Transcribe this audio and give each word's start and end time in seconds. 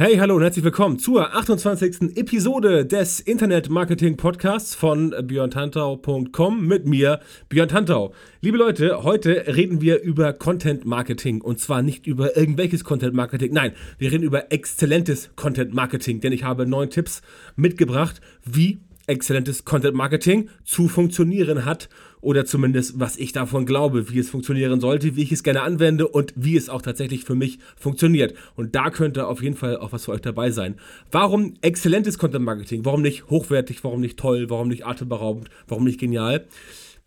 Hey, 0.00 0.16
hallo 0.18 0.36
und 0.36 0.42
herzlich 0.42 0.64
willkommen 0.64 1.00
zur 1.00 1.34
28. 1.34 2.16
Episode 2.16 2.86
des 2.86 3.18
Internet 3.18 3.68
Marketing 3.68 4.16
Podcasts 4.16 4.76
von 4.76 5.12
björntantau.com 5.26 6.64
mit 6.64 6.86
mir, 6.86 7.18
Björn 7.48 7.68
Tantau. 7.68 8.14
Liebe 8.40 8.58
Leute, 8.58 9.02
heute 9.02 9.56
reden 9.56 9.80
wir 9.80 10.00
über 10.00 10.32
Content 10.32 10.84
Marketing 10.84 11.40
und 11.40 11.58
zwar 11.58 11.82
nicht 11.82 12.06
über 12.06 12.36
irgendwelches 12.36 12.84
Content 12.84 13.12
Marketing, 13.12 13.52
nein, 13.52 13.72
wir 13.98 14.12
reden 14.12 14.22
über 14.22 14.52
exzellentes 14.52 15.30
Content 15.34 15.74
Marketing, 15.74 16.20
denn 16.20 16.32
ich 16.32 16.44
habe 16.44 16.64
neun 16.64 16.90
Tipps 16.90 17.20
mitgebracht, 17.56 18.20
wie 18.44 18.78
exzellentes 19.08 19.64
Content 19.64 19.96
Marketing 19.96 20.48
zu 20.64 20.86
funktionieren 20.86 21.64
hat 21.64 21.88
oder 22.20 22.44
zumindest 22.44 22.98
was 22.98 23.16
ich 23.16 23.32
davon 23.32 23.66
glaube, 23.66 24.10
wie 24.10 24.18
es 24.18 24.30
funktionieren 24.30 24.80
sollte, 24.80 25.16
wie 25.16 25.22
ich 25.22 25.32
es 25.32 25.42
gerne 25.42 25.62
anwende 25.62 26.08
und 26.08 26.32
wie 26.36 26.56
es 26.56 26.68
auch 26.68 26.82
tatsächlich 26.82 27.24
für 27.24 27.34
mich 27.34 27.58
funktioniert. 27.76 28.34
Und 28.56 28.74
da 28.74 28.90
könnte 28.90 29.26
auf 29.26 29.42
jeden 29.42 29.56
Fall 29.56 29.76
auch 29.76 29.92
was 29.92 30.06
für 30.06 30.12
euch 30.12 30.20
dabei 30.20 30.50
sein. 30.50 30.76
Warum 31.10 31.54
exzellentes 31.60 32.18
Content 32.18 32.44
Marketing? 32.44 32.84
Warum 32.84 33.02
nicht 33.02 33.30
hochwertig? 33.30 33.84
Warum 33.84 34.00
nicht 34.00 34.18
toll? 34.18 34.50
Warum 34.50 34.68
nicht 34.68 34.86
atemberaubend? 34.86 35.48
Warum 35.66 35.84
nicht 35.84 36.00
genial? 36.00 36.46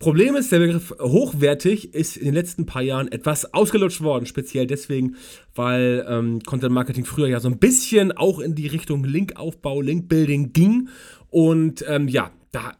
Problem 0.02 0.34
ist, 0.34 0.50
der 0.50 0.58
Begriff 0.58 0.92
hochwertig 0.98 1.94
ist 1.94 2.16
in 2.16 2.24
den 2.24 2.34
letzten 2.34 2.66
paar 2.66 2.82
Jahren 2.82 3.06
etwas 3.12 3.54
ausgelutscht 3.54 4.00
worden, 4.00 4.26
speziell 4.26 4.66
deswegen, 4.66 5.14
weil 5.54 6.04
ähm, 6.08 6.40
Content 6.44 6.72
Marketing 6.72 7.04
früher 7.04 7.28
ja 7.28 7.38
so 7.38 7.46
ein 7.46 7.58
bisschen 7.58 8.10
auch 8.10 8.40
in 8.40 8.56
die 8.56 8.66
Richtung 8.66 9.04
Linkaufbau, 9.04 9.80
Linkbuilding 9.80 10.52
ging 10.52 10.88
und 11.30 11.84
ähm, 11.86 12.08
ja, 12.08 12.32
da, 12.50 12.72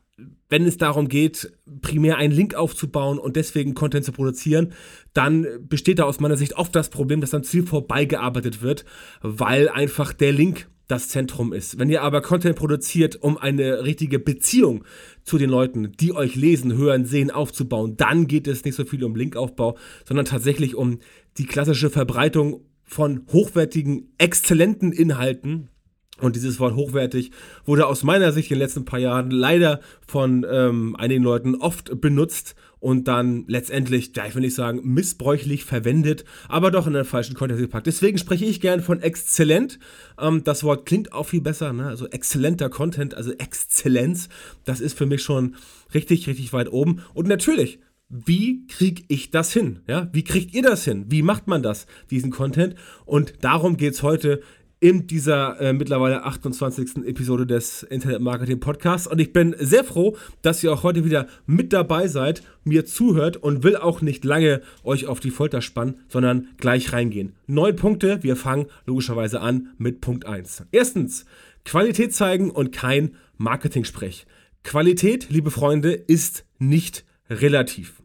wenn 0.53 0.67
es 0.67 0.77
darum 0.77 1.09
geht, 1.09 1.51
primär 1.81 2.19
einen 2.19 2.35
Link 2.35 2.55
aufzubauen 2.55 3.19
und 3.19 3.37
deswegen 3.37 3.73
Content 3.73 4.05
zu 4.05 4.13
produzieren, 4.13 4.75
dann 5.15 5.47
besteht 5.63 5.99
da 5.99 6.05
aus 6.05 6.21
meiner 6.21 6.37
Sicht 6.37 6.57
oft 6.59 6.77
das 6.77 6.91
Problem, 6.91 7.23
dass 7.23 7.33
am 7.33 7.43
Ziel 7.43 7.67
vorbeigearbeitet 7.67 8.61
wird, 8.61 8.85
weil 9.23 9.71
einfach 9.71 10.13
der 10.13 10.31
Link 10.33 10.69
das 10.89 11.09
Zentrum 11.09 11.55
ist. 11.55 11.79
Wenn 11.79 11.89
ihr 11.89 12.03
aber 12.03 12.21
Content 12.21 12.55
produziert, 12.55 13.17
um 13.23 13.39
eine 13.39 13.83
richtige 13.83 14.19
Beziehung 14.19 14.85
zu 15.25 15.39
den 15.39 15.49
Leuten, 15.49 15.93
die 15.93 16.13
euch 16.15 16.37
lesen, 16.37 16.77
hören, 16.77 17.07
sehen, 17.07 17.31
aufzubauen, 17.31 17.97
dann 17.97 18.27
geht 18.27 18.47
es 18.47 18.63
nicht 18.67 18.75
so 18.75 18.85
viel 18.85 19.03
um 19.05 19.17
Linkaufbau, 19.17 19.79
sondern 20.05 20.27
tatsächlich 20.27 20.75
um 20.75 20.99
die 21.39 21.47
klassische 21.47 21.89
Verbreitung 21.89 22.61
von 22.85 23.23
hochwertigen, 23.33 24.13
exzellenten 24.19 24.93
Inhalten, 24.93 25.71
und 26.21 26.37
dieses 26.37 26.61
Wort 26.61 26.75
hochwertig 26.75 27.31
wurde 27.65 27.87
aus 27.87 28.03
meiner 28.03 28.33
Sicht 28.33 28.51
in 28.51 28.57
den 28.57 28.63
letzten 28.63 28.85
paar 28.85 28.99
Jahren 28.99 29.31
leider 29.31 29.81
von 30.07 30.47
ähm, 30.49 30.95
einigen 30.97 31.25
Leuten 31.25 31.57
oft 31.57 32.01
benutzt 32.01 32.55
und 32.81 33.07
dann 33.07 33.45
letztendlich, 33.47 34.11
ja, 34.17 34.27
ich 34.27 34.35
will 34.35 34.43
nicht 34.43 34.57
sagen 34.57 34.81
missbräuchlich 34.83 35.65
verwendet, 35.65 36.25
aber 36.49 36.71
doch 36.71 36.87
in 36.87 36.93
den 36.93 37.05
falschen 37.05 37.35
Kontext 37.35 37.63
gepackt. 37.63 37.87
Deswegen 37.87 38.19
spreche 38.19 38.45
ich 38.45 38.61
gern 38.61 38.83
von 38.83 39.01
exzellent. 39.01 39.79
Ähm, 40.19 40.43
das 40.45 40.65
Wort 40.65 40.85
klingt 40.85 41.13
auch 41.13 41.27
viel 41.27 41.41
besser, 41.41 41.73
ne? 41.73 41.87
also 41.87 42.09
exzellenter 42.09 42.69
Content, 42.69 43.15
also 43.15 43.33
Exzellenz, 43.33 44.29
das 44.65 44.81
ist 44.81 44.99
für 44.99 45.07
mich 45.07 45.23
schon 45.23 45.55
richtig, 45.95 46.27
richtig 46.27 46.53
weit 46.53 46.73
oben. 46.73 47.03
Und 47.15 47.29
natürlich, 47.29 47.79
wie 48.09 48.67
kriege 48.67 49.05
ich 49.09 49.31
das 49.31 49.53
hin? 49.53 49.81
Ja, 49.87 50.11
wie 50.13 50.25
kriegt 50.25 50.53
ihr 50.53 50.63
das 50.63 50.85
hin? 50.85 51.07
Wie 51.09 51.23
macht 51.23 51.47
man 51.47 51.63
das, 51.63 51.87
diesen 52.11 52.31
Content? 52.31 52.75
Und 53.07 53.35
darum 53.43 53.77
geht 53.77 53.95
es 53.95 54.03
heute 54.03 54.43
in 54.83 55.07
dieser 55.07 55.61
äh, 55.61 55.73
mittlerweile 55.73 56.25
28. 56.25 57.07
Episode 57.07 57.47
des 57.47 57.85
Internet 57.85 58.21
Marketing 58.21 58.59
Podcasts. 58.59 59.07
Und 59.07 59.21
ich 59.21 59.33
bin 59.33 59.55
sehr 59.57 59.85
froh, 59.85 60.17
dass 60.43 60.65
ihr 60.65 60.73
auch 60.73 60.83
heute 60.83 61.05
wieder 61.05 61.29
mit 61.47 61.73
dabei 61.73 62.09
seid, 62.09 62.43
mir 62.65 62.85
zuhört 62.85 63.37
und 63.37 63.63
will 63.63 63.77
auch 63.77 64.03
nicht 64.03 64.25
lange 64.25 64.61
euch 64.83 65.07
auf 65.07 65.21
die 65.21 65.31
Folter 65.31 65.63
spannen, 65.63 66.01
sondern 66.09 66.49
gleich 66.57 66.93
reingehen. 66.93 67.37
Neun 67.47 67.77
Punkte. 67.77 68.25
Wir 68.25 68.35
fangen 68.35 68.67
logischerweise 68.85 69.41
an 69.41 69.69
mit 69.79 70.01
Punkt 70.01 70.27
1. 70.27 70.65
Erstens, 70.73 71.27
Qualität 71.65 72.13
zeigen 72.13 72.51
und 72.51 72.73
kein 72.73 73.15
Marketing-Sprech. 73.37 74.27
Qualität, 74.65 75.29
liebe 75.31 75.53
Freunde, 75.53 75.93
ist 75.93 76.45
nicht 76.59 77.05
relativ. 77.31 78.03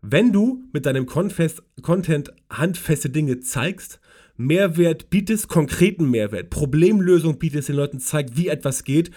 Wenn 0.00 0.32
du 0.32 0.64
mit 0.72 0.86
deinem 0.86 1.04
Content 1.04 2.32
handfeste 2.48 3.10
Dinge 3.10 3.40
zeigst, 3.40 3.99
Mehrwert 4.40 5.10
bietest, 5.10 5.48
konkreten 5.48 6.10
Mehrwert, 6.10 6.48
Problemlösung 6.48 7.38
bietest, 7.38 7.68
den 7.68 7.76
Leuten 7.76 8.00
zeigt, 8.00 8.38
wie 8.38 8.48
etwas 8.48 8.84
geht, 8.84 9.10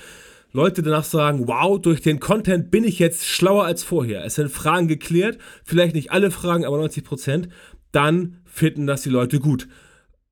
Leute 0.51 0.83
danach 0.83 1.05
sagen, 1.05 1.47
wow, 1.47 1.81
durch 1.81 2.01
den 2.01 2.19
Content 2.19 2.69
bin 2.69 2.83
ich 2.83 2.99
jetzt 2.99 3.25
schlauer 3.25 3.63
als 3.63 3.83
vorher. 3.83 4.25
Es 4.25 4.35
sind 4.35 4.51
Fragen 4.51 4.89
geklärt, 4.89 5.37
vielleicht 5.63 5.95
nicht 5.95 6.11
alle 6.11 6.29
Fragen, 6.29 6.65
aber 6.65 6.77
90 6.77 7.05
Prozent, 7.05 7.49
dann 7.91 8.41
finden 8.45 8.85
das 8.85 9.03
die 9.03 9.09
Leute 9.09 9.39
gut. 9.39 9.69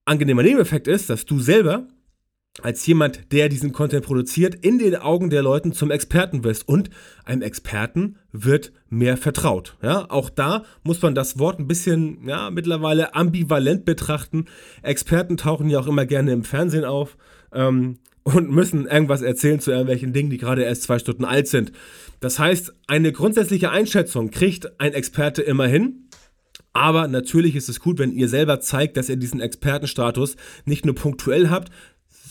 Angenehmer 0.03 0.44
Nebeneffekt 0.44 0.90
ist, 0.90 1.09
dass 1.09 1.25
du 1.25 1.40
selber 1.40 1.88
als 2.62 2.85
jemand, 2.85 3.31
der 3.31 3.50
diesen 3.50 3.72
Content 3.72 4.06
produziert, 4.06 4.56
in 4.56 4.78
den 4.78 4.95
Augen 4.95 5.29
der 5.29 5.41
Leuten 5.41 5.72
zum 5.72 5.89
Experten 5.89 6.44
wirst. 6.44 6.67
Und 6.67 6.89
einem 7.23 7.41
Experten 7.41 8.17
wird 8.31 8.73
mehr 8.89 9.17
vertraut. 9.17 9.78
Ja, 9.81 10.06
auch 10.09 10.29
da 10.29 10.63
muss 10.84 11.01
man 11.01 11.16
das 11.16 11.40
Wort 11.40 11.59
ein 11.59 11.67
bisschen, 11.67 12.28
ja, 12.28 12.50
mittlerweile 12.50 13.16
ambivalent 13.16 13.85
betrachten. 13.85 14.45
Experten 14.81 15.38
tauchen 15.38 15.69
ja 15.69 15.79
auch 15.79 15.88
immer 15.88 16.06
gerne 16.06 16.34
im 16.34 16.44
Fernsehen 16.44 16.85
auf. 16.85 17.17
Ähm, 17.53 18.00
und 18.23 18.51
müssen 18.51 18.85
irgendwas 18.85 19.23
erzählen 19.23 19.59
zu 19.59 19.72
irgendwelchen 19.72 20.13
Dingen, 20.13 20.29
die 20.29 20.38
gerade 20.38 20.63
erst 20.63 20.84
zwei 20.84 21.00
Stunden 21.00 21.25
alt 21.25 21.47
sind. 21.47 21.72
Das 22.19 22.38
heißt, 22.38 22.72
eine 22.85 23.11
grundsätzliche 23.11 23.72
Einschätzung 23.72 24.29
kriegt 24.29 24.79
ein 24.79 24.94
Experte 24.94 25.41
immer 25.41 25.66
hin. 25.66 26.07
Aber 26.73 27.07
natürlich 27.07 27.56
ist 27.56 27.67
es 27.67 27.79
gut, 27.79 28.00
wenn 28.00 28.13
ihr 28.13 28.29
selber 28.29 28.61
zeigt, 28.61 28.95
dass 28.95 29.09
ihr 29.09 29.17
diesen 29.17 29.41
Expertenstatus 29.41 30.38
nicht 30.66 30.85
nur 30.85 30.95
punktuell 30.95 31.50
habt, 31.50 31.69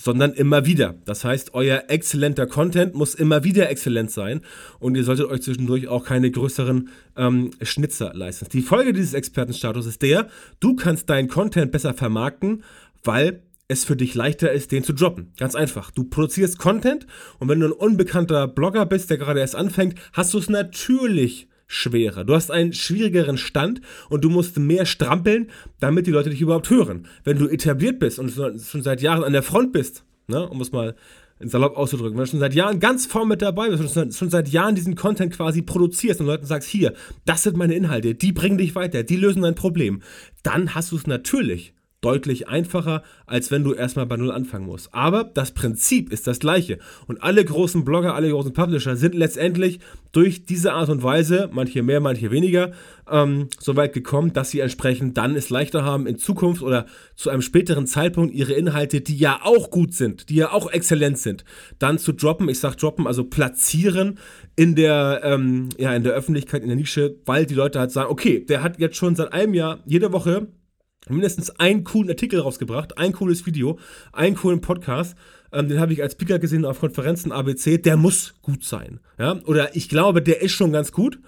sondern 0.00 0.32
immer 0.32 0.64
wieder. 0.64 0.94
Das 1.04 1.24
heißt, 1.24 1.52
euer 1.52 1.84
exzellenter 1.88 2.46
Content 2.46 2.94
muss 2.94 3.14
immer 3.14 3.44
wieder 3.44 3.68
exzellent 3.68 4.10
sein 4.10 4.40
und 4.78 4.96
ihr 4.96 5.04
solltet 5.04 5.26
euch 5.26 5.42
zwischendurch 5.42 5.88
auch 5.88 6.06
keine 6.06 6.30
größeren 6.30 6.88
ähm, 7.16 7.50
Schnitzer 7.60 8.12
leisten. 8.14 8.46
Die 8.50 8.62
Folge 8.62 8.94
dieses 8.94 9.12
Expertenstatus 9.12 9.84
ist 9.84 10.00
der, 10.00 10.28
du 10.58 10.74
kannst 10.74 11.10
deinen 11.10 11.28
Content 11.28 11.70
besser 11.70 11.92
vermarkten, 11.92 12.64
weil 13.04 13.42
es 13.68 13.84
für 13.84 13.94
dich 13.94 14.14
leichter 14.14 14.50
ist, 14.50 14.72
den 14.72 14.84
zu 14.84 14.94
droppen. 14.94 15.32
Ganz 15.38 15.54
einfach. 15.54 15.90
Du 15.90 16.04
produzierst 16.04 16.58
Content 16.58 17.06
und 17.38 17.48
wenn 17.48 17.60
du 17.60 17.66
ein 17.66 17.72
unbekannter 17.72 18.48
Blogger 18.48 18.86
bist, 18.86 19.10
der 19.10 19.18
gerade 19.18 19.40
erst 19.40 19.54
anfängt, 19.54 19.96
hast 20.14 20.32
du 20.32 20.38
es 20.38 20.48
natürlich 20.48 21.49
schwerer. 21.70 22.24
Du 22.24 22.34
hast 22.34 22.50
einen 22.50 22.72
schwierigeren 22.72 23.38
Stand 23.38 23.80
und 24.08 24.24
du 24.24 24.28
musst 24.28 24.58
mehr 24.58 24.86
strampeln, 24.86 25.50
damit 25.78 26.08
die 26.08 26.10
Leute 26.10 26.28
dich 26.28 26.40
überhaupt 26.40 26.68
hören. 26.68 27.06
Wenn 27.22 27.38
du 27.38 27.46
etabliert 27.46 28.00
bist 28.00 28.18
und 28.18 28.32
schon 28.32 28.82
seit 28.82 29.00
Jahren 29.00 29.22
an 29.22 29.32
der 29.32 29.44
Front 29.44 29.72
bist, 29.72 30.04
ne, 30.26 30.48
um 30.48 30.60
es 30.60 30.72
mal 30.72 30.96
in 31.38 31.48
Salopp 31.48 31.76
auszudrücken, 31.76 32.18
wenn 32.18 32.24
du 32.24 32.30
schon 32.30 32.40
seit 32.40 32.54
Jahren 32.54 32.80
ganz 32.80 33.06
vorn 33.06 33.28
mit 33.28 33.40
dabei 33.40 33.70
bist, 33.70 33.96
und 33.96 34.14
schon 34.14 34.30
seit 34.30 34.48
Jahren 34.48 34.74
diesen 34.74 34.96
Content 34.96 35.32
quasi 35.32 35.62
produzierst 35.62 36.20
und 36.20 36.26
Leuten 36.26 36.44
sagst, 36.44 36.68
hier, 36.68 36.92
das 37.24 37.44
sind 37.44 37.56
meine 37.56 37.74
Inhalte, 37.74 38.16
die 38.16 38.32
bringen 38.32 38.58
dich 38.58 38.74
weiter, 38.74 39.04
die 39.04 39.16
lösen 39.16 39.42
dein 39.42 39.54
Problem, 39.54 40.02
dann 40.42 40.74
hast 40.74 40.90
du 40.90 40.96
es 40.96 41.06
natürlich 41.06 41.72
deutlich 42.00 42.48
einfacher, 42.48 43.02
als 43.26 43.50
wenn 43.50 43.62
du 43.62 43.74
erstmal 43.74 44.06
bei 44.06 44.16
Null 44.16 44.30
anfangen 44.30 44.66
musst. 44.66 44.94
Aber 44.94 45.24
das 45.24 45.52
Prinzip 45.52 46.12
ist 46.12 46.26
das 46.26 46.38
gleiche. 46.38 46.78
Und 47.06 47.22
alle 47.22 47.44
großen 47.44 47.84
Blogger, 47.84 48.14
alle 48.14 48.30
großen 48.30 48.52
Publisher 48.52 48.96
sind 48.96 49.14
letztendlich 49.14 49.80
durch 50.12 50.44
diese 50.44 50.72
Art 50.72 50.88
und 50.88 51.02
Weise, 51.02 51.48
manche 51.52 51.82
mehr, 51.82 52.00
manche 52.00 52.30
weniger, 52.30 52.72
ähm, 53.08 53.48
so 53.58 53.76
weit 53.76 53.92
gekommen, 53.92 54.32
dass 54.32 54.50
sie 54.50 54.60
entsprechend 54.60 55.16
dann 55.16 55.36
es 55.36 55.50
leichter 55.50 55.84
haben, 55.84 56.06
in 56.06 56.18
Zukunft 56.18 56.62
oder 56.62 56.86
zu 57.16 57.30
einem 57.30 57.42
späteren 57.42 57.86
Zeitpunkt 57.86 58.34
ihre 58.34 58.54
Inhalte, 58.54 59.02
die 59.02 59.16
ja 59.16 59.40
auch 59.42 59.70
gut 59.70 59.94
sind, 59.94 60.28
die 60.28 60.36
ja 60.36 60.52
auch 60.52 60.70
exzellent 60.70 61.18
sind, 61.18 61.44
dann 61.78 61.98
zu 61.98 62.12
droppen. 62.12 62.48
Ich 62.48 62.60
sag 62.60 62.76
droppen, 62.76 63.06
also 63.06 63.24
platzieren 63.24 64.18
in 64.56 64.74
der, 64.74 65.20
ähm, 65.22 65.68
ja, 65.78 65.94
in 65.94 66.02
der 66.02 66.14
Öffentlichkeit, 66.14 66.62
in 66.62 66.68
der 66.68 66.76
Nische, 66.76 67.16
weil 67.26 67.46
die 67.46 67.54
Leute 67.54 67.78
halt 67.78 67.92
sagen, 67.92 68.10
okay, 68.10 68.44
der 68.44 68.62
hat 68.62 68.78
jetzt 68.78 68.96
schon 68.96 69.14
seit 69.14 69.32
einem 69.32 69.54
Jahr 69.54 69.80
jede 69.84 70.12
Woche 70.12 70.48
mindestens 71.08 71.50
einen 71.58 71.84
coolen 71.84 72.10
Artikel 72.10 72.40
rausgebracht, 72.40 72.98
ein 72.98 73.12
cooles 73.12 73.46
Video, 73.46 73.78
einen 74.12 74.36
coolen 74.36 74.60
Podcast. 74.60 75.16
Ähm, 75.52 75.68
den 75.68 75.80
habe 75.80 75.92
ich 75.92 76.02
als 76.02 76.12
Speaker 76.12 76.38
gesehen 76.38 76.64
auf 76.64 76.80
Konferenzen 76.80 77.32
ABC. 77.32 77.78
Der 77.78 77.96
muss 77.96 78.34
gut 78.42 78.64
sein. 78.64 79.00
Ja? 79.18 79.40
Oder 79.46 79.74
ich 79.74 79.88
glaube, 79.88 80.22
der 80.22 80.42
ist 80.42 80.52
schon 80.52 80.72
ganz 80.72 80.92
gut. 80.92 81.18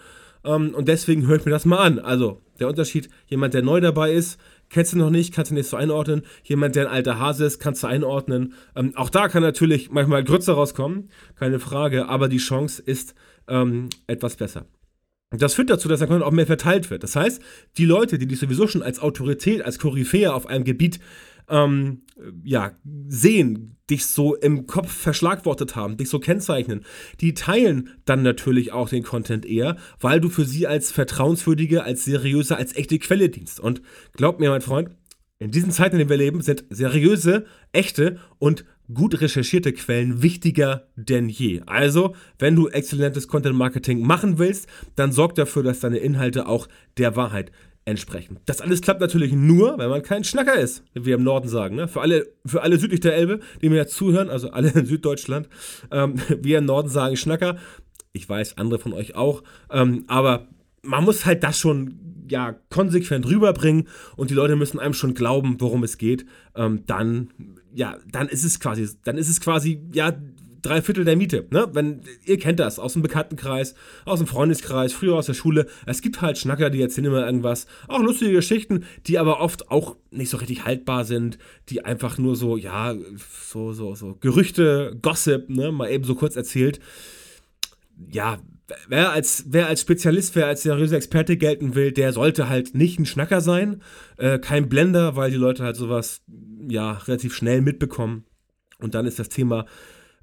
Ähm, 0.45 0.75
und 0.75 0.89
deswegen 0.89 1.27
höre 1.27 1.37
ich 1.37 1.45
mir 1.45 1.53
das 1.53 1.65
mal 1.65 1.79
an. 1.79 1.99
Also 1.99 2.43
der 2.61 2.69
Unterschied, 2.69 3.09
jemand, 3.27 3.55
der 3.55 3.63
neu 3.63 3.81
dabei 3.81 4.13
ist, 4.13 4.39
kennst 4.69 4.93
du 4.93 4.99
noch 4.99 5.11
nicht, 5.11 5.35
kannst 5.35 5.51
du 5.51 5.55
nicht 5.55 5.69
so 5.69 5.77
einordnen. 5.77 6.23
Jemand, 6.45 6.77
der 6.77 6.87
ein 6.87 6.93
alter 6.93 7.19
Hase 7.19 7.45
ist, 7.45 7.59
kannst 7.59 7.83
du 7.83 7.87
einordnen. 7.87 8.55
Ähm, 8.77 8.93
auch 8.97 9.11
da 9.11 9.29
kann 9.29 9.43
natürlich 9.43 9.91
manchmal 9.91 10.25
Grütze 10.25 10.53
rauskommen, 10.53 11.11
keine 11.37 11.59
Frage, 11.59 12.09
aber 12.09 12.29
die 12.29 12.39
Chance 12.39 12.83
ist 12.85 13.15
ähm, 13.49 13.89
etwas 14.07 14.37
besser. 14.37 14.67
Das 15.33 15.55
führt 15.55 15.71
dazu, 15.71 15.89
dass 15.89 15.99
der 15.99 16.09
Content 16.09 16.27
auch 16.27 16.33
mehr 16.33 16.47
verteilt 16.47 16.91
wird. 16.91 17.03
Das 17.03 17.17
heißt, 17.17 17.41
die 17.79 17.85
Leute, 17.85 18.19
die 18.19 18.27
dich 18.27 18.39
sowieso 18.39 18.67
schon 18.67 18.83
als 18.83 18.99
Autorität, 18.99 19.63
als 19.63 19.79
Koryphäe 19.79 20.33
auf 20.33 20.47
einem 20.47 20.65
Gebiet 20.65 21.01
ähm, 21.49 22.03
ja, 22.45 22.73
sehen, 23.09 23.77
dich 23.91 24.07
so 24.07 24.35
im 24.35 24.67
Kopf 24.67 24.91
verschlagwortet 24.91 25.77
haben, 25.77 25.97
dich 25.97 26.09
so 26.09 26.19
kennzeichnen, 26.19 26.85
die 27.21 27.35
teilen 27.35 27.91
dann 28.05 28.23
natürlich 28.23 28.73
auch 28.73 28.89
den 28.89 29.03
Content 29.03 29.45
eher, 29.45 29.77
weil 30.01 30.21
du 30.21 30.29
für 30.29 30.45
sie 30.45 30.67
als 30.67 30.93
vertrauenswürdige, 30.93 31.85
als 31.85 32.05
seriöse, 32.05 32.57
als 32.57 32.77
echte 32.77 32.99
Quelle 32.99 33.29
dienst. 33.29 33.61
Und 33.61 33.83
glaub 34.13 34.41
mir, 34.41 34.51
mein 34.51 34.61
Freund, 34.61 34.91
in 35.39 35.51
diesen 35.51 35.73
Zeiten, 35.73 35.97
in 35.97 36.01
denen 36.01 36.11
wir 36.11 36.17
leben, 36.17 36.41
sind 36.41 36.65
seriöse, 36.71 37.47
echte 37.73 38.19
und 38.39 38.65
gut 38.95 39.21
recherchierte 39.21 39.73
Quellen 39.73 40.23
wichtiger 40.23 40.89
denn 40.97 41.29
je. 41.29 41.63
Also, 41.67 42.15
wenn 42.39 42.57
du 42.57 42.69
exzellentes 42.69 43.29
Content 43.29 43.57
Marketing 43.57 44.01
machen 44.01 44.39
willst, 44.39 44.69
dann 44.97 45.13
sorg 45.13 45.35
dafür, 45.35 45.63
dass 45.63 45.81
deine 45.81 45.99
Inhalte 45.99 46.47
auch 46.47 46.69
der 46.99 47.17
Wahrheit 47.17 47.53
entsprechen. 47.85 48.39
Das 48.47 48.61
alles 48.61 48.81
klappt 48.81 49.01
natürlich 49.01 49.33
nur, 49.33 49.77
wenn 49.79 49.91
man 49.91 50.03
kein 50.03 50.25
Schnacker 50.25 50.55
ist, 50.55 50.85
wie 50.95 51.05
wir 51.05 51.17
im 51.17 51.25
Norden 51.25 51.49
sagen. 51.49 51.77
Ne? 51.77 51.89
Für, 51.89 52.01
alle, 52.01 52.27
für 52.47 52.63
alle 52.63 52.79
südlich 52.79 53.01
der 53.01 53.15
Elbe, 53.15 53.41
die 53.61 53.69
mir 53.69 53.77
jetzt 53.77 53.97
zuhören, 53.97 54.31
also 54.31 54.51
alle 54.51 54.71
in 54.71 54.87
Süddeutschland, 54.87 55.49
ähm, 55.91 56.15
wir 56.41 56.59
im 56.59 56.65
Norden 56.65 56.89
sagen 56.89 57.17
Schnacker. 57.17 57.57
Ich 58.13 58.29
weiß, 58.29 58.59
andere 58.59 58.79
von 58.79 58.93
euch 58.93 59.17
auch. 59.17 59.43
Ähm, 59.71 60.05
aber 60.07 60.49
man 60.83 61.05
muss 61.05 61.25
halt 61.27 61.43
das 61.43 61.59
schon 61.59 62.27
ja, 62.29 62.55
konsequent 62.71 63.27
rüberbringen 63.27 63.89
und 64.17 64.31
die 64.31 64.35
Leute 64.35 64.57
müssen 64.57 64.79
einem 64.79 64.95
schon 64.95 65.15
glauben, 65.15 65.57
worum 65.59 65.83
es 65.83 65.99
geht. 65.99 66.25
Ähm, 66.55 66.85
dann, 66.87 67.31
ja, 67.75 67.97
dann 68.11 68.29
ist 68.29 68.45
es 68.45 68.61
quasi, 68.61 68.89
dann 69.05 69.19
ist 69.19 69.29
es 69.29 69.41
quasi, 69.41 69.81
ja, 69.93 70.15
drei 70.63 70.81
Viertel 70.81 71.05
der 71.05 71.17
Miete. 71.17 71.47
Ne? 71.51 71.69
Wenn, 71.73 72.03
ihr 72.25 72.39
kennt 72.39 72.61
das 72.61 72.79
aus 72.79 72.95
dem 72.95 73.03
Bekanntenkreis, 73.03 73.75
aus 74.05 74.21
dem 74.21 74.29
Freundeskreis, 74.29 74.93
früher 74.93 75.17
aus 75.17 75.27
der 75.27 75.35
Schule. 75.35 75.67
Es 75.87 76.01
gibt 76.01 76.23
halt 76.23 76.39
Schnacker, 76.39 76.71
die 76.71 76.81
erzählen 76.81 77.07
immer 77.07 77.27
irgendwas. 77.27 77.67
Auch 77.89 78.01
lustige 78.01 78.33
Geschichten, 78.33 78.85
die 79.07 79.19
aber 79.19 79.41
oft 79.41 79.71
auch 79.71 79.97
nicht 80.11 80.31
so 80.31 80.37
richtig 80.37 80.65
haltbar 80.65 81.05
sind, 81.05 81.39
die 81.69 81.85
einfach 81.85 82.17
nur 82.17 82.37
so, 82.37 82.57
ja, 82.57 82.95
so, 83.45 83.73
so, 83.73 83.95
so 83.95 84.17
Gerüchte, 84.21 84.97
Gossip, 85.03 85.51
ne, 85.51 85.73
mal 85.73 85.91
eben 85.91 86.05
so 86.05 86.15
kurz 86.15 86.37
erzählt. 86.37 86.81
Ja, 88.11 88.39
wer 88.89 89.11
als, 89.11 89.45
wer 89.49 89.67
als 89.67 89.81
Spezialist, 89.81 90.35
wer 90.35 90.47
als 90.47 90.63
seriöser 90.63 90.97
Experte 90.97 91.37
gelten 91.37 91.75
will, 91.75 91.93
der 91.93 92.13
sollte 92.13 92.49
halt 92.49 92.75
nicht 92.75 92.99
ein 92.99 93.07
Schnacker 93.07 93.41
sein, 93.41 93.83
äh, 94.17 94.39
kein 94.39 94.69
Blender, 94.69 95.17
weil 95.17 95.31
die 95.31 95.37
Leute 95.37 95.65
halt 95.65 95.77
sowas, 95.77 96.23
ja, 96.69 96.93
relativ 96.93 97.35
schnell 97.35 97.61
mitbekommen. 97.61 98.25
Und 98.79 98.95
dann 98.95 99.07
ist 99.07 99.19
das 99.19 99.29
Thema 99.29 99.67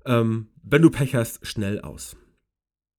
ähm, 0.05 0.47
wenn 0.63 0.81
du 0.81 0.89
Pech 0.89 1.15
hast, 1.15 1.45
schnell 1.45 1.81
aus. 1.81 2.15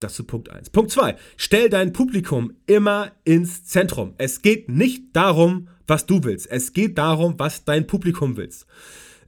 Das 0.01 0.15
zu 0.15 0.25
Punkt 0.25 0.49
1. 0.49 0.71
Punkt 0.71 0.91
2. 0.91 1.17
Stell 1.37 1.69
dein 1.69 1.93
Publikum 1.93 2.55
immer 2.67 3.13
ins 3.25 3.65
Zentrum. 3.65 4.15
Es 4.17 4.41
geht 4.41 4.71
nicht 4.71 5.15
darum, 5.15 5.69
was 5.87 6.07
du 6.07 6.25
willst. 6.25 6.51
Es 6.51 6.73
geht 6.73 6.97
darum, 6.97 7.35
was 7.39 7.65
dein 7.65 7.87
Publikum 7.87 8.37
willst. 8.37 8.67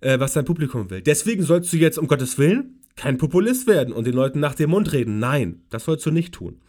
Äh, 0.00 0.18
was 0.18 0.32
dein 0.32 0.44
Publikum 0.44 0.88
will. 0.90 1.02
Deswegen 1.02 1.42
sollst 1.42 1.72
du 1.72 1.76
jetzt, 1.76 1.98
um 1.98 2.06
Gottes 2.06 2.38
Willen, 2.38 2.81
kein 2.96 3.18
Populist 3.18 3.66
werden 3.66 3.92
und 3.92 4.06
den 4.06 4.14
Leuten 4.14 4.40
nach 4.40 4.54
dem 4.54 4.70
Mund 4.70 4.92
reden. 4.92 5.18
Nein, 5.18 5.62
das 5.70 5.84
sollst 5.84 6.06
du 6.06 6.10
nicht 6.10 6.34
tun. 6.34 6.60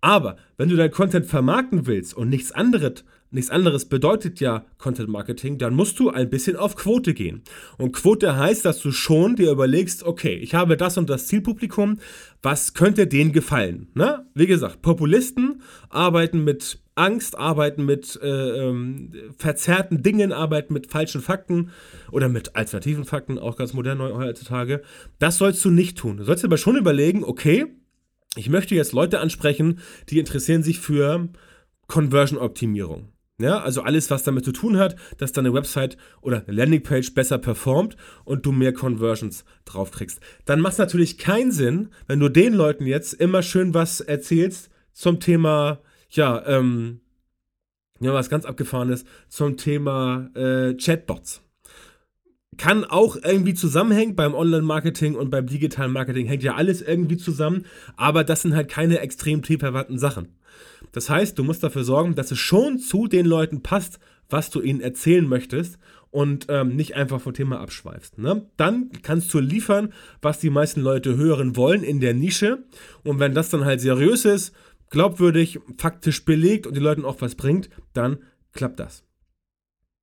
Aber 0.00 0.36
wenn 0.56 0.68
du 0.68 0.76
dein 0.76 0.90
Content 0.90 1.26
vermarkten 1.26 1.86
willst 1.86 2.14
und 2.14 2.28
nichts 2.28 2.52
anderes, 2.52 3.04
nichts 3.30 3.50
anderes 3.50 3.86
bedeutet 3.86 4.40
ja 4.40 4.64
Content 4.78 5.08
Marketing, 5.08 5.58
dann 5.58 5.74
musst 5.74 5.98
du 5.98 6.10
ein 6.10 6.30
bisschen 6.30 6.56
auf 6.56 6.76
Quote 6.76 7.14
gehen. 7.14 7.42
Und 7.78 7.92
Quote 7.92 8.36
heißt, 8.36 8.64
dass 8.64 8.80
du 8.80 8.92
schon 8.92 9.36
dir 9.36 9.50
überlegst, 9.50 10.02
okay, 10.02 10.34
ich 10.34 10.54
habe 10.54 10.76
das 10.76 10.98
und 10.98 11.08
das 11.08 11.26
Zielpublikum, 11.26 11.98
was 12.42 12.74
könnte 12.74 13.06
denen 13.06 13.32
gefallen? 13.32 13.88
Ne? 13.94 14.26
Wie 14.34 14.46
gesagt, 14.46 14.82
Populisten 14.82 15.62
arbeiten 15.88 16.44
mit 16.44 16.80
Angst, 16.96 17.38
arbeiten 17.38 17.86
mit 17.86 18.18
äh, 18.22 18.28
ähm, 18.28 19.12
verzerrten 19.38 20.02
Dingen, 20.02 20.32
arbeiten 20.32 20.74
mit 20.74 20.90
falschen 20.90 21.22
Fakten 21.22 21.70
oder 22.10 22.28
mit 22.28 22.56
alternativen 22.56 23.04
Fakten, 23.04 23.38
auch 23.38 23.56
ganz 23.56 23.72
modern 23.72 24.00
heutzutage. 24.00 24.82
Das 25.18 25.38
sollst 25.38 25.64
du 25.64 25.70
nicht 25.70 25.96
tun. 25.96 26.18
Du 26.18 26.24
sollst 26.24 26.44
aber 26.44 26.58
schon 26.58 26.76
überlegen, 26.76 27.24
okay, 27.24 27.66
ich 28.36 28.48
möchte 28.48 28.74
jetzt 28.74 28.92
Leute 28.92 29.20
ansprechen, 29.20 29.80
die 30.08 30.18
interessieren 30.18 30.62
sich 30.62 30.78
für 30.78 31.28
Conversion-Optimierung. 31.86 33.08
Ja, 33.40 33.60
also 33.60 33.80
alles, 33.80 34.10
was 34.10 34.22
damit 34.22 34.44
zu 34.44 34.52
tun 34.52 34.76
hat, 34.76 34.96
dass 35.16 35.32
deine 35.32 35.54
Website 35.54 35.96
oder 36.20 36.44
eine 36.46 36.54
Landingpage 36.54 37.14
besser 37.14 37.38
performt 37.38 37.96
und 38.24 38.44
du 38.44 38.52
mehr 38.52 38.74
Conversions 38.74 39.44
draufkriegst. 39.64 40.20
Dann 40.44 40.60
macht 40.60 40.74
es 40.74 40.78
natürlich 40.78 41.16
keinen 41.16 41.50
Sinn, 41.50 41.88
wenn 42.06 42.20
du 42.20 42.28
den 42.28 42.52
Leuten 42.52 42.84
jetzt 42.84 43.14
immer 43.14 43.42
schön 43.42 43.72
was 43.72 44.02
erzählst 44.02 44.68
zum 44.92 45.20
Thema, 45.20 45.80
ja, 46.10 46.44
ähm, 46.46 47.00
ja, 47.98 48.12
was 48.12 48.28
ganz 48.28 48.44
abgefahrenes, 48.44 49.06
zum 49.28 49.56
Thema 49.56 50.28
äh, 50.34 50.74
Chatbots 50.74 51.42
kann 52.60 52.84
auch 52.84 53.16
irgendwie 53.16 53.54
zusammenhängen 53.54 54.16
beim 54.16 54.34
Online-Marketing 54.34 55.14
und 55.14 55.30
beim 55.30 55.46
digitalen 55.46 55.92
Marketing. 55.92 56.26
Hängt 56.26 56.42
ja 56.42 56.56
alles 56.56 56.82
irgendwie 56.82 57.16
zusammen, 57.16 57.64
aber 57.96 58.22
das 58.22 58.42
sind 58.42 58.54
halt 58.54 58.68
keine 58.68 58.98
extrem 58.98 59.40
themenverwandten 59.40 59.98
Sachen. 59.98 60.36
Das 60.92 61.08
heißt, 61.08 61.38
du 61.38 61.44
musst 61.44 61.62
dafür 61.62 61.84
sorgen, 61.84 62.14
dass 62.14 62.30
es 62.30 62.38
schon 62.38 62.78
zu 62.78 63.06
den 63.06 63.26
Leuten 63.26 63.62
passt, 63.62 64.00
was 64.28 64.50
du 64.50 64.60
ihnen 64.60 64.80
erzählen 64.80 65.26
möchtest 65.26 65.78
und 66.10 66.46
ähm, 66.48 66.76
nicht 66.76 66.96
einfach 66.96 67.20
vom 67.20 67.34
Thema 67.34 67.60
abschweifst. 67.60 68.18
Ne? 68.18 68.46
Dann 68.56 68.90
kannst 69.02 69.32
du 69.32 69.38
liefern, 69.38 69.92
was 70.22 70.40
die 70.40 70.50
meisten 70.50 70.80
Leute 70.80 71.16
hören 71.16 71.56
wollen 71.56 71.82
in 71.82 72.00
der 72.00 72.14
Nische. 72.14 72.64
Und 73.04 73.20
wenn 73.20 73.34
das 73.34 73.50
dann 73.50 73.64
halt 73.64 73.80
seriös 73.80 74.24
ist, 74.24 74.52
glaubwürdig, 74.90 75.60
faktisch 75.78 76.24
belegt 76.24 76.66
und 76.66 76.74
den 76.74 76.82
Leuten 76.82 77.04
auch 77.04 77.20
was 77.20 77.36
bringt, 77.36 77.70
dann 77.92 78.18
klappt 78.52 78.80
das. 78.80 79.04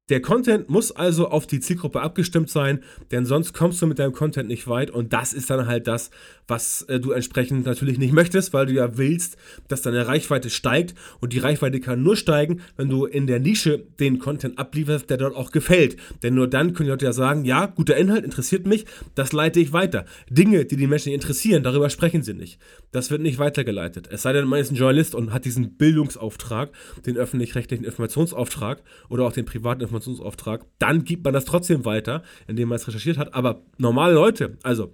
Der 0.10 0.22
Content 0.22 0.70
muss 0.70 0.94
also 0.94 1.28
auf 1.28 1.48
die 1.48 1.60
Zielgruppe 1.60 2.00
abgestimmt 2.00 2.50
sein, 2.50 2.80
denn 3.12 3.26
sonst 3.26 3.52
kommst 3.52 3.82
du 3.82 3.88
mit 3.88 4.00
deinem 4.00 4.14
Content 4.14 4.48
nicht 4.48 4.66
weit 4.70 4.90
und 4.90 5.12
das 5.12 5.34
ist 5.34 5.50
dann 5.50 5.68
halt 5.68 5.86
das, 5.86 6.12
was 6.48 6.84
äh, 6.84 7.02
du 7.02 7.12
entsprechend 7.12 7.66
natürlich 7.66 7.98
nicht 7.98 8.14
möchtest, 8.14 8.54
weil 8.54 8.68
du 8.68 8.72
ja 8.72 8.98
willst, 8.98 9.36
dass 9.68 9.82
deine 9.82 10.08
Reichweite 10.08 10.50
steigt 10.50 10.96
und 11.20 11.34
die 11.34 11.40
Reichweite 11.40 11.82
kann 11.82 12.04
nur 12.04 12.16
steigen, 12.16 12.62
wenn 12.78 12.88
du 12.88 13.04
in 13.04 13.28
der 13.28 13.42
Nische 13.42 13.84
den 14.00 14.18
Content 14.18 14.58
ablieferst, 14.58 15.10
der 15.10 15.18
dort 15.18 15.36
auch 15.36 15.52
gefällt. 15.52 15.98
Denn 16.24 16.36
nur 16.36 16.48
dann 16.48 16.74
können 16.74 16.88
die 16.88 16.92
Leute 16.92 17.04
ja 17.04 17.12
sagen, 17.12 17.44
ja, 17.44 17.66
guter 17.66 17.98
Inhalt 17.98 18.24
interessiert 18.24 18.66
mich, 18.66 18.86
das 19.16 19.34
leite 19.34 19.60
ich 19.60 19.74
weiter. 19.74 20.06
Dinge, 20.30 20.64
die 20.64 20.78
die 20.78 20.88
Menschen 20.88 21.12
interessieren, 21.12 21.64
darüber 21.64 21.90
sprechen 21.90 22.24
sie 22.24 22.34
nicht. 22.34 22.60
Das 22.94 23.12
wird 23.12 23.22
nicht 23.22 23.40
weitergeleitet. 23.40 24.08
Es 24.10 24.22
sei 24.22 24.32
denn, 24.32 24.48
man 24.48 24.62
ist 24.62 24.72
ein 24.72 24.76
Journalist 24.76 25.16
und 25.16 25.34
hat 25.34 25.44
diesen 25.44 25.76
Bildungsauftrag, 25.76 26.70
den 27.06 27.18
öffentlich-rechtlichen 27.18 27.84
Informationsauftrag 27.84 28.82
oder 29.10 29.26
auch 29.26 29.34
den 29.34 29.44
privaten 29.44 29.82
Informationsauftrag 29.82 29.97
Informationsauftrag, 29.98 30.66
dann 30.80 31.04
gibt 31.04 31.24
man 31.24 31.34
das 31.34 31.46
trotzdem 31.46 31.86
weiter, 31.86 32.24
indem 32.48 32.70
man 32.70 32.78
es 32.78 32.88
recherchiert 32.88 33.18
hat. 33.18 33.34
Aber 33.34 33.62
normale 33.78 34.14
Leute, 34.14 34.58
also 34.64 34.94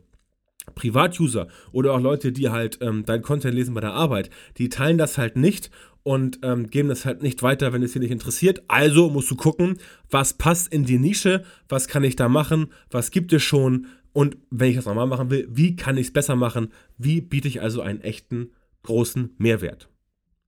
Privatuser 0.75 1.47
oder 1.71 1.93
auch 1.93 1.99
Leute, 1.99 2.31
die 2.31 2.49
halt 2.49 2.79
ähm, 2.81 3.03
dein 3.05 3.21
Content 3.21 3.53
lesen 3.53 3.73
bei 3.73 3.81
der 3.81 3.93
Arbeit, 3.93 4.29
die 4.57 4.69
teilen 4.69 4.97
das 4.97 5.17
halt 5.17 5.35
nicht 5.35 5.69
und 6.03 6.39
ähm, 6.41 6.69
geben 6.69 6.89
das 6.89 7.05
halt 7.05 7.21
nicht 7.21 7.43
weiter, 7.43 7.73
wenn 7.73 7.83
es 7.83 7.93
sie 7.93 7.99
nicht 7.99 8.11
interessiert. 8.11 8.63
Also 8.67 9.09
musst 9.09 9.29
du 9.29 9.35
gucken, 9.35 9.77
was 10.09 10.33
passt 10.33 10.71
in 10.71 10.85
die 10.85 10.99
Nische, 10.99 11.43
was 11.67 11.87
kann 11.87 12.03
ich 12.03 12.15
da 12.15 12.29
machen, 12.29 12.67
was 12.89 13.11
gibt 13.11 13.33
es 13.33 13.43
schon 13.43 13.87
und 14.13 14.37
wenn 14.51 14.69
ich 14.69 14.75
das 14.75 14.85
nochmal 14.85 15.07
machen 15.07 15.29
will, 15.29 15.47
wie 15.51 15.75
kann 15.75 15.97
ich 15.97 16.07
es 16.07 16.13
besser 16.13 16.35
machen, 16.35 16.71
wie 16.97 17.19
biete 17.19 17.47
ich 17.47 17.61
also 17.61 17.81
einen 17.81 18.01
echten 18.01 18.51
großen 18.83 19.33
Mehrwert. 19.37 19.89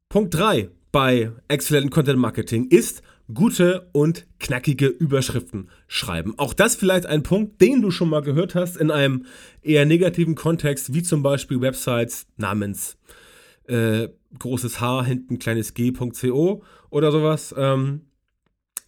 Punkt 0.09 0.33
3 0.33 0.69
bei 0.91 1.31
Excellent 1.49 1.91
Content 1.91 2.19
Marketing 2.19 2.67
ist, 2.69 3.01
gute 3.33 3.89
und 3.91 4.27
knackige 4.39 4.87
Überschriften 4.87 5.69
schreiben. 5.87 6.33
Auch 6.37 6.53
das 6.53 6.75
vielleicht 6.75 7.05
ein 7.05 7.23
Punkt, 7.23 7.61
den 7.61 7.81
du 7.81 7.91
schon 7.91 8.09
mal 8.09 8.21
gehört 8.21 8.55
hast 8.55 8.77
in 8.77 8.91
einem 8.91 9.25
eher 9.61 9.85
negativen 9.85 10.35
Kontext, 10.35 10.93
wie 10.93 11.03
zum 11.03 11.23
Beispiel 11.23 11.61
Websites 11.61 12.27
namens 12.37 12.97
äh, 13.67 14.09
großes 14.37 14.79
H 14.79 15.05
hinten 15.05 15.39
kleines 15.39 15.73
G.co 15.73 16.63
oder 16.89 17.11
sowas. 17.11 17.53
Ähm, 17.57 18.01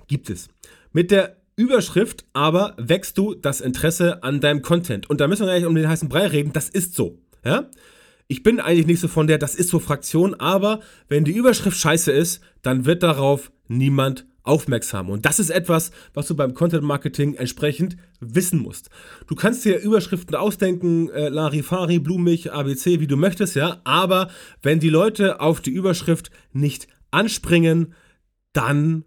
gibt 0.08 0.30
es. 0.30 0.48
Mit 0.92 1.12
der 1.12 1.38
Überschrift 1.56 2.26
aber 2.34 2.76
wächst 2.78 3.18
du 3.18 3.34
das 3.34 3.62
Interesse 3.62 4.24
an 4.24 4.40
deinem 4.40 4.62
Content. 4.62 5.10
Und 5.10 5.20
da 5.20 5.28
müssen 5.28 5.46
wir 5.46 5.52
eigentlich 5.52 5.66
um 5.66 5.76
den 5.76 5.90
heißen 5.90 6.08
Brei 6.08 6.28
reden, 6.28 6.54
das 6.54 6.70
ist 6.70 6.94
so. 6.96 7.18
Ja? 7.44 7.70
Ich 8.28 8.44
bin 8.44 8.60
eigentlich 8.60 8.88
nicht 8.88 9.00
so 9.00 9.08
von 9.08 9.28
der, 9.28 9.38
das 9.38 9.56
ist 9.56 9.70
so 9.70 9.80
Fraktion, 9.80 10.34
aber 10.36 10.82
wenn 11.08 11.24
die 11.24 11.36
Überschrift 11.36 11.78
scheiße 11.78 12.12
ist, 12.12 12.42
dann 12.62 12.86
wird 12.86 13.04
darauf 13.04 13.52
niemand 13.68 14.26
aufmerksam. 14.44 15.10
Und 15.10 15.26
das 15.26 15.40
ist 15.40 15.50
etwas, 15.50 15.92
was 16.14 16.28
du 16.28 16.36
beim 16.36 16.54
Content 16.54 16.84
Marketing 16.84 17.36
entsprechend 17.36 17.98
wissen 18.20 18.60
musst. 18.60 18.90
Du 19.28 19.36
kannst 19.36 19.66
dir 19.66 19.80
Überschriften 19.80 20.36
ausdenken, 20.36 21.10
äh, 21.10 21.30
Larifari, 21.30 22.00
blumig, 22.00 22.52
ABC, 22.52 23.00
wie 23.00 23.08
du 23.08 23.18
möchtest, 23.18 23.56
ja, 23.56 23.82
aber 23.84 24.30
wenn 24.62 24.80
die 24.80 24.90
Leute 24.90 25.42
auf 25.42 25.62
die 25.62 25.72
Überschrift 25.72 26.32
nicht 26.54 26.88
anspringen, 27.12 27.94
dann, 28.54 29.06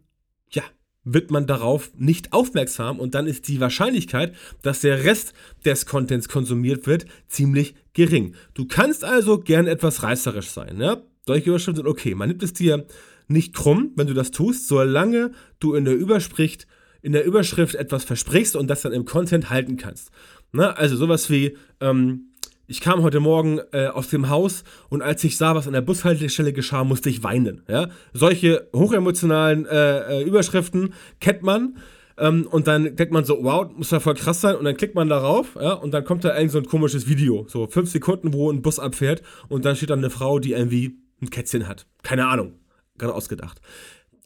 ja, 0.51 0.63
wird 1.05 1.31
man 1.31 1.47
darauf 1.47 1.91
nicht 1.97 2.33
aufmerksam 2.33 3.01
und 3.01 3.15
dann 3.15 3.27
ist 3.27 3.49
die 3.49 3.61
Wahrscheinlichkeit, 3.61 4.35
dass 4.63 4.81
der 4.81 5.05
Rest 5.05 5.33
des 5.65 5.87
Contents 5.87 6.29
konsumiert 6.29 6.87
wird, 6.87 7.07
ziemlich 7.29 7.75
gering. 7.95 8.35
Du 8.55 8.67
kannst 8.67 9.05
also 9.05 9.39
gern 9.39 9.67
etwas 9.67 10.03
reißerisch 10.03 10.51
sein. 10.51 10.81
Ja? 10.81 11.03
Solche 11.27 11.51
Überschriften 11.51 11.77
sind 11.77 11.87
okay. 11.87 12.15
Man 12.15 12.29
nimmt 12.29 12.43
es 12.43 12.53
dir 12.53 12.87
nicht 13.29 13.55
krumm, 13.55 13.93
wenn 13.97 14.07
du 14.07 14.15
das 14.15 14.31
tust, 14.31 14.67
solange 14.69 15.33
du 15.61 15.75
in 15.75 15.85
der 15.85 15.95
Überschrift, 15.95 16.67
in 17.03 17.13
der 17.13 17.25
Überschrift 17.25 17.75
etwas 17.75 18.05
versprichst 18.05 18.57
und 18.57 18.69
das 18.69 18.83
dann 18.83 18.93
im 18.93 19.05
Content 19.05 19.51
halten 19.51 19.77
kannst. 19.77 20.11
Na, 20.53 20.73
also 20.73 20.97
sowas 20.97 21.31
wie, 21.31 21.57
ähm, 21.81 22.31
ich 22.67 22.81
kam 22.81 23.03
heute 23.03 23.21
Morgen 23.21 23.61
äh, 23.73 23.87
aus 23.87 24.09
dem 24.09 24.29
Haus 24.29 24.65
und 24.89 25.03
als 25.03 25.25
ich 25.25 25.37
sah, 25.37 25.55
was 25.55 25.67
an 25.67 25.73
der 25.73 25.81
Bushaltestelle 25.81 26.53
geschah, 26.53 26.85
musste 26.85 27.09
ich 27.09 27.23
weinen. 27.23 27.63
Ja? 27.69 27.89
Solche 28.13 28.69
hochemotionalen 28.75 29.67
äh, 29.67 30.21
äh, 30.21 30.25
Überschriften 30.25 30.95
kennt 31.21 31.43
man. 31.43 31.77
Ähm, 32.21 32.47
und 32.49 32.69
dann 32.69 32.95
denkt 32.97 33.13
man 33.13 33.25
so, 33.25 33.43
wow, 33.43 33.67
muss 33.75 33.91
ja 33.91 33.99
voll 33.99 34.15
krass 34.15 34.41
sein. 34.41 34.55
Und 34.55 34.65
dann 34.65 34.77
klickt 34.77 34.95
man 34.95 35.09
darauf, 35.09 35.57
ja, 35.61 35.73
und 35.73 35.93
dann 35.93 36.05
kommt 36.05 36.25
da 36.25 36.37
irgend 36.37 36.53
so 36.53 36.59
ein 36.59 36.67
komisches 36.67 37.09
Video. 37.09 37.47
So 37.49 37.67
fünf 37.67 37.91
Sekunden, 37.91 38.33
wo 38.33 38.51
ein 38.51 38.63
Bus 38.63 38.79
abfährt 38.79 39.23
und 39.49 39.65
dann 39.65 39.75
steht 39.75 39.91
da 39.91 39.95
eine 39.95 40.11
Frau, 40.11 40.39
die 40.39 40.53
irgendwie 40.53 40.99
ein 41.23 41.31
Kätzchen 41.31 41.67
hat. 41.67 41.87
Keine 42.03 42.29
Ahnung. 42.29 42.55
Gerade 42.99 43.15
ausgedacht. 43.15 43.61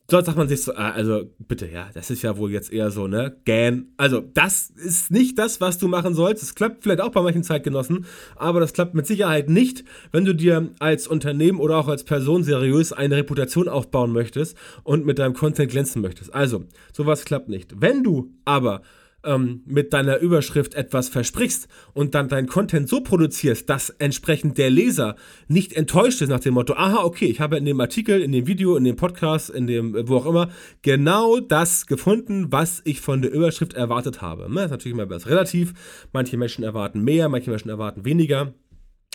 Dort 0.06 0.26
sagt 0.26 0.36
man 0.36 0.48
sich 0.48 0.62
so, 0.62 0.74
ah, 0.74 0.90
also 0.90 1.30
bitte, 1.38 1.66
ja, 1.66 1.88
das 1.94 2.10
ist 2.10 2.20
ja 2.20 2.36
wohl 2.36 2.50
jetzt 2.50 2.70
eher 2.70 2.90
so, 2.90 3.06
ne, 3.06 3.38
Gan. 3.46 3.86
Also, 3.96 4.20
das 4.20 4.68
ist 4.68 5.10
nicht 5.10 5.38
das, 5.38 5.62
was 5.62 5.78
du 5.78 5.88
machen 5.88 6.14
sollst. 6.14 6.42
Es 6.42 6.54
klappt 6.54 6.82
vielleicht 6.82 7.00
auch 7.00 7.08
bei 7.08 7.22
manchen 7.22 7.42
Zeitgenossen, 7.42 8.04
aber 8.36 8.60
das 8.60 8.74
klappt 8.74 8.94
mit 8.94 9.06
Sicherheit 9.06 9.48
nicht, 9.48 9.82
wenn 10.12 10.26
du 10.26 10.34
dir 10.34 10.68
als 10.78 11.06
Unternehmen 11.08 11.58
oder 11.58 11.78
auch 11.78 11.88
als 11.88 12.04
Person 12.04 12.44
seriös 12.44 12.92
eine 12.92 13.16
Reputation 13.16 13.66
aufbauen 13.66 14.12
möchtest 14.12 14.58
und 14.82 15.06
mit 15.06 15.18
deinem 15.18 15.32
Content 15.32 15.70
glänzen 15.70 16.02
möchtest. 16.02 16.34
Also, 16.34 16.64
sowas 16.92 17.24
klappt 17.24 17.48
nicht. 17.48 17.80
Wenn 17.80 18.02
du 18.02 18.30
aber 18.44 18.82
ähm, 19.24 19.62
mit 19.66 19.92
deiner 19.92 20.18
Überschrift 20.18 20.74
etwas 20.74 21.08
versprichst 21.08 21.68
und 21.92 22.14
dann 22.14 22.28
dein 22.28 22.46
Content 22.46 22.88
so 22.88 23.00
produzierst, 23.00 23.68
dass 23.68 23.90
entsprechend 23.90 24.58
der 24.58 24.70
Leser 24.70 25.16
nicht 25.48 25.72
enttäuscht 25.72 26.20
ist 26.20 26.28
nach 26.28 26.40
dem 26.40 26.54
Motto, 26.54 26.74
aha, 26.74 27.04
okay, 27.04 27.26
ich 27.26 27.40
habe 27.40 27.56
in 27.56 27.64
dem 27.64 27.80
Artikel, 27.80 28.20
in 28.20 28.32
dem 28.32 28.46
Video, 28.46 28.76
in 28.76 28.84
dem 28.84 28.96
Podcast, 28.96 29.50
in 29.50 29.66
dem, 29.66 29.94
wo 30.08 30.16
auch 30.16 30.26
immer, 30.26 30.50
genau 30.82 31.40
das 31.40 31.86
gefunden, 31.86 32.52
was 32.52 32.82
ich 32.84 33.00
von 33.00 33.22
der 33.22 33.32
Überschrift 33.32 33.74
erwartet 33.74 34.22
habe. 34.22 34.48
Das 34.54 34.66
ist 34.66 34.70
natürlich 34.70 34.96
immer 34.96 35.08
was 35.10 35.26
relativ. 35.28 35.74
Manche 36.12 36.36
Menschen 36.36 36.64
erwarten 36.64 37.02
mehr, 37.02 37.28
manche 37.28 37.50
Menschen 37.50 37.70
erwarten 37.70 38.04
weniger. 38.04 38.54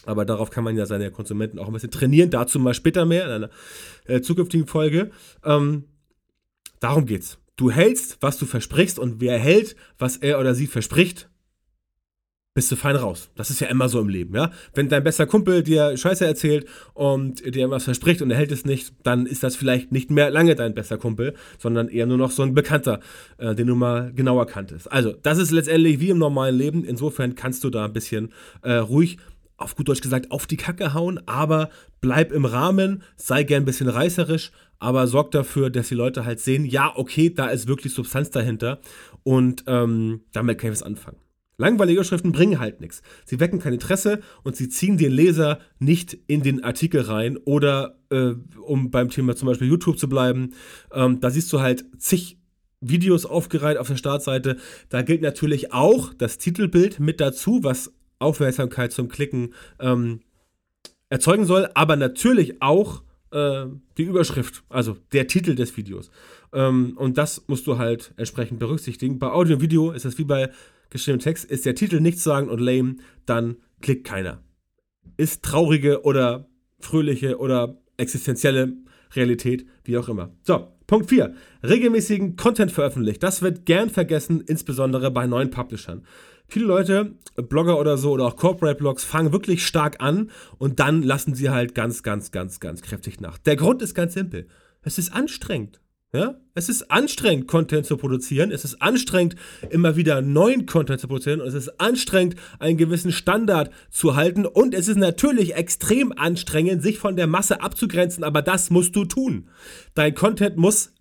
Aber 0.06 0.26
darauf 0.26 0.50
kann 0.50 0.64
man 0.64 0.78
ja 0.78 0.86
seine 0.86 1.12
Konsumenten 1.12 1.60
auch 1.60 1.68
ein 1.68 1.74
bisschen 1.74 1.92
trainieren. 1.92 2.30
Dazu 2.30 2.58
mal 2.60 2.74
später 2.74 3.06
mehr 3.06 3.26
in 3.26 3.32
einer 3.32 3.50
äh, 4.06 4.22
zukünftigen 4.22 4.66
Folge. 4.66 5.12
Ähm, 5.44 5.86
darum 6.80 7.06
geht's. 7.06 7.38
Du 7.60 7.70
hältst, 7.70 8.20
was 8.22 8.38
du 8.38 8.46
versprichst 8.46 8.98
und 8.98 9.20
wer 9.20 9.38
hält, 9.38 9.76
was 9.98 10.16
er 10.16 10.40
oder 10.40 10.56
sie 10.56 10.66
verspricht, 10.66 11.30
bist 12.54 12.72
du 12.72 12.78
fein 12.78 12.96
raus. 12.96 13.32
Das 13.36 13.50
ist 13.50 13.60
ja 13.60 13.68
immer 13.68 13.90
so 13.90 14.00
im 14.00 14.08
Leben, 14.08 14.34
ja. 14.34 14.52
Wenn 14.74 14.88
dein 14.88 15.04
bester 15.04 15.26
Kumpel 15.26 15.62
dir 15.62 15.98
Scheiße 15.98 16.26
erzählt 16.26 16.70
und 16.94 17.54
dir 17.54 17.70
was 17.70 17.84
verspricht 17.84 18.22
und 18.22 18.32
er 18.32 18.38
hält 18.38 18.54
es 18.54 18.64
nicht, 18.64 18.94
dann 19.04 19.26
ist 19.26 19.44
das 19.44 19.58
vielleicht 19.58 19.92
nicht 19.92 20.10
mehr 20.10 20.30
lange 20.30 20.56
dein 20.56 20.74
bester 20.74 20.98
Kumpel, 20.98 21.36
sondern 21.58 21.90
eher 21.90 22.06
nur 22.06 22.18
noch 22.18 22.32
so 22.32 22.44
ein 22.44 22.54
Bekannter, 22.54 23.02
äh, 23.40 23.54
den 23.54 23.68
du 23.68 23.76
mal 23.76 24.14
genauer 24.14 24.48
kanntest. 24.48 24.90
Also, 24.90 25.12
das 25.12 25.38
ist 25.38 25.52
letztendlich 25.52 26.00
wie 26.00 26.12
im 26.12 26.18
normalen 26.18 26.56
Leben. 26.56 26.86
Insofern 26.86 27.36
kannst 27.36 27.66
du 27.66 27.70
da 27.70 27.84
ein 27.84 27.94
bisschen 27.94 28.32
äh, 28.62 28.76
ruhig 28.76 29.18
auf 29.60 29.76
gut 29.76 29.88
Deutsch 29.88 30.02
gesagt, 30.02 30.32
auf 30.32 30.48
die 30.48 30.58
Kacke 30.58 30.94
hauen, 30.94 31.20
aber 31.28 31.70
bleib 32.02 32.32
im 32.32 32.46
Rahmen, 32.46 33.04
sei 33.16 33.44
gern 33.44 33.64
ein 33.64 33.66
bisschen 33.66 33.90
reißerisch, 33.90 34.52
aber 34.80 35.08
sorg 35.08 35.32
dafür, 35.32 35.70
dass 35.70 35.90
die 35.90 35.96
Leute 35.96 36.26
halt 36.26 36.40
sehen, 36.40 36.66
ja, 36.66 36.92
okay, 36.96 37.30
da 37.30 37.48
ist 37.48 37.68
wirklich 37.68 37.94
Substanz 37.94 38.30
dahinter 38.30 38.80
und 39.24 39.64
ähm, 39.68 40.22
damit 40.32 40.58
kann 40.58 40.70
ich 40.72 40.78
was 40.78 40.84
anfangen. 40.84 41.18
Langweilige 41.58 42.06
Schriften 42.06 42.32
bringen 42.32 42.60
halt 42.60 42.80
nichts. 42.80 43.02
Sie 43.26 43.42
wecken 43.42 43.60
kein 43.60 43.74
Interesse 43.74 44.22
und 44.44 44.56
sie 44.56 44.70
ziehen 44.70 44.98
den 44.98 45.12
Leser 45.12 45.60
nicht 45.78 46.18
in 46.28 46.42
den 46.42 46.64
Artikel 46.64 47.02
rein 47.02 47.36
oder, 47.36 48.00
äh, 48.10 48.32
um 48.66 48.92
beim 48.92 49.10
Thema 49.10 49.36
zum 49.36 49.48
Beispiel 49.50 49.68
YouTube 49.68 50.00
zu 50.00 50.08
bleiben, 50.08 50.52
ähm, 50.94 51.20
da 51.20 51.30
siehst 51.30 51.52
du 51.52 51.60
halt 51.60 51.84
zig 51.98 52.38
Videos 52.80 53.26
aufgereiht 53.26 53.78
auf 53.78 53.90
der 53.90 53.98
Startseite. 53.98 54.56
Da 54.88 55.02
gilt 55.02 55.22
natürlich 55.22 55.74
auch 55.74 56.14
das 56.14 56.38
Titelbild 56.38 57.02
mit 57.02 57.20
dazu, 57.20 57.60
was 57.62 57.94
Aufmerksamkeit 58.20 58.92
zum 58.92 59.10
Klicken 59.10 59.54
ähm, 59.80 60.22
erzeugen 61.10 61.46
soll, 61.46 61.70
aber 61.74 61.96
natürlich 61.96 62.62
auch 62.62 63.02
äh, 63.32 63.66
die 63.98 64.04
Überschrift, 64.04 64.64
also 64.70 64.98
der 65.12 65.28
Titel 65.28 65.56
des 65.56 65.76
Videos. 65.78 66.12
Ähm, 66.54 66.94
und 66.98 67.18
das 67.18 67.44
musst 67.48 67.68
du 67.68 67.78
halt 67.78 68.14
entsprechend 68.18 68.60
berücksichtigen. 68.60 69.20
Bei 69.20 69.32
Audio 69.32 69.56
und 69.56 69.62
Video 69.62 69.92
ist 69.92 70.06
das 70.06 70.18
wie 70.18 70.24
bei 70.26 70.52
geschriebenem 70.90 71.22
Text, 71.22 71.46
ist 71.46 71.66
der 71.66 71.76
Titel 71.76 72.00
nichts 72.00 72.24
sagen 72.24 72.50
und 72.50 72.60
lame, 72.60 72.98
dann 73.26 73.58
klickt 73.82 74.06
keiner. 74.06 74.44
Ist 75.18 75.44
traurige 75.44 76.04
oder 76.04 76.48
fröhliche 76.80 77.38
oder 77.38 77.78
existenzielle 77.98 78.74
Realität, 79.16 79.66
wie 79.84 79.98
auch 79.98 80.10
immer. 80.10 80.32
So, 80.44 80.68
Punkt 80.88 81.10
4. 81.10 81.36
Regelmäßigen 81.64 82.36
Content 82.36 82.72
veröffentlicht. 82.72 83.22
Das 83.22 83.42
wird 83.42 83.66
gern 83.66 83.90
vergessen, 83.90 84.42
insbesondere 84.42 85.12
bei 85.12 85.28
neuen 85.28 85.52
Publishern. 85.52 86.04
Viele 86.50 86.66
Leute, 86.66 87.14
Blogger 87.36 87.80
oder 87.80 87.98
so 87.98 88.12
oder 88.12 88.26
auch 88.26 88.36
Corporate 88.36 88.80
Blogs, 88.80 89.04
fangen 89.04 89.32
wirklich 89.32 89.66
stark 89.66 90.02
an 90.02 90.32
und 90.58 90.80
dann 90.80 91.04
lassen 91.04 91.36
sie 91.36 91.52
halt 91.52 91.76
ganz, 91.76 92.02
ganz, 92.04 92.32
ganz, 92.32 92.60
ganz 92.60 92.82
kräftig 92.82 93.22
nach. 93.22 93.38
Der 93.38 93.56
Grund 93.56 93.82
ist 93.82 93.94
ganz 93.94 94.16
simpel. 94.16 94.48
Es 94.82 94.98
ist 94.98 95.14
anstrengend. 95.14 95.80
Ja, 96.12 96.40
es 96.56 96.70
ist 96.70 96.90
anstrengend, 96.90 97.48
Content 97.48 97.86
zu 97.86 97.96
produzieren. 97.96 98.52
Es 98.52 98.66
ist 98.66 98.82
anstrengend, 98.82 99.36
immer 99.70 99.96
wieder 99.96 100.24
neuen 100.24 100.66
Content 100.66 101.00
zu 101.00 101.08
produzieren. 101.08 101.40
Und 101.40 101.48
es 101.48 101.54
ist 101.54 101.80
anstrengend, 101.80 102.36
einen 102.58 102.78
gewissen 102.78 103.12
Standard 103.12 103.70
zu 103.92 104.16
halten. 104.16 104.48
Und 104.48 104.74
es 104.74 104.88
ist 104.88 104.98
natürlich 104.98 105.54
extrem 105.54 106.12
anstrengend, 106.12 106.82
sich 106.82 106.98
von 106.98 107.16
der 107.16 107.28
Masse 107.28 107.62
abzugrenzen. 107.62 108.24
Aber 108.24 108.42
das 108.42 108.72
musst 108.72 108.96
du 108.96 109.06
tun. 109.06 109.50
Dein 109.94 110.16
Content 110.16 110.58
muss 110.58 110.96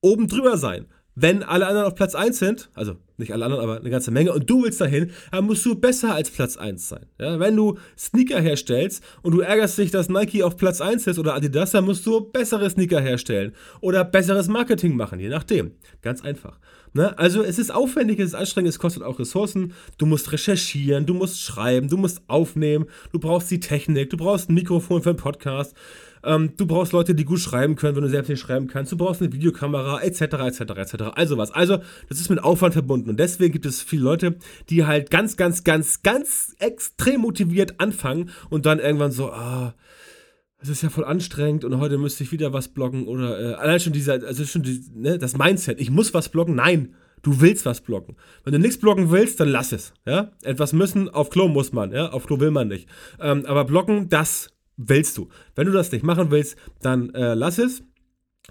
oben 0.00 0.26
drüber 0.26 0.56
sein. 0.56 0.86
Wenn 1.20 1.42
alle 1.42 1.66
anderen 1.66 1.88
auf 1.88 1.96
Platz 1.96 2.14
1 2.14 2.38
sind, 2.38 2.70
also 2.74 2.94
nicht 3.16 3.32
alle 3.32 3.44
anderen, 3.44 3.64
aber 3.64 3.80
eine 3.80 3.90
ganze 3.90 4.12
Menge, 4.12 4.32
und 4.32 4.48
du 4.48 4.62
willst 4.62 4.80
dahin, 4.80 5.10
dann 5.32 5.46
musst 5.46 5.66
du 5.66 5.74
besser 5.74 6.14
als 6.14 6.30
Platz 6.30 6.56
1 6.56 6.88
sein. 6.88 7.06
Ja, 7.18 7.40
wenn 7.40 7.56
du 7.56 7.76
Sneaker 7.98 8.40
herstellst 8.40 9.02
und 9.22 9.32
du 9.32 9.40
ärgerst 9.40 9.76
dich, 9.78 9.90
dass 9.90 10.08
Nike 10.08 10.44
auf 10.44 10.56
Platz 10.56 10.80
1 10.80 11.08
ist 11.08 11.18
oder 11.18 11.34
Adidas, 11.34 11.72
dann 11.72 11.86
musst 11.86 12.06
du 12.06 12.20
bessere 12.20 12.70
Sneaker 12.70 13.00
herstellen 13.00 13.52
oder 13.80 14.04
besseres 14.04 14.46
Marketing 14.46 14.94
machen, 14.94 15.18
je 15.18 15.28
nachdem. 15.28 15.72
Ganz 16.02 16.22
einfach. 16.22 16.60
Ne? 16.92 17.18
Also 17.18 17.42
es 17.42 17.58
ist 17.58 17.74
aufwendig, 17.74 18.20
es 18.20 18.28
ist 18.28 18.34
anstrengend, 18.34 18.68
es 18.68 18.78
kostet 18.78 19.02
auch 19.02 19.18
Ressourcen. 19.18 19.72
Du 19.98 20.06
musst 20.06 20.30
recherchieren, 20.30 21.04
du 21.04 21.14
musst 21.14 21.42
schreiben, 21.42 21.88
du 21.88 21.96
musst 21.96 22.22
aufnehmen, 22.28 22.86
du 23.12 23.18
brauchst 23.18 23.50
die 23.50 23.60
Technik, 23.60 24.10
du 24.10 24.16
brauchst 24.16 24.50
ein 24.50 24.54
Mikrofon 24.54 25.02
für 25.02 25.10
einen 25.10 25.18
Podcast. 25.18 25.74
Ähm, 26.24 26.52
du 26.56 26.66
brauchst 26.66 26.92
Leute, 26.92 27.14
die 27.14 27.24
gut 27.24 27.40
schreiben 27.40 27.76
können, 27.76 27.96
wenn 27.96 28.02
du 28.02 28.08
selbst 28.08 28.28
nicht 28.28 28.40
schreiben 28.40 28.66
kannst. 28.66 28.92
Du 28.92 28.96
brauchst 28.96 29.22
eine 29.22 29.32
Videokamera, 29.32 30.00
etc., 30.00 30.22
etc., 30.22 30.60
etc. 30.60 30.94
Also 31.14 31.38
was. 31.38 31.50
Also, 31.50 31.78
das 32.08 32.20
ist 32.20 32.28
mit 32.30 32.42
Aufwand 32.42 32.74
verbunden. 32.74 33.10
Und 33.10 33.20
deswegen 33.20 33.52
gibt 33.52 33.66
es 33.66 33.82
viele 33.82 34.02
Leute, 34.02 34.36
die 34.70 34.86
halt 34.86 35.10
ganz, 35.10 35.36
ganz, 35.36 35.64
ganz, 35.64 36.02
ganz 36.02 36.54
extrem 36.58 37.20
motiviert 37.20 37.80
anfangen 37.80 38.30
und 38.50 38.66
dann 38.66 38.78
irgendwann 38.78 39.12
so, 39.12 39.30
ah, 39.30 39.74
es 40.60 40.68
ist 40.68 40.82
ja 40.82 40.90
voll 40.90 41.04
anstrengend 41.04 41.64
und 41.64 41.78
heute 41.78 41.98
müsste 41.98 42.24
ich 42.24 42.32
wieder 42.32 42.52
was 42.52 42.68
bloggen 42.68 43.06
oder 43.06 43.40
äh, 43.40 43.54
allein 43.54 43.78
schon 43.78 43.92
dieser, 43.92 44.14
also 44.24 44.44
schon 44.44 44.62
die, 44.62 44.82
ne, 44.92 45.18
das 45.18 45.36
Mindset, 45.36 45.80
ich 45.80 45.90
muss 45.90 46.14
was 46.14 46.28
bloggen, 46.30 46.56
nein, 46.56 46.94
du 47.22 47.40
willst 47.40 47.64
was 47.64 47.80
bloggen. 47.80 48.16
Wenn 48.44 48.52
du 48.52 48.58
nichts 48.58 48.78
bloggen 48.78 49.10
willst, 49.10 49.38
dann 49.40 49.48
lass 49.48 49.72
es, 49.72 49.94
ja. 50.04 50.32
Etwas 50.42 50.72
müssen, 50.72 51.08
auf 51.08 51.30
Klo 51.30 51.48
muss 51.48 51.72
man, 51.72 51.92
ja, 51.92 52.10
auf 52.10 52.26
Klo 52.26 52.40
will 52.40 52.50
man 52.50 52.68
nicht. 52.68 52.88
Ähm, 53.20 53.46
aber 53.46 53.64
bloggen, 53.64 54.08
das 54.08 54.50
willst 54.78 55.18
du. 55.18 55.28
Wenn 55.54 55.66
du 55.66 55.72
das 55.72 55.92
nicht 55.92 56.04
machen 56.04 56.30
willst, 56.30 56.56
dann 56.80 57.10
äh, 57.10 57.34
lass 57.34 57.58
es. 57.58 57.82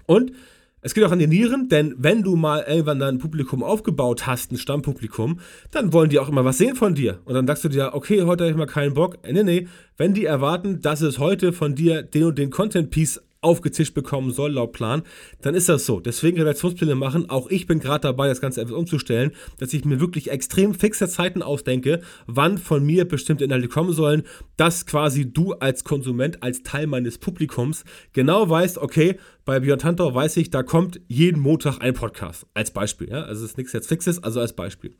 Und 0.06 0.32
es 0.80 0.94
geht 0.94 1.02
auch 1.02 1.10
an 1.10 1.18
die 1.18 1.26
Nieren, 1.26 1.68
denn 1.68 1.96
wenn 1.98 2.22
du 2.22 2.36
mal 2.36 2.64
irgendwann 2.68 3.00
dein 3.00 3.18
Publikum 3.18 3.64
aufgebaut 3.64 4.28
hast, 4.28 4.52
ein 4.52 4.58
Stammpublikum, 4.58 5.40
dann 5.72 5.92
wollen 5.92 6.08
die 6.08 6.20
auch 6.20 6.28
immer 6.28 6.44
was 6.44 6.58
sehen 6.58 6.76
von 6.76 6.94
dir. 6.94 7.18
Und 7.24 7.34
dann 7.34 7.48
sagst 7.48 7.64
du 7.64 7.68
dir, 7.68 7.94
okay, 7.94 8.22
heute 8.22 8.44
habe 8.44 8.52
ich 8.52 8.56
mal 8.56 8.66
keinen 8.66 8.94
Bock. 8.94 9.18
Nee, 9.28 9.42
nee, 9.42 9.66
wenn 9.96 10.14
die 10.14 10.24
erwarten, 10.24 10.80
dass 10.80 11.00
es 11.00 11.18
heute 11.18 11.52
von 11.52 11.74
dir 11.74 12.02
den 12.02 12.24
und 12.24 12.38
den 12.38 12.50
Content-Piece 12.50 13.20
aufgezischt 13.40 13.94
bekommen 13.94 14.30
soll, 14.30 14.52
laut 14.52 14.72
Plan, 14.72 15.02
dann 15.40 15.54
ist 15.54 15.68
das 15.68 15.86
so. 15.86 16.00
Deswegen 16.00 16.38
Redaktionspläne 16.38 16.94
machen. 16.94 17.30
Auch 17.30 17.48
ich 17.50 17.66
bin 17.66 17.78
gerade 17.78 18.02
dabei, 18.02 18.28
das 18.28 18.40
Ganze 18.40 18.60
etwas 18.60 18.76
umzustellen, 18.76 19.32
dass 19.58 19.72
ich 19.72 19.84
mir 19.84 20.00
wirklich 20.00 20.30
extrem 20.30 20.74
fixe 20.74 21.08
Zeiten 21.08 21.42
ausdenke, 21.42 22.00
wann 22.26 22.58
von 22.58 22.84
mir 22.84 23.06
bestimmte 23.06 23.44
Inhalte 23.44 23.68
kommen 23.68 23.92
sollen, 23.92 24.24
dass 24.56 24.86
quasi 24.86 25.32
du 25.32 25.52
als 25.54 25.84
Konsument, 25.84 26.42
als 26.42 26.62
Teil 26.62 26.86
meines 26.86 27.18
Publikums 27.18 27.84
genau 28.12 28.48
weißt, 28.48 28.78
okay, 28.78 29.18
bei 29.44 29.60
Björn 29.60 29.78
Tantor 29.78 30.14
weiß 30.14 30.36
ich, 30.36 30.50
da 30.50 30.62
kommt 30.62 31.00
jeden 31.08 31.40
Montag 31.40 31.78
ein 31.78 31.94
Podcast. 31.94 32.46
Als 32.54 32.70
Beispiel. 32.70 33.08
Ja? 33.08 33.22
Also 33.22 33.44
es 33.44 33.52
ist 33.52 33.56
nichts 33.56 33.72
jetzt 33.72 33.88
Fixes, 33.88 34.22
also 34.22 34.40
als 34.40 34.52
Beispiel. 34.52 34.94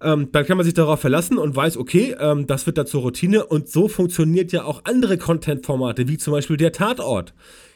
Ähm, 0.00 0.30
dann 0.32 0.44
kann 0.44 0.56
man 0.56 0.64
sich 0.64 0.74
darauf 0.74 1.00
verlassen 1.00 1.38
und 1.38 1.56
weiß, 1.56 1.76
okay, 1.76 2.14
ähm, 2.18 2.46
das 2.46 2.66
wird 2.66 2.78
da 2.78 2.84
zur 2.84 3.02
Routine 3.02 3.46
und 3.46 3.68
so 3.68 3.88
funktioniert 3.88 4.52
ja 4.52 4.64
auch 4.64 4.82
andere 4.84 5.16
Content-Formate, 5.16 6.08
wie 6.08 6.18
zum 6.18 6.32
Beispiel 6.32 6.56
der 6.56 6.72
Tatort. 6.72 7.32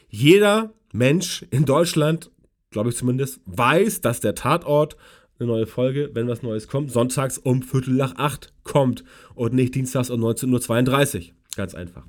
Jeder 0.09 0.73
Mensch 0.93 1.45
in 1.49 1.65
Deutschland 1.65 2.29
glaube 2.71 2.89
ich 2.89 2.95
zumindest, 2.95 3.41
weiß, 3.45 4.01
dass 4.01 4.21
der 4.21 4.33
Tatort 4.33 4.97
eine 5.37 5.47
neue 5.47 5.67
Folge, 5.67 6.09
wenn 6.13 6.27
was 6.27 6.41
Neues 6.41 6.67
kommt, 6.67 6.91
sonntags 6.91 7.37
um 7.37 7.61
Viertel 7.61 7.93
nach 7.93 8.15
acht 8.15 8.53
kommt 8.63 9.03
und 9.35 9.53
nicht 9.53 9.75
dienstags 9.75 10.09
um 10.09 10.23
19.32 10.23 11.17
Uhr. 11.17 11.33
Ganz 11.55 11.75
einfach. 11.75 12.05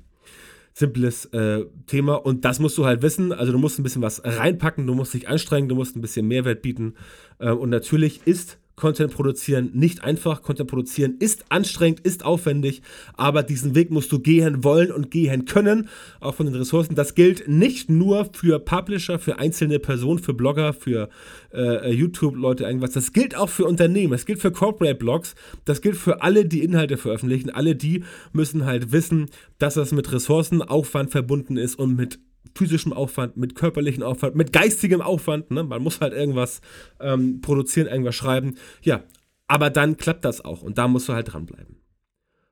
Simples 0.73 1.25
äh, 1.25 1.65
Thema 1.85 2.15
und 2.15 2.45
das 2.45 2.59
musst 2.59 2.77
du 2.77 2.85
halt 2.85 3.03
wissen. 3.03 3.31
Also 3.31 3.51
du 3.51 3.59
musst 3.59 3.77
ein 3.77 3.83
bisschen 3.83 4.01
was 4.01 4.23
reinpacken, 4.23 4.87
du 4.87 4.95
musst 4.95 5.13
dich 5.13 5.27
anstrengen, 5.27 5.69
du 5.69 5.75
musst 5.75 5.95
ein 5.95 6.01
bisschen 6.01 6.27
Mehrwert 6.27 6.61
bieten. 6.63 6.95
Äh, 7.37 7.51
und 7.51 7.69
natürlich 7.69 8.21
ist 8.25 8.57
Content 8.75 9.13
produzieren 9.13 9.69
nicht 9.73 10.03
einfach. 10.03 10.41
Content 10.41 10.69
produzieren 10.69 11.15
ist 11.19 11.45
anstrengend, 11.49 11.99
ist 12.01 12.25
aufwendig, 12.25 12.81
aber 13.15 13.43
diesen 13.43 13.75
Weg 13.75 13.91
musst 13.91 14.11
du 14.11 14.19
gehen 14.19 14.63
wollen 14.63 14.91
und 14.91 15.11
gehen 15.11 15.45
können, 15.45 15.89
auch 16.19 16.35
von 16.35 16.47
den 16.47 16.55
Ressourcen. 16.55 16.95
Das 16.95 17.15
gilt 17.15 17.47
nicht 17.47 17.89
nur 17.89 18.29
für 18.33 18.59
Publisher, 18.59 19.19
für 19.19 19.39
einzelne 19.39 19.79
Personen, 19.79 20.19
für 20.19 20.33
Blogger, 20.33 20.73
für 20.73 21.09
äh, 21.53 21.93
YouTube-Leute, 21.93 22.63
irgendwas. 22.63 22.91
Das 22.91 23.13
gilt 23.13 23.35
auch 23.35 23.49
für 23.49 23.65
Unternehmen, 23.65 24.11
das 24.11 24.25
gilt 24.25 24.39
für 24.39 24.51
Corporate 24.51 24.95
Blogs, 24.95 25.35
das 25.65 25.81
gilt 25.81 25.95
für 25.95 26.21
alle, 26.21 26.45
die 26.45 26.63
Inhalte 26.63 26.97
veröffentlichen. 26.97 27.49
Alle 27.51 27.75
die 27.75 28.03
müssen 28.31 28.65
halt 28.65 28.91
wissen, 28.91 29.29
dass 29.59 29.75
das 29.75 29.91
mit 29.91 30.11
Ressourcenaufwand 30.11 31.11
verbunden 31.11 31.57
ist 31.57 31.75
und 31.75 31.95
mit 31.95 32.19
physischem 32.55 32.93
Aufwand, 32.93 33.37
mit 33.37 33.55
körperlichem 33.55 34.03
Aufwand, 34.03 34.35
mit 34.35 34.53
geistigem 34.53 35.01
Aufwand. 35.01 35.51
Ne? 35.51 35.63
Man 35.63 35.81
muss 35.81 36.01
halt 36.01 36.13
irgendwas 36.13 36.61
ähm, 36.99 37.41
produzieren, 37.41 37.87
irgendwas 37.87 38.15
schreiben. 38.15 38.55
Ja, 38.81 39.03
aber 39.47 39.69
dann 39.69 39.97
klappt 39.97 40.25
das 40.25 40.43
auch 40.43 40.61
und 40.61 40.77
da 40.77 40.87
musst 40.87 41.09
du 41.09 41.13
halt 41.13 41.33
dranbleiben. 41.33 41.77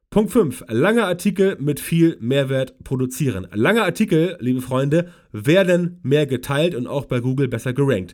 Punkt 0.09 0.31
5. 0.33 0.65
Lange 0.67 1.05
Artikel 1.05 1.55
mit 1.59 1.79
viel 1.79 2.17
Mehrwert 2.19 2.83
produzieren. 2.83 3.47
Lange 3.53 3.83
Artikel, 3.83 4.35
liebe 4.41 4.59
Freunde, 4.61 5.09
werden 5.31 6.01
mehr 6.03 6.27
geteilt 6.27 6.75
und 6.75 6.85
auch 6.85 7.05
bei 7.05 7.21
Google 7.21 7.47
besser 7.47 7.71
gerankt. 7.71 8.13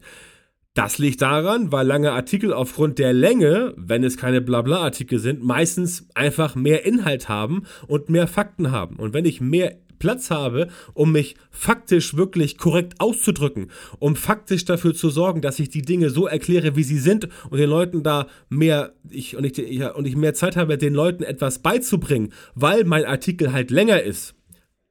Das 0.75 0.99
liegt 0.99 1.23
daran, 1.23 1.71
weil 1.71 1.87
lange 1.87 2.11
Artikel 2.11 2.53
aufgrund 2.53 2.99
der 2.99 3.11
Länge, 3.11 3.73
wenn 3.77 4.03
es 4.03 4.15
keine 4.15 4.41
Blabla-Artikel 4.41 5.17
sind, 5.17 5.43
meistens 5.43 6.07
einfach 6.13 6.53
mehr 6.53 6.85
Inhalt 6.85 7.29
haben 7.29 7.63
und 7.87 8.09
mehr 8.09 8.27
Fakten 8.27 8.69
haben. 8.69 8.97
Und 8.97 9.15
wenn 9.15 9.25
ich 9.25 9.41
mehr 9.41 9.75
Platz 9.99 10.29
habe, 10.29 10.67
um 10.93 11.11
mich 11.11 11.35
faktisch 11.51 12.15
wirklich 12.15 12.57
korrekt 12.57 12.95
auszudrücken, 12.99 13.71
um 13.99 14.15
faktisch 14.15 14.65
dafür 14.65 14.93
zu 14.93 15.09
sorgen, 15.09 15.41
dass 15.41 15.59
ich 15.59 15.69
die 15.69 15.81
Dinge 15.81 16.09
so 16.09 16.27
erkläre, 16.27 16.75
wie 16.75 16.83
sie 16.83 16.99
sind 16.99 17.27
und 17.49 17.57
den 17.57 17.69
Leuten 17.69 18.03
da 18.03 18.27
mehr, 18.49 18.93
ich, 19.09 19.35
und, 19.35 19.45
ich, 19.45 19.57
ja, 19.57 19.91
und 19.91 20.05
ich 20.05 20.15
mehr 20.15 20.33
Zeit 20.33 20.55
habe, 20.55 20.77
den 20.77 20.93
Leuten 20.93 21.23
etwas 21.23 21.59
beizubringen, 21.59 22.33
weil 22.55 22.83
mein 22.83 23.05
Artikel 23.05 23.51
halt 23.51 23.71
länger 23.71 24.01
ist, 24.01 24.35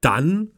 dann 0.00 0.50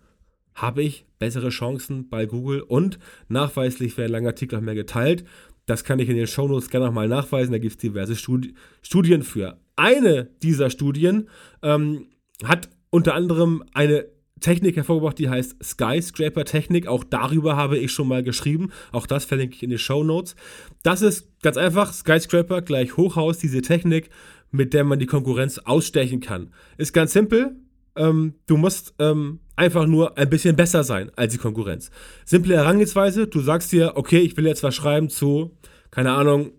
habe 0.55 0.83
ich 0.83 1.07
bessere 1.19 1.50
Chancen 1.50 2.09
bei 2.09 2.26
Google 2.26 2.62
und 2.62 2.99
nachweislich 3.28 3.97
werden 3.97 4.12
lange 4.12 4.28
Artikel 4.28 4.59
auch 4.59 4.62
mehr 4.62 4.75
geteilt. 4.75 5.25
Das 5.67 5.85
kann 5.85 5.99
ich 5.99 6.09
in 6.09 6.17
den 6.17 6.26
Shownotes 6.26 6.71
gerne 6.71 6.87
nochmal 6.87 7.09
nachweisen. 7.09 7.52
Da 7.52 7.59
gibt 7.59 7.73
es 7.73 7.78
diverse 7.78 8.17
Studi 8.17 8.55
Studien 8.83 9.23
für. 9.23 9.59
Eine 9.76 10.31
dieser 10.43 10.71
Studien 10.71 11.28
ähm, 11.62 12.07
hat 12.43 12.71
unter 12.90 13.14
anderem 13.14 13.62
eine 13.75 14.07
Technik 14.40 14.76
hervorgebracht, 14.76 15.18
die 15.18 15.28
heißt 15.28 15.57
Skyscraper-Technik. 15.62 16.87
Auch 16.87 17.04
darüber 17.04 17.57
habe 17.57 17.78
ich 17.78 17.92
schon 17.92 18.09
mal 18.09 18.23
geschrieben. 18.23 18.71
Auch 18.92 19.07
das 19.07 19.25
verlinke 19.25 19.54
ich 19.54 19.62
in 19.62 19.71
den 19.71 19.78
Show 19.78 20.04
Notes. 20.04 20.37
Das 20.83 21.02
ist 21.02 21.28
ganz 21.42 21.57
einfach 21.57 21.92
Skyscraper 21.92 22.62
gleich 22.62 22.97
Hochhaus, 22.97 23.38
diese 23.38 23.62
Technik, 23.62 24.11
mit 24.50 24.75
der 24.75 24.85
man 24.85 24.99
die 24.99 25.07
Konkurrenz 25.07 25.59
ausstechen 25.59 26.21
kann. 26.21 26.52
Ist 26.76 26.92
ganz 26.92 27.12
simpel. 27.12 27.57
Ähm, 27.97 28.35
du 28.47 28.57
musst 28.57 28.95
ähm, 28.99 29.40
einfach 29.57 29.87
nur 29.87 30.16
ein 30.16 30.30
bisschen 30.30 30.57
besser 30.57 30.85
sein 30.85 31.11
als 31.16 31.33
die 31.33 31.38
Konkurrenz. 31.38 31.90
Simple 32.25 32.57
Herangehensweise, 32.57 33.26
du 33.26 33.40
sagst 33.40 33.73
dir, 33.73 33.92
okay, 33.97 34.18
ich 34.18 34.37
will 34.37 34.47
jetzt 34.47 34.62
was 34.62 34.75
schreiben 34.75 35.11
zu, 35.11 35.57
keine 35.90 36.12
Ahnung, 36.12 36.52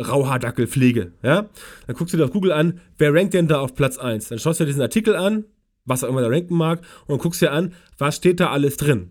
Rauhaardackelpflege. 0.00 1.12
Ja? 1.22 1.48
Dann 1.86 1.96
guckst 1.96 2.12
du 2.12 2.18
dir 2.18 2.24
auf 2.24 2.30
Google 2.30 2.52
an, 2.52 2.80
wer 2.98 3.14
rankt 3.14 3.34
denn 3.34 3.48
da 3.48 3.60
auf 3.60 3.74
Platz 3.74 3.98
1? 3.98 4.28
Dann 4.28 4.38
schaust 4.38 4.60
du 4.60 4.64
dir 4.64 4.68
diesen 4.68 4.82
Artikel 4.82 5.16
an, 5.16 5.44
was 5.84 6.04
auch 6.04 6.08
immer 6.08 6.20
der 6.20 6.30
ranken 6.30 6.56
mag, 6.56 6.82
und 7.06 7.20
guckst 7.20 7.42
dir 7.42 7.52
an, 7.52 7.74
was 7.98 8.16
steht 8.16 8.40
da 8.40 8.50
alles 8.50 8.76
drin. 8.76 9.10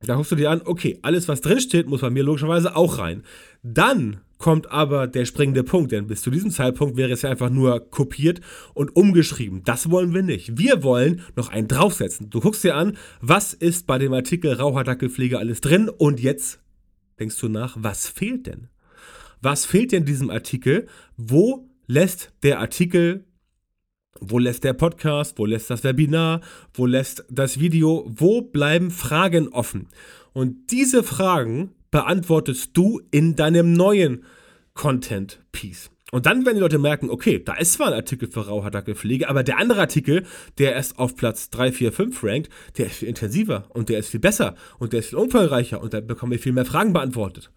Da 0.00 0.16
guckst 0.16 0.32
du 0.32 0.36
dir 0.36 0.50
an, 0.50 0.62
okay, 0.64 0.98
alles, 1.02 1.28
was 1.28 1.40
drin 1.40 1.60
steht, 1.60 1.86
muss 1.86 2.00
bei 2.00 2.10
mir 2.10 2.24
logischerweise 2.24 2.74
auch 2.74 2.98
rein. 2.98 3.22
Dann 3.62 4.20
kommt 4.38 4.72
aber 4.72 5.06
der 5.06 5.24
springende 5.24 5.62
Punkt, 5.62 5.92
denn 5.92 6.08
bis 6.08 6.22
zu 6.22 6.30
diesem 6.30 6.50
Zeitpunkt 6.50 6.96
wäre 6.96 7.12
es 7.12 7.22
ja 7.22 7.30
einfach 7.30 7.50
nur 7.50 7.78
kopiert 7.90 8.40
und 8.74 8.96
umgeschrieben. 8.96 9.62
Das 9.64 9.90
wollen 9.90 10.12
wir 10.12 10.22
nicht. 10.22 10.58
Wir 10.58 10.82
wollen 10.82 11.22
noch 11.36 11.50
einen 11.50 11.68
draufsetzen. 11.68 12.28
Du 12.28 12.40
guckst 12.40 12.64
dir 12.64 12.74
an, 12.74 12.96
was 13.20 13.54
ist 13.54 13.86
bei 13.86 13.98
dem 13.98 14.12
Artikel 14.12 14.52
Rauhaardackelpflege 14.52 15.38
alles 15.38 15.60
drin 15.60 15.88
und 15.88 16.18
jetzt 16.18 16.58
denkst 17.20 17.38
du 17.38 17.48
nach, 17.48 17.76
was 17.78 18.08
fehlt 18.08 18.48
denn? 18.48 18.66
Was 19.40 19.64
fehlt 19.64 19.92
denn 19.92 20.04
diesem 20.04 20.30
Artikel? 20.30 20.88
Wo 21.16 21.68
lässt 21.86 22.32
der 22.42 22.58
Artikel 22.58 23.24
wo 24.20 24.38
lässt 24.38 24.64
der 24.64 24.72
Podcast? 24.72 25.38
Wo 25.38 25.46
lässt 25.46 25.70
das 25.70 25.84
Webinar? 25.84 26.40
Wo 26.74 26.86
lässt 26.86 27.24
das 27.30 27.58
Video? 27.58 28.04
Wo 28.08 28.42
bleiben 28.42 28.90
Fragen 28.90 29.48
offen? 29.48 29.88
Und 30.32 30.70
diese 30.70 31.02
Fragen 31.02 31.72
beantwortest 31.90 32.70
du 32.74 33.00
in 33.10 33.36
deinem 33.36 33.72
neuen 33.72 34.24
Content-Piece. 34.74 35.90
Und 36.10 36.26
dann 36.26 36.44
werden 36.44 36.56
die 36.56 36.62
Leute 36.62 36.78
merken, 36.78 37.08
okay, 37.08 37.42
da 37.42 37.54
ist 37.54 37.72
zwar 37.74 37.86
ein 37.88 37.94
Artikel 37.94 38.30
für 38.30 38.46
Rauhaardackelpflege, 38.46 39.30
aber 39.30 39.42
der 39.42 39.58
andere 39.58 39.80
Artikel, 39.80 40.24
der 40.58 40.74
erst 40.74 40.98
auf 40.98 41.16
Platz 41.16 41.48
3, 41.48 41.72
4, 41.72 41.92
5 41.92 42.24
rankt, 42.24 42.50
der 42.76 42.86
ist 42.86 42.96
viel 42.96 43.08
intensiver 43.08 43.64
und 43.70 43.88
der 43.88 43.98
ist 43.98 44.10
viel 44.10 44.20
besser 44.20 44.54
und 44.78 44.92
der 44.92 45.00
ist 45.00 45.08
viel 45.08 45.18
umfangreicher 45.18 45.80
und 45.80 45.94
da 45.94 46.00
bekomme 46.00 46.34
ich 46.34 46.42
viel 46.42 46.52
mehr 46.52 46.66
Fragen 46.66 46.92
beantwortet. 46.92 47.50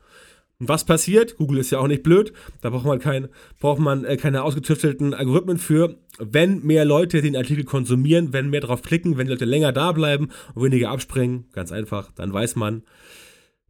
Und 0.60 0.70
was 0.70 0.86
passiert? 0.86 1.36
Google 1.36 1.60
ist 1.60 1.72
ja 1.72 1.80
auch 1.80 1.88
nicht 1.88 2.04
blöd. 2.04 2.32
Da 2.62 2.70
braucht 2.70 2.86
man, 2.86 3.00
kein, 3.00 3.28
braucht 3.60 3.80
man 3.80 4.06
äh, 4.06 4.16
keine 4.16 4.44
ausgetüftelten 4.44 5.14
Algorithmen 5.14 5.58
für. 5.58 5.98
Wenn 6.18 6.64
mehr 6.64 6.86
Leute 6.86 7.22
den 7.22 7.36
Artikel 7.36 7.66
konsumieren, 7.66 8.32
wenn 8.32 8.50
mehr 8.50 8.62
drauf 8.62 8.82
klicken, 8.82 9.18
wenn 9.18 9.28
die 9.28 9.34
Leute 9.34 9.46
länger 9.46 9.74
da 9.74 9.92
bleiben 9.92 10.30
und 10.54 10.64
weniger 10.64 10.92
abspringen, 10.92 11.46
ganz 11.52 11.74
einfach, 11.74 12.12
dann 12.16 12.32
weiß 12.32 12.56
man, 12.56 12.84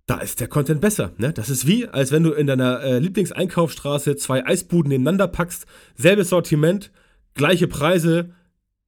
da 0.05 0.19
ist 0.19 0.39
der 0.39 0.47
Content 0.47 0.81
besser. 0.81 1.13
Ne? 1.17 1.33
Das 1.33 1.49
ist 1.49 1.65
wie, 1.65 1.87
als 1.87 2.11
wenn 2.11 2.23
du 2.23 2.31
in 2.31 2.45
deiner 2.45 2.81
äh, 2.81 2.99
Lieblingseinkaufsstraße 2.99 4.15
zwei 4.17 4.45
Eisbuden 4.45 4.89
nebeneinander 4.89 5.27
packst, 5.27 5.65
selbes 5.95 6.29
Sortiment, 6.29 6.91
gleiche 7.33 7.67
Preise, 7.67 8.35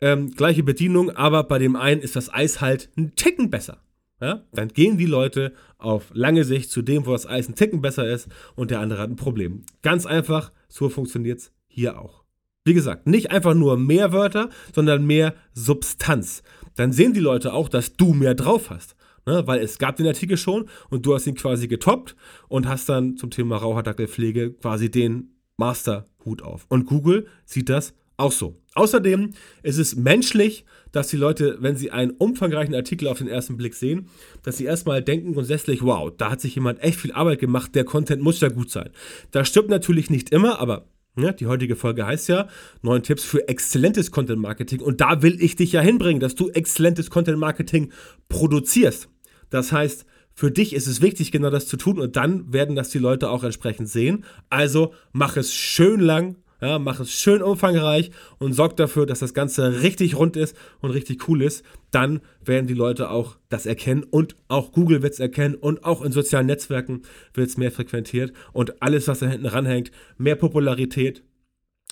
ähm, 0.02 0.30
gleiche 0.30 0.62
Bedienung, 0.62 1.10
aber 1.10 1.44
bei 1.44 1.58
dem 1.58 1.76
einen 1.76 2.02
ist 2.02 2.16
das 2.16 2.32
Eis 2.32 2.62
halt 2.62 2.90
ein 2.96 3.16
Ticken 3.16 3.50
besser. 3.50 3.82
Ja? 4.20 4.44
Dann 4.52 4.70
gehen 4.70 4.98
die 4.98 5.06
Leute 5.06 5.54
auf 5.78 6.12
lange 6.14 6.44
Sicht 6.44 6.72
zu 6.72 6.82
dem, 6.82 7.06
wo 7.06 7.12
das 7.12 7.28
Eis 7.28 7.48
ein 7.48 7.56
Ticken 7.56 7.82
besser 7.82 8.10
ist 8.10 8.28
und 8.56 8.72
der 8.72 8.80
andere 8.80 9.00
hat 9.00 9.10
ein 9.10 9.16
Problem. 9.16 9.64
Ganz 9.82 10.06
einfach, 10.06 10.52
so 10.68 10.90
funktioniert 10.90 11.40
es 11.40 11.52
hier 11.68 12.00
auch. 12.02 12.24
Wie 12.66 12.74
gesagt, 12.74 13.08
nicht 13.08 13.32
einfach 13.32 13.54
nur 13.54 13.78
mehr 13.78 14.12
Wörter, 14.12 14.50
sondern 14.74 15.06
mehr 15.06 15.36
Substanz. 15.54 16.44
Dann 16.76 16.92
sehen 16.92 17.14
die 17.14 17.22
Leute 17.22 17.54
auch, 17.54 17.70
dass 17.70 17.94
du 17.94 18.14
mehr 18.14 18.36
drauf 18.36 18.70
hast. 18.70 18.96
Ne? 19.26 19.46
Weil 19.46 19.60
es 19.60 19.78
gab 19.78 19.96
den 19.96 20.08
Artikel 20.08 20.38
schon 20.38 20.68
und 20.90 21.06
du 21.06 21.14
hast 21.14 21.28
ihn 21.28 21.36
quasi 21.36 21.68
getoppt 21.68 22.16
und 22.50 22.68
hast 22.68 22.90
dann 22.90 23.16
zum 23.18 23.30
Thema 23.30 23.58
Raucherdackelpflege 23.58 24.54
quasi 24.54 24.92
den 24.92 25.36
Masterhut 25.58 26.42
auf. 26.42 26.66
Und 26.70 26.86
Google 26.86 27.28
sieht 27.46 27.70
das 27.70 27.94
auch 28.18 28.32
so. 28.32 28.56
Außerdem 28.74 29.34
ist 29.64 29.78
es 29.78 29.96
menschlich, 29.96 30.66
dass 30.92 31.08
die 31.08 31.18
Leute, 31.18 31.58
wenn 31.60 31.76
sie 31.76 31.92
einen 31.92 32.12
umfangreichen 32.12 32.76
Artikel 32.76 33.08
auf 33.08 33.20
den 33.20 33.28
ersten 33.28 33.58
Blick 33.58 33.76
sehen, 33.76 34.10
dass 34.44 34.58
sie 34.58 34.66
erstmal 34.66 35.02
denken 35.04 35.34
grundsätzlich, 35.34 35.84
wow, 35.84 36.12
da 36.16 36.32
hat 36.32 36.42
sich 36.42 36.56
jemand 36.56 36.82
echt 36.84 37.00
viel 37.00 37.12
Arbeit 37.12 37.40
gemacht, 37.40 37.76
der 37.76 37.86
Content 37.86 38.22
muss 38.22 38.40
ja 38.40 38.50
gut 38.50 38.72
sein. 38.72 38.90
Das 39.32 39.48
stimmt 39.48 39.70
natürlich 39.70 40.10
nicht 40.10 40.32
immer, 40.32 40.60
aber 40.60 40.88
ja, 41.18 41.32
die 41.32 41.48
heutige 41.48 41.76
Folge 41.76 42.06
heißt 42.06 42.28
ja 42.30 42.48
neun 42.82 43.04
Tipps 43.04 43.24
für 43.24 43.48
exzellentes 43.48 44.12
Content 44.12 44.40
Marketing 44.40 44.82
und 44.82 45.02
da 45.02 45.22
will 45.22 45.42
ich 45.42 45.56
dich 45.56 45.72
ja 45.72 45.82
hinbringen, 45.82 46.20
dass 46.20 46.36
du 46.36 46.50
exzellentes 46.50 47.10
Content 47.10 47.40
Marketing 47.40 47.92
produzierst. 48.30 49.10
Das 49.50 49.72
heißt, 49.72 50.06
für 50.34 50.52
dich 50.52 50.74
ist 50.74 50.86
es 50.86 51.02
wichtig, 51.02 51.32
genau 51.32 51.50
das 51.50 51.68
zu 51.68 51.78
tun 51.78 52.00
und 52.00 52.16
dann 52.16 52.54
werden 52.54 52.76
das 52.76 52.90
die 52.90 53.00
Leute 53.00 53.32
auch 53.32 53.44
entsprechend 53.44 53.90
sehen. 53.90 54.24
Also 54.50 54.94
mach 55.12 55.36
es 55.38 55.52
schön 55.54 56.00
lang, 56.00 56.36
ja, 56.62 56.80
mach 56.80 57.00
es 57.00 57.12
schön 57.12 57.42
umfangreich 57.42 58.12
und 58.40 58.54
sorg 58.54 58.76
dafür, 58.78 59.06
dass 59.06 59.20
das 59.20 59.34
Ganze 59.34 59.82
richtig 59.82 60.16
rund 60.16 60.36
ist 60.36 60.56
und 60.80 60.92
richtig 60.92 61.28
cool 61.28 61.42
ist. 61.42 61.64
Dann 61.92 62.22
werden 62.44 62.68
die 62.68 62.74
Leute 62.74 63.10
auch 63.10 63.38
das 63.50 63.66
erkennen 63.66 64.04
und 64.04 64.36
auch 64.48 64.72
Google 64.72 65.02
wird 65.02 65.14
es 65.14 65.20
erkennen 65.20 65.56
und 65.56 65.84
auch 65.84 66.02
in 66.02 66.12
sozialen 66.12 66.48
Netzwerken 66.48 67.04
wird 67.34 67.50
es 67.50 67.58
mehr 67.58 67.72
frequentiert 67.72 68.34
und 68.54 68.82
alles, 68.82 69.08
was 69.08 69.20
da 69.20 69.28
hinten 69.28 69.46
ranhängt, 69.46 69.92
mehr 70.18 70.36
Popularität, 70.36 71.24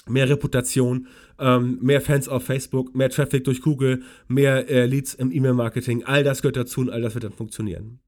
mehr 0.08 0.30
Reputation, 0.30 1.08
ähm, 1.40 1.80
mehr 1.82 2.02
Fans 2.02 2.28
auf 2.28 2.44
Facebook, 2.44 2.96
mehr 2.96 3.10
Traffic 3.10 3.44
durch 3.44 3.62
Google, 3.62 4.04
mehr 4.28 4.70
äh, 4.70 4.86
Leads 4.86 5.14
im 5.14 5.32
E-Mail-Marketing, 5.32 6.04
all 6.04 6.24
das 6.24 6.42
gehört 6.42 6.58
dazu 6.58 6.82
und 6.82 6.90
all 6.90 7.02
das 7.02 7.14
wird 7.14 7.24
dann 7.24 7.34
funktionieren. 7.34 8.00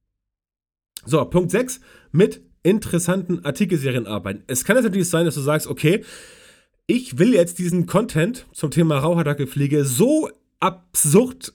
So, 1.06 1.24
Punkt 1.26 1.52
6, 1.52 1.80
mit 2.12 2.42
interessanten 2.64 3.46
Artikelserien 3.46 4.08
arbeiten. 4.08 4.44
Es 4.48 4.66
kann 4.66 4.76
natürlich 4.76 5.10
sein, 5.10 5.26
dass 5.26 5.36
du 5.36 5.42
sagst, 5.42 5.68
okay, 5.68 6.04
ich 6.88 7.20
will 7.20 7.34
jetzt 7.34 7.60
diesen 7.60 7.86
Content 7.86 8.48
zum 8.54 8.72
Thema 8.72 9.00
Raucherdackelpflege 9.00 9.84
so 9.84 10.30
absurd 10.62 11.54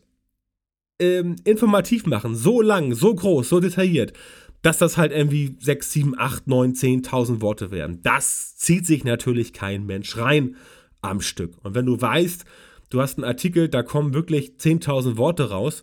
ähm, 1.01 1.37
informativ 1.45 2.07
machen, 2.07 2.37
so 2.37 2.61
lang, 2.61 2.95
so 2.95 3.15
groß, 3.15 3.49
so 3.49 3.59
detailliert, 3.59 4.13
dass 4.61 4.79
das 4.79 4.99
halt 4.99 5.11
irgendwie 5.11 5.57
6, 5.59 5.91
7, 5.91 6.15
8, 6.19 6.47
9, 6.47 6.75
10.000 6.75 7.41
Worte 7.41 7.71
werden. 7.71 8.01
Das 8.03 8.57
zieht 8.57 8.87
sich 8.87 9.05
natürlich 9.05 9.55
kein 9.55 9.87
Mensch 9.87 10.17
rein 10.19 10.57
am 11.01 11.21
Stück. 11.21 11.57
Und 11.65 11.75
wenn 11.75 11.87
du 11.87 12.01
weißt, 12.01 12.45
du 12.91 13.01
hast 13.01 13.19
einen 13.19 13.25
Artikel, 13.25 13.69
da 13.69 13.83
kommen 13.83 14.15
wirklich 14.15 14.53
10.000 14.61 15.17
Worte 15.17 15.51
raus, 15.51 15.83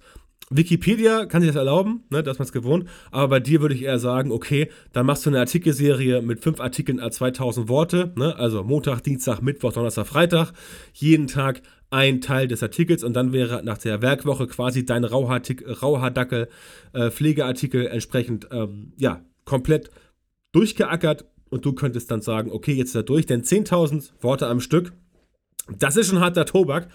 Wikipedia 0.50 1.26
kann 1.26 1.42
sich 1.42 1.50
das 1.52 1.58
erlauben, 1.58 2.04
ne, 2.10 2.24
dass 2.24 2.40
man 2.40 2.46
es 2.46 2.52
gewohnt, 2.52 2.90
aber 3.12 3.28
bei 3.28 3.40
dir 3.40 3.62
würde 3.62 3.76
ich 3.76 3.84
eher 3.84 4.00
sagen, 4.00 4.32
okay, 4.32 4.70
dann 4.94 5.06
machst 5.06 5.26
du 5.26 5.30
eine 5.30 5.40
Artikelserie 5.40 6.24
mit 6.24 6.40
fünf 6.40 6.60
Artikeln 6.60 7.00
a 7.00 7.12
2000 7.12 7.68
Worte, 7.70 8.12
ne, 8.16 8.36
also 8.36 8.64
Montag, 8.64 9.02
Dienstag, 9.02 9.42
Mittwoch, 9.42 9.74
Donnerstag, 9.74 10.08
Freitag, 10.08 10.54
jeden 10.94 11.28
Tag 11.28 11.62
ein 11.92 12.22
Teil 12.22 12.48
des 12.48 12.64
Artikels 12.64 13.04
und 13.04 13.14
dann 13.14 13.32
wäre 13.32 13.64
nach 13.64 13.78
der 13.78 14.02
Werkwoche 14.02 14.48
quasi 14.48 14.86
dein 14.86 15.04
Rauhaardackel, 15.04 16.50
äh, 16.94 17.12
Pflegeartikel 17.12 17.88
entsprechend, 17.88 18.48
ähm, 18.52 18.94
ja, 18.98 19.24
komplett 19.46 19.92
durchgeackert 20.52 21.26
und 21.50 21.66
du 21.66 21.74
könntest 21.74 22.10
dann 22.10 22.22
sagen, 22.22 22.52
okay, 22.52 22.74
jetzt 22.74 22.90
ist 22.90 22.96
er 22.96 23.04
durch, 23.04 23.26
denn 23.26 23.44
10.000 23.44 24.14
Worte 24.22 24.48
am 24.48 24.62
Stück, 24.62 24.94
das 25.78 25.96
ist 25.98 26.08
schon 26.08 26.20
harter 26.20 26.46
Tobak. 26.46 26.90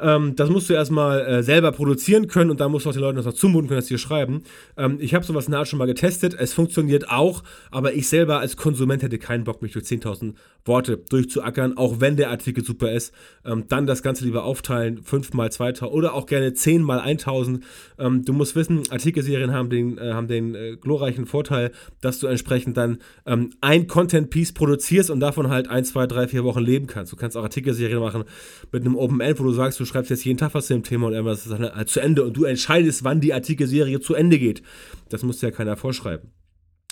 Ähm, 0.00 0.36
das 0.36 0.50
musst 0.50 0.68
du 0.70 0.74
erstmal 0.74 1.20
äh, 1.20 1.42
selber 1.42 1.72
produzieren 1.72 2.26
können 2.26 2.50
und 2.50 2.60
dann 2.60 2.70
musst 2.70 2.86
du 2.86 2.90
auch 2.90 2.94
den 2.94 3.02
Leuten 3.02 3.16
das 3.16 3.26
noch 3.26 3.32
zumuten 3.32 3.68
können, 3.68 3.80
dass 3.80 3.88
sie 3.88 3.98
schreiben. 3.98 4.42
Ähm, 4.76 4.98
ich 5.00 5.14
habe 5.14 5.24
sowas 5.24 5.46
in 5.46 5.52
der 5.52 5.60
Art 5.60 5.68
schon 5.68 5.78
mal 5.78 5.86
getestet. 5.86 6.34
Es 6.38 6.52
funktioniert 6.52 7.10
auch, 7.10 7.42
aber 7.70 7.94
ich 7.94 8.08
selber 8.08 8.40
als 8.40 8.56
Konsument 8.56 9.02
hätte 9.02 9.18
keinen 9.18 9.44
Bock, 9.44 9.62
mich 9.62 9.72
durch 9.72 9.84
10.000 9.84 10.34
Worte 10.64 10.98
durchzuackern, 10.98 11.76
auch 11.76 12.00
wenn 12.00 12.16
der 12.16 12.30
Artikel 12.30 12.64
super 12.64 12.92
ist. 12.92 13.14
Ähm, 13.44 13.64
dann 13.68 13.86
das 13.86 14.02
Ganze 14.02 14.24
lieber 14.24 14.44
aufteilen, 14.44 15.02
5 15.02 15.32
mal 15.32 15.50
2000 15.50 15.94
oder 15.94 16.14
auch 16.14 16.26
gerne 16.26 16.52
10 16.52 16.82
mal 16.82 17.00
1000. 17.00 17.64
Ähm, 17.98 18.24
du 18.24 18.32
musst 18.32 18.56
wissen, 18.56 18.82
Artikelserien 18.90 19.52
haben 19.52 19.70
den, 19.70 19.98
äh, 19.98 20.12
haben 20.12 20.28
den 20.28 20.54
äh, 20.54 20.76
glorreichen 20.76 21.26
Vorteil, 21.26 21.72
dass 22.00 22.18
du 22.18 22.26
entsprechend 22.26 22.76
dann 22.76 22.98
ähm, 23.26 23.50
ein 23.60 23.86
Content-Piece 23.86 24.52
produzierst 24.52 25.10
und 25.10 25.20
davon 25.20 25.48
halt 25.48 25.68
1, 25.68 25.92
2, 25.92 26.06
3, 26.06 26.28
4 26.28 26.44
Wochen 26.44 26.60
leben 26.60 26.86
kannst. 26.86 27.12
Du 27.12 27.16
kannst 27.16 27.36
auch 27.36 27.42
Artikelserien 27.42 28.00
machen 28.00 28.24
mit 28.72 28.84
einem 28.84 28.96
Open 28.96 29.20
End, 29.20 29.38
wo 29.38 29.44
du 29.44 29.52
sagst, 29.52 29.80
du 29.80 29.84
schreibst 29.90 30.10
jetzt 30.10 30.24
jeden 30.24 30.38
Tag 30.38 30.54
was 30.54 30.66
zu 30.66 30.72
dem 30.72 30.82
Thema 30.82 31.08
und 31.08 31.12
irgendwas 31.12 31.46
ist 31.46 31.52
dann 31.52 31.86
zu 31.86 32.00
Ende 32.00 32.24
und 32.24 32.36
du 32.36 32.44
entscheidest, 32.44 33.04
wann 33.04 33.20
die 33.20 33.34
Artikelserie 33.34 34.00
zu 34.00 34.14
Ende 34.14 34.38
geht. 34.38 34.62
Das 35.08 35.22
muss 35.22 35.42
ja 35.42 35.50
keiner 35.50 35.76
vorschreiben. 35.76 36.30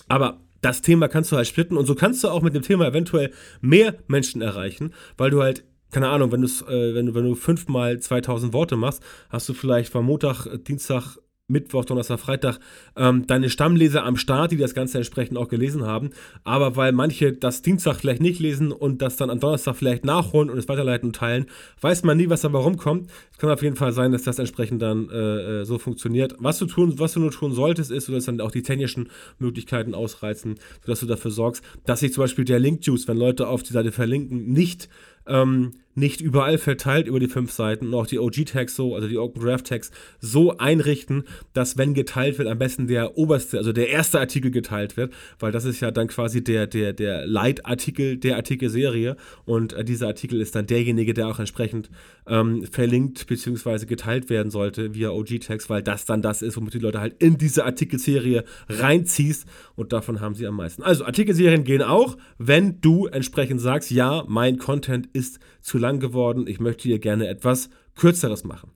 Aber 0.08 0.40
das 0.60 0.82
Thema 0.82 1.08
kannst 1.08 1.32
du 1.32 1.36
halt 1.36 1.46
splitten 1.46 1.76
und 1.76 1.86
so 1.86 1.94
kannst 1.94 2.24
du 2.24 2.28
auch 2.28 2.42
mit 2.42 2.54
dem 2.54 2.62
Thema 2.62 2.86
eventuell 2.86 3.32
mehr 3.60 3.94
Menschen 4.08 4.42
erreichen, 4.42 4.92
weil 5.16 5.30
du 5.30 5.42
halt 5.42 5.64
keine 5.90 6.08
Ahnung, 6.08 6.30
wenn, 6.32 6.44
äh, 6.44 6.94
wenn, 6.94 7.06
du, 7.06 7.14
wenn 7.14 7.24
du 7.24 7.34
fünfmal 7.34 7.98
2000 7.98 8.52
Worte 8.52 8.76
machst, 8.76 9.02
hast 9.30 9.48
du 9.48 9.54
vielleicht 9.54 9.90
von 9.90 10.04
Montag, 10.04 10.46
Dienstag, 10.64 11.16
Mittwoch, 11.50 11.86
Donnerstag, 11.86 12.20
Freitag 12.20 12.58
ähm, 12.94 13.26
deine 13.26 13.48
Stammleser 13.48 14.04
am 14.04 14.18
Start, 14.18 14.52
die 14.52 14.58
das 14.58 14.74
Ganze 14.74 14.98
entsprechend 14.98 15.38
auch 15.38 15.48
gelesen 15.48 15.86
haben. 15.86 16.10
Aber 16.44 16.76
weil 16.76 16.92
manche 16.92 17.32
das 17.32 17.62
Dienstag 17.62 17.96
vielleicht 17.96 18.20
nicht 18.20 18.38
lesen 18.38 18.70
und 18.70 19.00
das 19.00 19.16
dann 19.16 19.30
am 19.30 19.40
Donnerstag 19.40 19.74
vielleicht 19.76 20.04
nachholen 20.04 20.50
und 20.50 20.58
es 20.58 20.68
weiterleiten 20.68 21.08
und 21.08 21.16
teilen, 21.16 21.46
weiß 21.80 22.04
man 22.04 22.18
nie, 22.18 22.28
was 22.28 22.42
dabei 22.42 22.58
rumkommt. 22.58 23.08
Es 23.32 23.38
kann 23.38 23.48
auf 23.48 23.62
jeden 23.62 23.76
Fall 23.76 23.92
sein, 23.92 24.12
dass 24.12 24.24
das 24.24 24.38
entsprechend 24.38 24.82
dann 24.82 25.08
äh, 25.08 25.60
äh 25.60 25.64
so 25.64 25.78
funktioniert. 25.78 26.34
Was 26.38 26.58
du 26.58 26.66
tun, 26.66 26.98
was 26.98 27.14
du 27.14 27.20
nur 27.20 27.30
tun 27.30 27.54
solltest, 27.54 27.90
ist, 27.90 28.08
du 28.08 28.12
sollst 28.12 28.28
dann 28.28 28.42
auch 28.42 28.50
die 28.50 28.62
technischen 28.62 29.08
Möglichkeiten 29.38 29.94
ausreizen, 29.94 30.56
sodass 30.84 31.00
du 31.00 31.06
dafür 31.06 31.30
sorgst, 31.30 31.64
dass 31.86 32.00
sich 32.00 32.12
zum 32.12 32.24
Beispiel 32.24 32.44
der 32.44 32.58
Link-Juice, 32.58 33.08
wenn 33.08 33.16
Leute 33.16 33.48
auf 33.48 33.62
die 33.62 33.72
Seite 33.72 33.90
verlinken, 33.90 34.52
nicht 34.52 34.90
ähm, 35.28 35.72
nicht 35.98 36.20
überall 36.20 36.58
verteilt 36.58 37.06
über 37.06 37.20
die 37.20 37.28
fünf 37.28 37.50
Seiten 37.52 37.88
und 37.88 37.94
auch 37.94 38.06
die 38.06 38.18
OG-Tags 38.18 38.74
so, 38.74 38.94
also 38.94 39.08
die 39.08 39.18
Open 39.18 39.42
Draft 39.42 39.66
Tags, 39.66 39.90
so 40.20 40.56
einrichten, 40.56 41.24
dass 41.52 41.76
wenn 41.76 41.92
geteilt 41.94 42.38
wird, 42.38 42.48
am 42.48 42.58
besten 42.58 42.86
der 42.86 43.18
oberste, 43.18 43.58
also 43.58 43.72
der 43.72 43.88
erste 43.88 44.20
Artikel 44.20 44.50
geteilt 44.50 44.96
wird, 44.96 45.12
weil 45.38 45.52
das 45.52 45.64
ist 45.64 45.80
ja 45.80 45.90
dann 45.90 46.06
quasi 46.06 46.42
der, 46.42 46.66
der, 46.66 46.92
der 46.92 47.26
Leitartikel 47.26 48.16
der 48.16 48.36
Artikelserie 48.36 49.16
und 49.44 49.72
äh, 49.72 49.84
dieser 49.84 50.06
Artikel 50.06 50.40
ist 50.40 50.54
dann 50.54 50.66
derjenige, 50.66 51.14
der 51.14 51.28
auch 51.28 51.38
entsprechend 51.38 51.90
ähm, 52.26 52.64
verlinkt 52.70 53.26
bzw. 53.26 53.86
geteilt 53.86 54.30
werden 54.30 54.50
sollte 54.50 54.94
via 54.94 55.10
OG-Tags, 55.10 55.68
weil 55.68 55.82
das 55.82 56.04
dann 56.04 56.22
das 56.22 56.42
ist, 56.42 56.56
womit 56.56 56.74
die 56.74 56.78
Leute 56.78 57.00
halt 57.00 57.20
in 57.22 57.38
diese 57.38 57.64
Artikelserie 57.64 58.44
reinziehst 58.68 59.46
und 59.74 59.92
davon 59.92 60.20
haben 60.20 60.34
sie 60.34 60.46
am 60.46 60.54
meisten. 60.54 60.82
Also 60.82 61.04
Artikelserien 61.04 61.64
gehen 61.64 61.82
auch, 61.82 62.16
wenn 62.38 62.80
du 62.80 63.06
entsprechend 63.06 63.60
sagst, 63.60 63.90
ja, 63.90 64.22
mein 64.28 64.58
Content 64.58 65.08
ist 65.12 65.17
zu 65.60 65.78
lang 65.78 66.00
geworden, 66.00 66.46
ich 66.46 66.60
möchte 66.60 66.84
hier 66.84 66.98
gerne 66.98 67.28
etwas 67.28 67.70
kürzeres 67.94 68.44
machen. 68.44 68.72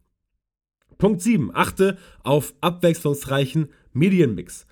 Punkt 0.98 1.20
7. 1.20 1.50
Achte 1.54 1.98
auf 2.22 2.54
abwechslungsreichen 2.60 3.68
Medienmix. 3.92 4.66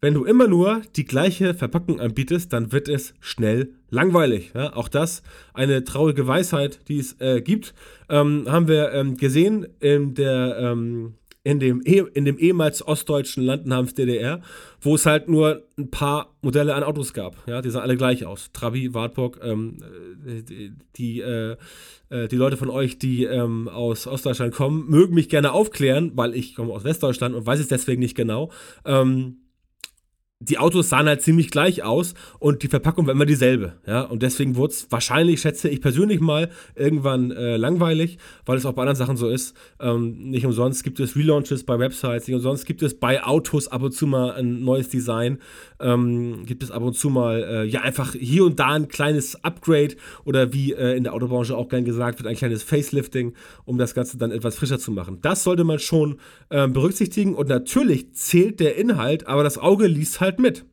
Wenn 0.00 0.14
du 0.14 0.24
immer 0.24 0.48
nur 0.48 0.82
die 0.96 1.04
gleiche 1.04 1.54
Verpackung 1.54 2.00
anbietest, 2.00 2.52
dann 2.52 2.72
wird 2.72 2.88
es 2.88 3.14
schnell 3.20 3.74
langweilig. 3.88 4.50
Ja, 4.52 4.74
auch 4.74 4.88
das 4.88 5.22
eine 5.54 5.84
traurige 5.84 6.26
Weisheit, 6.26 6.80
die 6.88 6.98
es 6.98 7.20
äh, 7.20 7.40
gibt. 7.40 7.72
Ähm, 8.08 8.46
haben 8.48 8.66
wir 8.66 8.92
ähm, 8.92 9.16
gesehen 9.16 9.66
in 9.78 10.14
der 10.14 10.56
ähm, 10.58 11.14
in 11.44 11.58
dem, 11.58 11.82
eh, 11.84 12.04
in 12.14 12.24
dem 12.24 12.38
ehemals 12.38 12.86
ostdeutschen 12.86 13.42
Land 13.42 13.66
namens 13.66 13.94
DDR, 13.94 14.40
wo 14.80 14.94
es 14.94 15.06
halt 15.06 15.28
nur 15.28 15.64
ein 15.76 15.90
paar 15.90 16.36
Modelle 16.40 16.74
an 16.74 16.84
Autos 16.84 17.12
gab. 17.12 17.36
Ja, 17.48 17.60
die 17.62 17.70
sahen 17.70 17.82
alle 17.82 17.96
gleich 17.96 18.24
aus. 18.24 18.50
Trabi, 18.52 18.94
Wartburg, 18.94 19.40
ähm, 19.42 19.78
äh, 20.24 20.42
die, 20.42 20.72
die, 20.96 21.20
äh, 21.20 21.56
äh, 22.10 22.28
die 22.28 22.36
Leute 22.36 22.56
von 22.56 22.70
euch, 22.70 22.98
die 22.98 23.24
ähm, 23.24 23.68
aus 23.68 24.06
Ostdeutschland 24.06 24.54
kommen, 24.54 24.88
mögen 24.88 25.14
mich 25.14 25.28
gerne 25.28 25.52
aufklären, 25.52 26.12
weil 26.14 26.34
ich 26.34 26.54
komme 26.54 26.72
aus 26.72 26.84
Westdeutschland 26.84 27.34
und 27.34 27.44
weiß 27.44 27.58
es 27.58 27.68
deswegen 27.68 28.00
nicht 28.00 28.16
genau. 28.16 28.50
Ähm, 28.84 29.38
die 30.48 30.58
Autos 30.58 30.88
sahen 30.88 31.06
halt 31.06 31.22
ziemlich 31.22 31.50
gleich 31.50 31.84
aus 31.84 32.14
und 32.38 32.62
die 32.62 32.68
Verpackung 32.68 33.06
war 33.06 33.12
immer 33.12 33.26
dieselbe. 33.26 33.74
Ja? 33.86 34.02
Und 34.02 34.22
deswegen 34.22 34.56
wurde 34.56 34.72
es 34.72 34.86
wahrscheinlich, 34.90 35.40
schätze 35.40 35.68
ich 35.68 35.80
persönlich 35.80 36.20
mal, 36.20 36.50
irgendwann 36.74 37.30
äh, 37.30 37.56
langweilig, 37.56 38.18
weil 38.44 38.58
es 38.58 38.66
auch 38.66 38.72
bei 38.72 38.82
anderen 38.82 38.96
Sachen 38.96 39.16
so 39.16 39.28
ist. 39.28 39.54
Ähm, 39.80 40.30
nicht 40.30 40.44
umsonst 40.44 40.82
gibt 40.82 40.98
es 41.00 41.14
Relaunches 41.16 41.64
bei 41.64 41.78
Websites, 41.78 42.26
nicht 42.26 42.34
umsonst 42.34 42.66
gibt 42.66 42.82
es 42.82 42.98
bei 42.98 43.22
Autos 43.22 43.68
ab 43.68 43.82
und 43.82 43.92
zu 43.92 44.06
mal 44.06 44.32
ein 44.32 44.64
neues 44.64 44.88
Design, 44.88 45.38
ähm, 45.82 46.44
gibt 46.46 46.62
es 46.62 46.70
ab 46.70 46.82
und 46.82 46.94
zu 46.94 47.10
mal, 47.10 47.42
äh, 47.42 47.64
ja, 47.64 47.80
einfach 47.82 48.14
hier 48.14 48.44
und 48.44 48.58
da 48.58 48.68
ein 48.68 48.88
kleines 48.88 49.42
Upgrade 49.44 49.96
oder 50.24 50.52
wie 50.52 50.72
äh, 50.72 50.96
in 50.96 51.04
der 51.04 51.14
Autobranche 51.14 51.56
auch 51.56 51.68
gern 51.68 51.84
gesagt 51.84 52.18
wird, 52.18 52.28
ein 52.28 52.36
kleines 52.36 52.62
Facelifting, 52.62 53.34
um 53.64 53.78
das 53.78 53.94
Ganze 53.94 54.18
dann 54.18 54.30
etwas 54.30 54.56
frischer 54.56 54.78
zu 54.78 54.92
machen. 54.92 55.18
Das 55.22 55.44
sollte 55.44 55.64
man 55.64 55.78
schon 55.78 56.18
ähm, 56.50 56.72
berücksichtigen 56.72 57.34
und 57.34 57.48
natürlich 57.48 58.12
zählt 58.12 58.60
der 58.60 58.76
Inhalt, 58.76 59.26
aber 59.26 59.42
das 59.42 59.58
Auge 59.58 59.86
liest 59.86 60.20
halt 60.20 60.38
mit. 60.38 60.64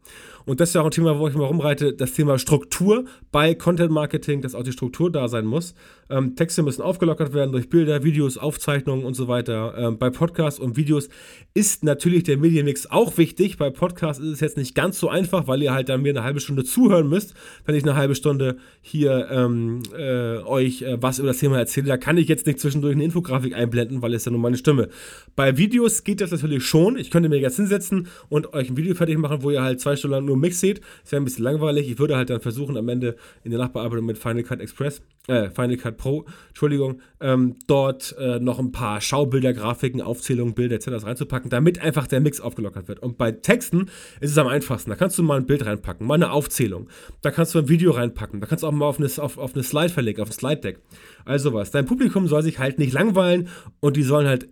Und 0.49 0.59
das 0.59 0.69
ist 0.69 0.73
ja 0.73 0.81
auch 0.81 0.85
ein 0.85 0.91
Thema, 0.91 1.19
wo 1.19 1.27
ich 1.27 1.35
mal 1.35 1.45
rumreite, 1.45 1.93
das 1.93 2.13
Thema 2.13 2.39
Struktur 2.39 3.05
bei 3.31 3.53
Content 3.53 3.91
Marketing, 3.91 4.41
dass 4.41 4.55
auch 4.55 4.63
die 4.63 4.71
Struktur 4.71 5.11
da 5.11 5.27
sein 5.27 5.45
muss. 5.45 5.75
Ähm, 6.09 6.35
Texte 6.35 6.63
müssen 6.63 6.81
aufgelockert 6.81 7.35
werden 7.35 7.51
durch 7.51 7.69
Bilder, 7.69 8.03
Videos, 8.03 8.39
Aufzeichnungen 8.39 9.05
und 9.05 9.13
so 9.13 9.27
weiter. 9.27 9.75
Ähm, 9.77 9.99
bei 9.99 10.09
Podcasts 10.09 10.59
und 10.59 10.75
Videos 10.75 11.07
ist 11.53 11.83
natürlich 11.83 12.23
der 12.23 12.37
Medienmix 12.37 12.87
auch 12.87 13.19
wichtig. 13.19 13.57
Bei 13.57 13.69
Podcasts 13.69 14.23
ist 14.23 14.31
es 14.31 14.39
jetzt 14.39 14.57
nicht 14.57 14.73
ganz 14.73 14.99
so 14.99 15.07
einfach, 15.07 15.45
weil 15.45 15.61
ihr 15.61 15.71
halt 15.71 15.87
dann 15.87 16.01
mir 16.01 16.09
eine 16.09 16.23
halbe 16.23 16.39
Stunde 16.39 16.63
zuhören 16.63 17.07
müsst. 17.07 17.35
Wenn 17.65 17.75
ich 17.75 17.83
eine 17.83 17.95
halbe 17.95 18.15
Stunde 18.15 18.57
hier 18.81 19.27
ähm, 19.29 19.83
äh, 19.95 20.37
euch 20.37 20.81
äh, 20.81 20.97
was 20.99 21.19
über 21.19 21.27
das 21.27 21.37
Thema 21.37 21.59
erzähle, 21.59 21.89
da 21.89 21.97
kann 21.97 22.17
ich 22.17 22.27
jetzt 22.27 22.47
nicht 22.47 22.59
zwischendurch 22.59 22.95
eine 22.95 23.03
Infografik 23.03 23.53
einblenden, 23.53 24.01
weil 24.01 24.15
es 24.15 24.25
ja 24.25 24.31
nur 24.31 24.41
meine 24.41 24.57
Stimme. 24.57 24.89
Bei 25.35 25.57
Videos 25.57 26.03
geht 26.03 26.21
das 26.21 26.31
natürlich 26.31 26.65
schon. 26.65 26.97
Ich 26.97 27.11
könnte 27.11 27.29
mir 27.29 27.37
jetzt 27.37 27.57
hinsetzen 27.57 28.07
und 28.29 28.53
euch 28.53 28.71
ein 28.71 28.77
Video 28.77 28.95
fertig 28.95 29.19
machen, 29.19 29.43
wo 29.43 29.51
ihr 29.51 29.61
halt 29.61 29.79
zwei 29.79 29.95
Stunden 29.95 30.15
lang 30.15 30.25
nur 30.25 30.38
Mix 30.39 30.59
seht. 30.59 30.81
Das 31.03 31.11
wäre 31.11 31.21
ein 31.21 31.25
bisschen 31.25 31.43
langweilig. 31.43 31.89
Ich 31.89 31.99
würde 31.99 32.15
halt 32.15 32.29
dann 32.29 32.41
versuchen, 32.41 32.77
am 32.77 32.89
Ende 32.89 33.15
in 33.43 33.51
der 33.51 33.59
Nachbearbeitung 33.59 34.05
mit 34.05 34.17
Final 34.17 34.43
Cut 34.43 34.59
Express, 34.59 35.01
äh, 35.27 35.49
Final 35.49 35.77
Cut 35.77 35.97
Pro, 35.97 36.25
Entschuldigung, 36.49 37.01
ähm, 37.21 37.55
dort 37.67 38.15
äh, 38.17 38.39
noch 38.39 38.59
ein 38.59 38.71
paar 38.71 39.01
Schaubilder, 39.01 39.53
Grafiken, 39.53 40.01
Aufzählungen, 40.01 40.53
Bilder 40.53 40.75
etc. 40.75 41.05
reinzupacken, 41.05 41.49
damit 41.49 41.81
einfach 41.81 42.07
der 42.07 42.19
Mix 42.19 42.41
aufgelockert 42.41 42.87
wird. 42.87 42.99
Und 42.99 43.17
bei 43.17 43.31
Texten 43.31 43.89
ist 44.19 44.31
es 44.31 44.37
am 44.37 44.47
einfachsten. 44.47 44.89
Da 44.89 44.95
kannst 44.95 45.17
du 45.17 45.23
mal 45.23 45.37
ein 45.37 45.45
Bild 45.45 45.65
reinpacken, 45.65 46.05
mal 46.05 46.15
eine 46.15 46.31
Aufzählung. 46.31 46.89
Da 47.21 47.31
kannst 47.31 47.55
du 47.55 47.59
ein 47.59 47.69
Video 47.69 47.91
reinpacken. 47.91 48.41
Da 48.41 48.47
kannst 48.47 48.63
du 48.63 48.67
auch 48.67 48.71
mal 48.71 48.85
auf 48.85 48.99
eine, 48.99 49.09
auf, 49.17 49.37
auf 49.37 49.53
eine 49.53 49.63
Slide 49.63 49.89
verlegen, 49.89 50.21
auf 50.21 50.29
ein 50.29 50.33
Slide-Deck. 50.33 50.79
Also 51.25 51.53
was. 51.53 51.71
Dein 51.71 51.85
Publikum 51.85 52.27
soll 52.27 52.43
sich 52.43 52.59
halt 52.59 52.79
nicht 52.79 52.93
langweilen 52.93 53.49
und 53.79 53.97
die 53.97 54.03
sollen 54.03 54.27
halt 54.27 54.47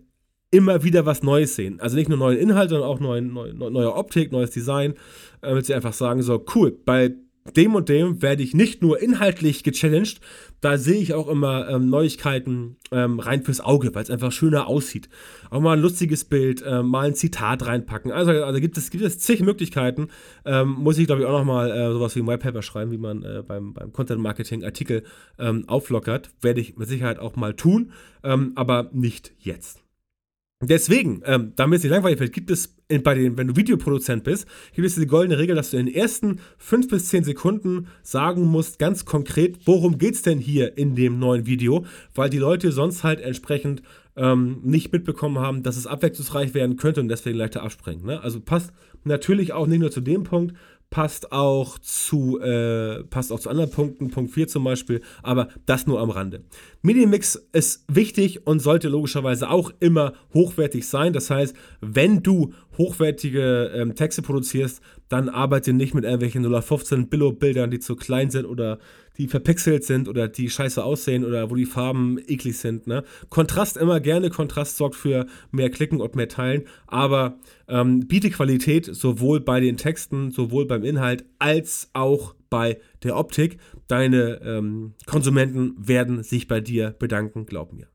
immer 0.50 0.82
wieder 0.82 1.06
was 1.06 1.22
Neues 1.22 1.56
sehen. 1.56 1.80
Also 1.80 1.96
nicht 1.96 2.08
nur 2.08 2.18
neue 2.18 2.36
Inhalte, 2.36 2.70
sondern 2.70 2.88
auch 2.88 3.00
neue, 3.00 3.22
neue, 3.22 3.54
neue 3.54 3.94
Optik, 3.94 4.32
neues 4.32 4.50
Design, 4.50 4.94
damit 5.40 5.66
sie 5.66 5.74
einfach 5.74 5.92
sagen, 5.92 6.22
so 6.22 6.44
cool, 6.54 6.76
bei 6.84 7.14
dem 7.56 7.74
und 7.74 7.88
dem 7.88 8.22
werde 8.22 8.42
ich 8.42 8.54
nicht 8.54 8.82
nur 8.82 9.00
inhaltlich 9.00 9.62
gechallenged, 9.62 10.20
da 10.60 10.76
sehe 10.76 11.00
ich 11.00 11.14
auch 11.14 11.28
immer 11.28 11.68
ähm, 11.68 11.88
Neuigkeiten 11.88 12.76
ähm, 12.90 13.20
rein 13.20 13.42
fürs 13.42 13.60
Auge, 13.60 13.94
weil 13.94 14.02
es 14.02 14.10
einfach 14.10 14.32
schöner 14.32 14.66
aussieht. 14.66 15.08
Auch 15.50 15.60
mal 15.60 15.76
ein 15.76 15.82
lustiges 15.82 16.24
Bild, 16.24 16.62
ähm, 16.66 16.88
mal 16.88 17.06
ein 17.06 17.14
Zitat 17.14 17.64
reinpacken. 17.66 18.10
Also, 18.10 18.32
also 18.32 18.60
gibt, 18.60 18.76
es, 18.76 18.90
gibt 18.90 19.04
es 19.04 19.18
zig 19.18 19.40
Möglichkeiten. 19.40 20.08
Ähm, 20.44 20.70
muss 20.70 20.98
ich, 20.98 21.06
glaube 21.06 21.22
ich, 21.22 21.26
auch 21.26 21.38
noch 21.38 21.44
mal 21.44 21.70
äh, 21.70 21.92
sowas 21.92 22.16
wie 22.16 22.20
ein 22.20 22.26
Whitepaper 22.26 22.62
schreiben, 22.62 22.90
wie 22.90 22.98
man 22.98 23.22
äh, 23.22 23.42
beim, 23.46 23.72
beim 23.72 23.92
Content 23.92 24.20
Marketing 24.20 24.64
Artikel 24.64 25.04
ähm, 25.38 25.64
auflockert. 25.68 26.30
Werde 26.40 26.60
ich 26.60 26.76
mit 26.76 26.88
Sicherheit 26.88 27.18
auch 27.18 27.36
mal 27.36 27.54
tun, 27.54 27.92
ähm, 28.24 28.52
aber 28.56 28.90
nicht 28.92 29.32
jetzt. 29.38 29.87
Deswegen, 30.60 31.22
ähm, 31.24 31.52
damit 31.54 31.78
es 31.78 31.84
nicht 31.84 31.92
langweilig 31.92 32.18
wird, 32.18 32.32
gibt 32.32 32.50
es 32.50 32.74
bei 33.04 33.14
den, 33.14 33.36
wenn 33.36 33.46
du 33.46 33.54
Videoproduzent 33.56 34.24
bist, 34.24 34.46
gibt 34.74 34.88
es 34.88 34.96
die 34.96 35.06
goldene 35.06 35.38
Regel, 35.38 35.54
dass 35.54 35.70
du 35.70 35.76
in 35.76 35.86
den 35.86 35.94
ersten 35.94 36.40
fünf 36.56 36.88
bis 36.88 37.06
zehn 37.06 37.22
Sekunden 37.22 37.86
sagen 38.02 38.44
musst, 38.44 38.80
ganz 38.80 39.04
konkret, 39.04 39.58
worum 39.66 39.98
geht 39.98 40.14
es 40.14 40.22
denn 40.22 40.38
hier 40.38 40.76
in 40.76 40.96
dem 40.96 41.20
neuen 41.20 41.46
Video, 41.46 41.86
weil 42.16 42.28
die 42.28 42.38
Leute 42.38 42.72
sonst 42.72 43.04
halt 43.04 43.20
entsprechend 43.20 43.82
ähm, 44.16 44.58
nicht 44.64 44.92
mitbekommen 44.92 45.38
haben, 45.38 45.62
dass 45.62 45.76
es 45.76 45.86
abwechslungsreich 45.86 46.54
werden 46.54 46.76
könnte 46.76 47.00
und 47.00 47.08
deswegen 47.08 47.38
leichter 47.38 47.62
abspringen. 47.62 48.04
Ne? 48.04 48.20
Also 48.20 48.40
passt 48.40 48.72
natürlich 49.04 49.52
auch 49.52 49.68
nicht 49.68 49.78
nur 49.78 49.92
zu 49.92 50.00
dem 50.00 50.24
Punkt, 50.24 50.56
passt 50.90 51.32
auch 51.32 51.78
zu, 51.78 52.40
äh, 52.40 53.04
passt 53.04 53.32
auch 53.32 53.40
zu 53.40 53.50
anderen 53.50 53.70
Punkten, 53.70 54.10
Punkt 54.10 54.32
4 54.32 54.48
zum 54.48 54.64
Beispiel, 54.64 55.02
aber 55.22 55.48
das 55.66 55.86
nur 55.86 56.00
am 56.00 56.10
Rande. 56.10 56.42
Medienmix 56.80 57.34
ist 57.52 57.84
wichtig 57.88 58.46
und 58.46 58.60
sollte 58.60 58.88
logischerweise 58.88 59.50
auch 59.50 59.72
immer 59.80 60.12
hochwertig 60.32 60.86
sein. 60.86 61.12
Das 61.12 61.28
heißt, 61.28 61.56
wenn 61.80 62.22
du 62.22 62.52
hochwertige 62.76 63.72
ähm, 63.74 63.96
Texte 63.96 64.22
produzierst, 64.22 64.80
dann 65.08 65.28
arbeite 65.28 65.72
nicht 65.72 65.94
mit 65.94 66.04
irgendwelchen 66.04 66.44
0815 66.44 67.08
Billo-Bildern, 67.08 67.70
die 67.72 67.80
zu 67.80 67.96
klein 67.96 68.30
sind 68.30 68.44
oder 68.44 68.78
die 69.16 69.26
verpixelt 69.26 69.84
sind 69.84 70.08
oder 70.08 70.28
die 70.28 70.48
scheiße 70.48 70.82
aussehen 70.82 71.24
oder 71.24 71.50
wo 71.50 71.56
die 71.56 71.66
Farben 71.66 72.18
eklig 72.28 72.56
sind. 72.58 72.86
Ne? 72.86 73.02
Kontrast 73.28 73.76
immer 73.76 73.98
gerne. 73.98 74.30
Kontrast 74.30 74.76
sorgt 74.76 74.94
für 74.94 75.26
mehr 75.50 75.70
Klicken 75.70 76.00
und 76.00 76.14
mehr 76.14 76.28
Teilen, 76.28 76.62
aber 76.86 77.38
ähm, 77.66 78.06
biete 78.06 78.30
Qualität 78.30 78.86
sowohl 78.86 79.40
bei 79.40 79.58
den 79.58 79.76
Texten, 79.76 80.30
sowohl 80.30 80.66
beim 80.66 80.84
Inhalt 80.84 81.24
als 81.40 81.90
auch 81.92 82.34
bei 82.50 82.80
der 83.02 83.16
Optik. 83.16 83.58
Deine 83.86 84.40
ähm, 84.42 84.94
Konsumenten 85.06 85.74
werden 85.78 86.22
sich 86.22 86.48
bei 86.48 86.60
dir 86.60 86.90
bedanken, 86.98 87.46
glaub 87.46 87.72
mir. 87.72 87.88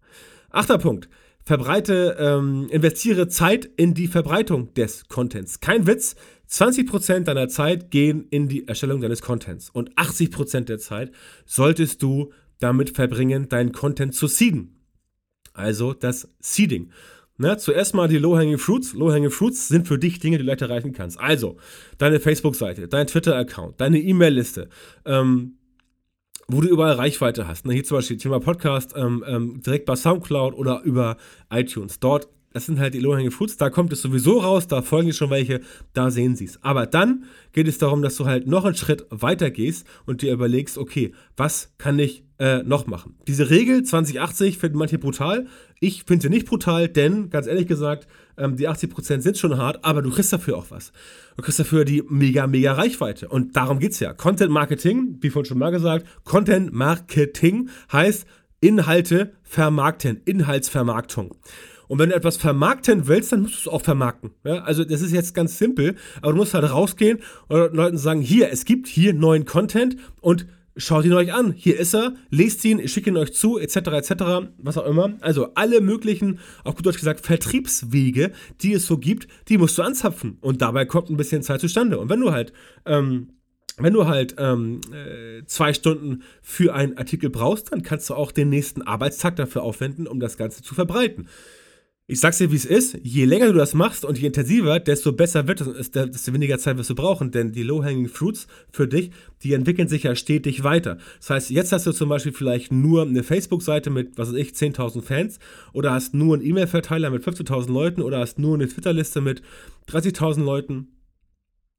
Achter 0.50 0.78
Punkt 0.78 1.10
verbreite, 1.44 2.16
ähm, 2.20 2.68
investiere 2.70 3.28
Zeit 3.28 3.66
in 3.76 3.94
die 3.94 4.08
Verbreitung 4.08 4.74
des 4.74 5.08
Contents. 5.08 5.60
Kein 5.60 5.88
Witz, 5.88 6.16
20% 6.50 7.22
deiner 7.22 7.50
Zeit 7.50 7.92
gehen 7.92 8.28
in 8.30 8.48
die 8.48 8.68
Erstellung 8.68 9.02
deines 9.02 9.22
Contents 9.22 9.70
und 9.70 9.94
80% 9.96 10.62
der 10.62 10.80
Zeit 10.80 11.12
solltest 11.46 12.02
du 12.02 12.32
damit 12.60 12.92
verbringen, 12.92 13.50
deinen 13.50 13.72
Content 13.72 14.16
zu 14.16 14.28
seeden. 14.28 14.80
Also 15.54 15.94
das 15.94 16.30
Seeding. 16.40 16.92
Na, 17.44 17.58
zuerst 17.58 17.94
mal 17.94 18.08
die 18.08 18.20
Low-Hanging 18.20 18.58
Fruits. 18.58 18.94
Low-Hanging 18.94 19.30
Fruits 19.30 19.68
sind 19.68 19.86
für 19.86 20.00
dich 20.00 20.18
Dinge, 20.18 20.38
die 20.38 20.44
du 20.46 20.48
leicht 20.48 20.62
erreichen 20.62 20.94
kannst. 20.94 21.20
Also, 21.20 21.58
deine 21.98 22.22
Facebook-Seite, 22.22 22.88
dein 22.88 23.06
Twitter-Account, 23.06 23.82
deine 23.82 24.00
E-Mail-Liste, 24.00 24.70
ähm, 25.04 25.58
wo 26.48 26.62
du 26.62 26.70
überall 26.70 26.94
Reichweite 26.94 27.46
hast. 27.46 27.66
Ne? 27.66 27.74
Hier 27.74 27.84
zum 27.84 27.98
Beispiel 27.98 28.16
Thema 28.16 28.40
Podcast, 28.40 28.94
ähm, 28.96 29.26
ähm, 29.28 29.62
direkt 29.62 29.86
bei 29.86 29.98
Soundcloud 29.98 30.54
oder 30.54 30.84
über 30.84 31.18
iTunes. 31.52 32.00
Dort, 32.00 32.30
das 32.54 32.66
sind 32.66 32.80
halt 32.80 32.94
die 32.94 33.02
Low-Hanging 33.02 33.32
Fruits, 33.32 33.58
da 33.58 33.70
kommt 33.70 33.92
es 33.92 34.02
sowieso 34.02 34.40
raus, 34.40 34.70
da 34.70 34.82
folgen 34.82 35.08
dir 35.08 35.14
schon 35.14 35.30
welche, 35.30 35.60
da 35.92 36.12
sehen 36.12 36.38
sie 36.38 36.46
es. 36.46 36.64
Aber 36.64 36.86
dann 36.86 37.26
geht 37.52 37.68
es 37.68 37.78
darum, 37.78 38.02
dass 38.02 38.16
du 38.16 38.26
halt 38.26 38.48
noch 38.48 38.64
einen 38.64 38.76
Schritt 38.76 39.06
weiter 39.10 39.52
gehst 39.52 39.86
und 40.06 40.22
dir 40.22 40.32
überlegst, 40.32 40.78
okay, 40.78 41.14
was 41.36 41.74
kann 41.78 42.00
ich 42.00 42.24
äh, 42.40 42.64
noch 42.64 42.88
machen? 42.88 43.16
Diese 43.28 43.50
Regel 43.50 43.84
2080 43.84 44.58
finden 44.58 44.78
manche 44.78 44.98
brutal. 44.98 45.48
Ich 45.84 46.06
finde 46.06 46.24
sie 46.24 46.30
nicht 46.30 46.48
brutal, 46.48 46.88
denn, 46.88 47.30
ganz 47.30 47.46
ehrlich 47.46 47.68
gesagt, 47.68 48.08
ähm, 48.38 48.56
die 48.56 48.70
80% 48.70 49.20
sind 49.20 49.38
schon 49.38 49.58
hart, 49.58 49.84
aber 49.84 50.02
du 50.02 50.12
kriegst 50.12 50.32
dafür 50.32 50.56
auch 50.56 50.68
was. 50.70 50.94
Du 51.36 51.44
kriegst 51.44 51.60
dafür 51.60 51.84
die 51.84 52.02
mega, 52.08 52.48
mega 52.48 52.72
Reichweite. 52.72 53.28
Und 53.28 53.58
darum 53.58 53.80
geht 53.80 53.92
es 53.92 54.00
ja. 54.00 54.14
Content 54.14 54.50
Marketing, 54.50 55.18
wie 55.20 55.30
vorhin 55.30 55.50
schon 55.50 55.58
mal 55.58 55.72
gesagt, 55.72 56.08
Content 56.24 56.72
Marketing 56.72 57.68
heißt 57.92 58.26
Inhalte 58.62 59.34
vermarkten, 59.44 60.22
Inhaltsvermarktung. 60.24 61.36
Und 61.90 62.00
wenn 62.00 62.12
du 62.12 62.16
etwas 62.16 62.38
vermarkten 62.38 63.10
willst, 63.10 63.34
dann 63.34 63.42
musst 63.42 63.56
du 63.56 63.60
es 63.60 63.68
auch 63.68 63.82
vermarkten. 63.82 64.32
Ja, 64.46 64.64
also 64.64 64.86
das 64.86 65.02
ist 65.02 65.12
jetzt 65.12 65.36
ganz 65.36 65.58
simpel, 65.58 65.98
aber 66.22 66.32
du 66.32 66.38
musst 66.38 66.54
halt 66.54 66.64
rausgehen 66.72 67.20
und 67.50 67.74
Leuten 67.74 67.98
sagen, 67.98 68.22
hier, 68.22 68.50
es 68.54 68.64
gibt 68.64 68.88
hier 68.88 69.14
neuen 69.14 69.44
Content 69.44 69.98
und 70.22 70.48
Schaut 70.76 71.06
ihn 71.06 71.14
euch 71.14 71.32
an. 71.32 71.52
Hier 71.52 71.80
ist 71.80 71.94
er. 71.94 72.16
Lest 72.32 72.66
ihn, 72.66 72.80
ich 72.80 72.92
schicke 72.92 73.12
ihn 73.12 73.18
euch 73.18 73.34
zu, 73.34 73.60
etc., 73.60 73.76
etc., 73.76 74.14
was 74.58 74.78
auch 74.78 74.88
immer. 74.88 75.14
Also 75.22 75.54
alle 75.54 75.82
möglichen, 75.82 76.40
auch 76.64 76.76
gut 76.76 76.86
Deutsch 76.86 76.98
gesagt, 76.98 77.24
Vertriebswege, 77.26 78.32
die 78.62 78.74
es 78.74 78.88
so 78.88 78.98
gibt, 78.98 79.28
die 79.50 79.60
musst 79.60 79.78
du 79.78 79.84
anzapfen. 79.84 80.38
Und 80.42 80.64
dabei 80.64 80.86
kommt 80.86 81.12
ein 81.12 81.18
bisschen 81.18 81.44
Zeit 81.44 81.62
zustande. 81.62 82.00
Und 82.00 82.10
wenn 82.10 82.20
du 82.20 82.32
halt, 82.32 82.54
ähm, 82.88 83.34
wenn 83.78 83.94
du 83.94 84.08
halt 84.08 84.36
ähm, 84.40 84.82
äh, 84.92 85.46
zwei 85.46 85.74
Stunden 85.74 86.24
für 86.42 86.74
einen 86.74 86.98
Artikel 86.98 87.30
brauchst, 87.30 87.72
dann 87.72 87.84
kannst 87.84 88.10
du 88.10 88.16
auch 88.16 88.32
den 88.32 88.50
nächsten 88.50 88.82
Arbeitstag 88.82 89.36
dafür 89.36 89.62
aufwenden, 89.62 90.08
um 90.08 90.20
das 90.20 90.38
Ganze 90.38 90.64
zu 90.64 90.74
verbreiten. 90.74 91.28
Ich 92.06 92.20
sag's 92.20 92.38
dir, 92.38 92.52
wie 92.52 92.58
es 92.58 92.66
ist. 92.66 92.98
Je 93.02 93.24
länger 93.24 93.48
du 93.48 93.54
das 93.54 93.74
machst 93.74 94.04
und 94.04 94.18
je 94.18 94.28
intensiver, 94.28 94.78
desto 94.82 95.14
besser 95.14 95.48
wird 95.48 95.62
es, 95.62 95.90
desto 95.90 96.34
weniger 96.34 96.60
Zeit 96.60 96.78
wirst 96.78 96.90
du 96.90 96.96
brauchen. 96.96 97.32
Denn 97.32 97.54
die 97.54 97.64
Low-Hanging 97.64 98.10
Fruits 98.10 98.48
für 98.72 98.90
dich, 98.90 99.12
die 99.42 99.54
entwickeln 99.54 99.88
sich 99.88 100.04
ja 100.04 100.14
stetig 100.14 100.66
weiter. 100.66 100.98
Das 101.20 101.30
heißt, 101.30 101.50
jetzt 101.50 101.72
hast 101.72 101.88
du 101.88 101.94
zum 101.94 102.10
Beispiel 102.10 102.34
vielleicht 102.34 102.74
nur 102.74 103.04
eine 103.04 103.24
Facebook-Seite 103.24 103.90
mit, 103.90 104.18
was 104.18 104.30
weiß 104.30 104.36
ich, 104.36 104.50
10.000 104.50 105.02
Fans 105.02 105.40
oder 105.72 105.92
hast 105.92 106.14
nur 106.14 106.36
einen 106.36 106.46
E-Mail-Verteiler 106.46 107.10
mit 107.10 107.24
15.000 107.24 107.72
Leuten 107.72 108.02
oder 108.02 108.20
hast 108.20 108.38
nur 108.38 108.56
eine 108.56 108.68
Twitter-Liste 108.68 109.22
mit 109.22 109.42
30.000 109.88 110.44
Leuten 110.44 110.90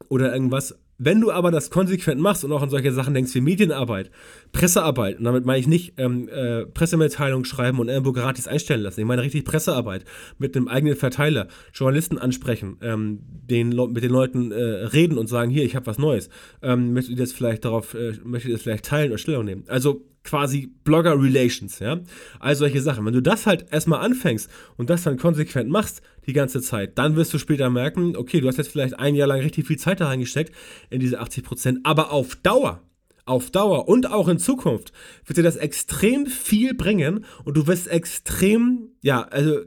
oder 0.08 0.32
irgendwas. 0.32 0.74
Wenn 1.04 1.20
du 1.20 1.30
aber 1.30 1.50
das 1.50 1.68
konsequent 1.68 2.18
machst 2.18 2.44
und 2.44 2.52
auch 2.52 2.62
an 2.62 2.70
solche 2.70 2.90
Sachen 2.90 3.12
denkst 3.12 3.34
wie 3.34 3.42
Medienarbeit, 3.42 4.10
Pressearbeit, 4.52 5.18
und 5.18 5.24
damit 5.24 5.44
meine 5.44 5.58
ich 5.58 5.66
nicht 5.66 5.94
ähm, 5.98 6.30
äh, 6.30 6.64
Pressemitteilung 6.64 7.44
schreiben 7.44 7.78
und 7.78 7.88
irgendwo 7.88 8.12
gratis 8.12 8.48
einstellen 8.48 8.80
lassen, 8.80 9.00
ich 9.00 9.06
meine 9.06 9.20
richtig 9.20 9.44
Pressearbeit 9.44 10.06
mit 10.38 10.56
einem 10.56 10.66
eigenen 10.66 10.96
Verteiler, 10.96 11.48
Journalisten 11.74 12.16
ansprechen, 12.16 12.78
ähm, 12.80 13.20
den, 13.22 13.68
mit 13.68 14.02
den 14.02 14.10
Leuten 14.10 14.50
äh, 14.50 14.56
reden 14.56 15.18
und 15.18 15.26
sagen, 15.26 15.50
hier, 15.50 15.64
ich 15.64 15.76
habe 15.76 15.86
was 15.86 15.98
Neues, 15.98 16.30
ähm, 16.62 16.94
möchtet 16.94 17.18
ihr 17.18 17.22
das 17.22 17.32
vielleicht 17.32 17.66
darauf, 17.66 17.92
äh, 17.92 18.14
möchtet 18.24 18.48
ihr 18.48 18.54
das 18.54 18.62
vielleicht 18.62 18.86
teilen 18.86 19.10
oder 19.10 19.18
Stellung 19.18 19.44
nehmen. 19.44 19.64
Also 19.68 20.06
quasi 20.24 20.72
Blogger 20.84 21.20
Relations, 21.20 21.78
ja. 21.78 22.00
All 22.40 22.56
solche 22.56 22.80
Sachen. 22.80 23.04
Wenn 23.04 23.12
du 23.12 23.22
das 23.22 23.46
halt 23.46 23.66
erstmal 23.70 24.00
anfängst 24.00 24.50
und 24.76 24.90
das 24.90 25.04
dann 25.04 25.18
konsequent 25.18 25.70
machst 25.70 26.02
die 26.26 26.32
ganze 26.32 26.60
Zeit, 26.62 26.98
dann 26.98 27.14
wirst 27.14 27.32
du 27.34 27.38
später 27.38 27.70
merken, 27.70 28.16
okay, 28.16 28.40
du 28.40 28.48
hast 28.48 28.56
jetzt 28.56 28.72
vielleicht 28.72 28.98
ein 28.98 29.14
Jahr 29.14 29.28
lang 29.28 29.40
richtig 29.40 29.66
viel 29.66 29.78
Zeit 29.78 30.00
da 30.00 30.08
reingesteckt 30.08 30.52
in 30.90 31.00
diese 31.00 31.20
80 31.20 31.44
Prozent, 31.44 31.78
aber 31.84 32.10
auf 32.10 32.36
Dauer, 32.36 32.82
auf 33.26 33.50
Dauer 33.50 33.86
und 33.86 34.10
auch 34.10 34.28
in 34.28 34.38
Zukunft 34.38 34.92
wird 35.26 35.36
dir 35.36 35.42
das 35.42 35.56
extrem 35.56 36.26
viel 36.26 36.74
bringen 36.74 37.24
und 37.44 37.56
du 37.56 37.66
wirst 37.66 37.88
extrem, 37.88 38.88
ja, 39.02 39.22
also 39.22 39.60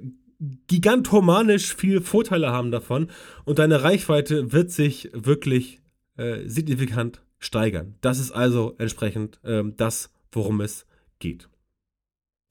gigantomanisch 0.68 1.76
viel 1.76 2.02
Vorteile 2.02 2.52
haben 2.52 2.72
davon 2.72 3.10
und 3.46 3.60
deine 3.60 3.84
Reichweite 3.84 4.52
wird 4.52 4.72
sich 4.72 5.10
wirklich 5.14 5.80
äh, 6.18 6.48
signifikant 6.48 7.22
steigern. 7.40 7.96
Das 8.02 8.20
ist 8.20 8.32
also 8.32 8.76
entsprechend 8.78 9.40
ähm, 9.44 9.74
das, 9.78 10.12
worum 10.32 10.62
es 10.62 10.86
geht. 11.20 11.50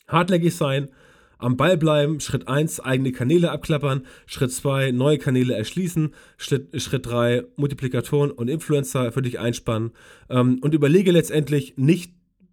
Hartnäckig 0.09 0.55
sein, 0.55 0.89
am 1.39 1.57
Ball 1.57 1.77
bleiben, 1.77 2.21
Schritt 2.21 2.49
1, 2.49 2.81
eigene 2.81 3.13
Kanäle 3.13 3.51
abklappern, 3.51 4.07
Schritt 4.27 4.53
2, 4.53 4.93
neue 4.93 5.19
Kanäle 5.19 5.55
erschließen, 5.55 6.15
Schritt, 6.39 6.81
Schritt 6.81 7.07
3, 7.07 7.45
Multiplikatoren 7.57 8.31
und 8.31 8.49
Influencer 8.49 9.13
für 9.13 9.23
dich 9.23 9.39
einspannen 9.39 9.93
ähm, 10.31 10.59
und 10.63 10.73
überlege 10.73 11.13
letztendlich 11.13 11.75
nicht, 11.77 12.13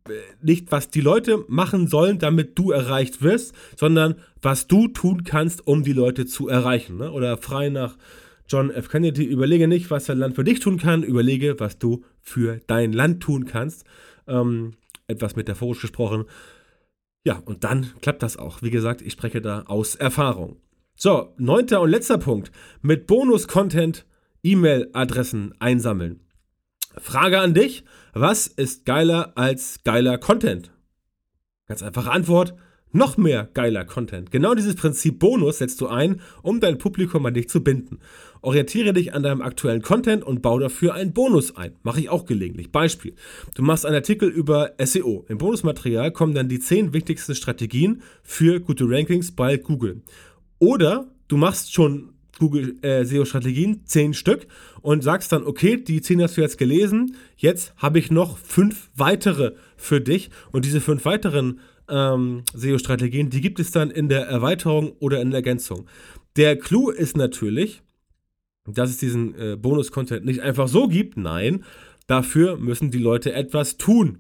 äh, 0.10 0.14
nicht, 0.42 0.72
was 0.72 0.90
die 0.90 1.02
Leute 1.02 1.46
machen 1.48 1.88
sollen, 1.88 2.20
damit 2.20 2.60
du 2.60 2.72
erreicht 2.72 3.22
wirst, 3.22 3.54
sondern 3.78 4.16
was 4.42 4.68
du 4.68 4.90
tun 4.90 5.24
kannst, 5.24 5.66
um 5.66 5.84
die 5.84 5.94
Leute 5.94 6.26
zu 6.26 6.50
erreichen. 6.50 6.98
Ne? 6.98 7.12
Oder 7.12 7.38
frei 7.38 7.70
nach 7.70 7.98
John 8.50 8.70
F. 8.70 8.90
Kennedy, 8.90 9.24
überlege 9.24 9.70
nicht, 9.70 9.90
was 9.92 10.06
dein 10.06 10.18
Land 10.18 10.36
für 10.36 10.44
dich 10.44 10.60
tun 10.60 10.78
kann, 10.78 11.04
überlege, 11.04 11.58
was 11.60 11.80
du 11.80 12.04
für 12.20 12.60
dein 12.68 12.92
Land 12.92 13.24
tun 13.24 13.46
kannst. 13.46 13.86
Ähm, 14.28 14.74
etwas 15.08 15.36
metaphorisch 15.36 15.82
gesprochen. 15.82 16.26
Ja, 17.24 17.42
und 17.46 17.64
dann 17.64 17.92
klappt 18.02 18.24
das 18.24 18.38
auch. 18.38 18.62
Wie 18.62 18.70
gesagt, 18.70 19.02
ich 19.02 19.14
spreche 19.14 19.42
da 19.42 19.64
aus 19.64 19.96
Erfahrung. 19.96 20.58
So, 20.96 21.34
neunter 21.38 21.82
und 21.82 21.90
letzter 21.90 22.18
Punkt. 22.18 22.52
Mit 22.82 23.08
Bonus-Content 23.08 24.06
E-Mail-Adressen 24.44 25.54
einsammeln. 25.60 26.20
Frage 26.98 27.40
an 27.40 27.54
dich, 27.54 27.86
was 28.14 28.48
ist 28.48 28.86
geiler 28.86 29.34
als 29.36 29.80
geiler 29.84 30.18
Content? 30.18 30.72
Ganz 31.66 31.82
einfache 31.82 32.12
Antwort, 32.12 32.56
noch 32.94 33.18
mehr 33.18 33.50
geiler 33.54 33.84
Content. 33.84 34.32
Genau 34.32 34.54
dieses 34.54 34.76
Prinzip 34.76 35.20
Bonus 35.20 35.58
setzt 35.58 35.82
du 35.82 35.88
ein, 35.88 36.22
um 36.42 36.60
dein 36.60 36.78
Publikum 36.78 37.26
an 37.26 37.34
dich 37.34 37.50
zu 37.50 37.64
binden. 37.64 38.00
Orientiere 38.42 38.94
dich 38.94 39.14
an 39.14 39.24
deinem 39.24 39.42
aktuellen 39.42 39.82
Content 39.82 40.24
und 40.24 40.42
bau 40.42 40.60
dafür 40.60 40.94
einen 40.94 41.14
Bonus 41.14 41.56
ein. 41.56 41.76
Mache 41.84 42.00
ich 42.00 42.10
auch 42.10 42.26
gelegentlich. 42.26 42.72
Beispiel. 42.72 43.16
Du 43.56 43.64
machst 43.64 43.86
einen 43.86 43.96
Artikel 43.96 44.30
über 44.30 44.72
SEO. 44.78 45.26
Im 45.28 45.38
Bonusmaterial 45.38 46.12
kommen 46.12 46.34
dann 46.34 46.50
die 46.50 46.60
10 46.60 46.94
wichtigsten 46.94 47.36
Strategien 47.36 48.02
für 48.22 48.60
gute 48.60 48.86
Rankings 48.88 49.32
bei 49.32 49.58
Google. 49.58 50.02
Oder 50.60 51.08
du 51.28 51.38
machst 51.38 51.74
schon 51.74 52.14
Google 52.40 52.78
äh, 52.82 53.06
SEO-Strategien, 53.06 53.82
10 53.86 54.14
Stück, 54.14 54.48
und 54.82 55.04
sagst 55.04 55.32
dann, 55.32 55.44
okay, 55.44 55.78
die 55.78 56.02
10 56.02 56.22
hast 56.22 56.38
du 56.38 56.42
jetzt 56.42 56.58
gelesen, 56.58 57.16
jetzt 57.38 57.74
habe 57.78 58.00
ich 58.00 58.12
noch 58.12 58.38
fünf 58.38 58.90
weitere 58.96 59.54
für 59.78 60.02
dich 60.02 60.30
und 60.52 60.66
diese 60.66 60.82
fünf 60.82 61.06
weiteren 61.06 61.60
ähm, 61.90 62.44
SEO-Strategien, 62.54 63.30
die 63.30 63.42
gibt 63.42 63.60
es 63.60 63.72
dann 63.72 63.92
in 63.92 64.10
der 64.10 64.28
Erweiterung 64.28 64.94
oder 65.00 65.22
in 65.22 65.32
der 65.32 65.40
Ergänzung. 65.40 65.88
Der 66.36 66.58
Clou 66.58 66.90
ist 66.90 67.18
natürlich, 67.18 67.82
dass 68.66 68.90
es 68.90 68.98
diesen 68.98 69.36
äh, 69.36 69.56
Bonus-Content 69.56 70.26
nicht 70.26 70.42
einfach 70.42 70.68
so 70.68 70.88
gibt. 70.88 71.18
Nein, 71.18 71.64
dafür 72.08 72.58
müssen 72.58 72.92
die 72.92 73.00
Leute 73.00 73.34
etwas 73.34 73.78
tun. 73.78 74.20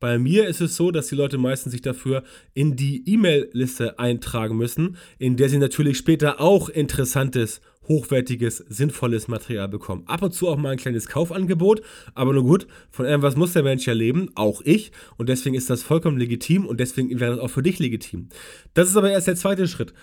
Bei 0.00 0.18
mir 0.18 0.46
ist 0.46 0.60
es 0.60 0.76
so, 0.76 0.90
dass 0.90 1.08
die 1.08 1.14
Leute 1.14 1.38
meistens 1.38 1.72
sich 1.72 1.82
dafür 1.82 2.22
in 2.54 2.76
die 2.76 3.02
E-Mail-Liste 3.06 3.98
eintragen 3.98 4.56
müssen, 4.56 4.96
in 5.18 5.36
der 5.36 5.48
sie 5.48 5.58
natürlich 5.58 5.98
später 5.98 6.40
auch 6.40 6.68
interessantes, 6.68 7.60
hochwertiges, 7.88 8.58
sinnvolles 8.68 9.28
Material 9.28 9.68
bekommen. 9.68 10.04
Ab 10.06 10.22
und 10.22 10.34
zu 10.34 10.48
auch 10.48 10.56
mal 10.56 10.70
ein 10.70 10.78
kleines 10.78 11.08
Kaufangebot, 11.08 11.82
aber 12.14 12.32
nur 12.32 12.44
gut, 12.44 12.66
von 12.90 13.06
irgendwas 13.06 13.36
muss 13.36 13.54
der 13.54 13.62
Mensch 13.62 13.86
ja 13.86 13.94
leben, 13.94 14.30
auch 14.34 14.60
ich, 14.62 14.92
und 15.16 15.28
deswegen 15.28 15.56
ist 15.56 15.70
das 15.70 15.82
vollkommen 15.82 16.18
legitim 16.18 16.66
und 16.66 16.80
deswegen 16.80 17.18
wäre 17.18 17.36
das 17.36 17.40
auch 17.40 17.50
für 17.50 17.62
dich 17.62 17.78
legitim. 17.78 18.28
Das 18.74 18.88
ist 18.88 18.96
aber 18.96 19.10
erst 19.10 19.26
der 19.26 19.36
zweite 19.36 19.66
Schritt 19.66 19.94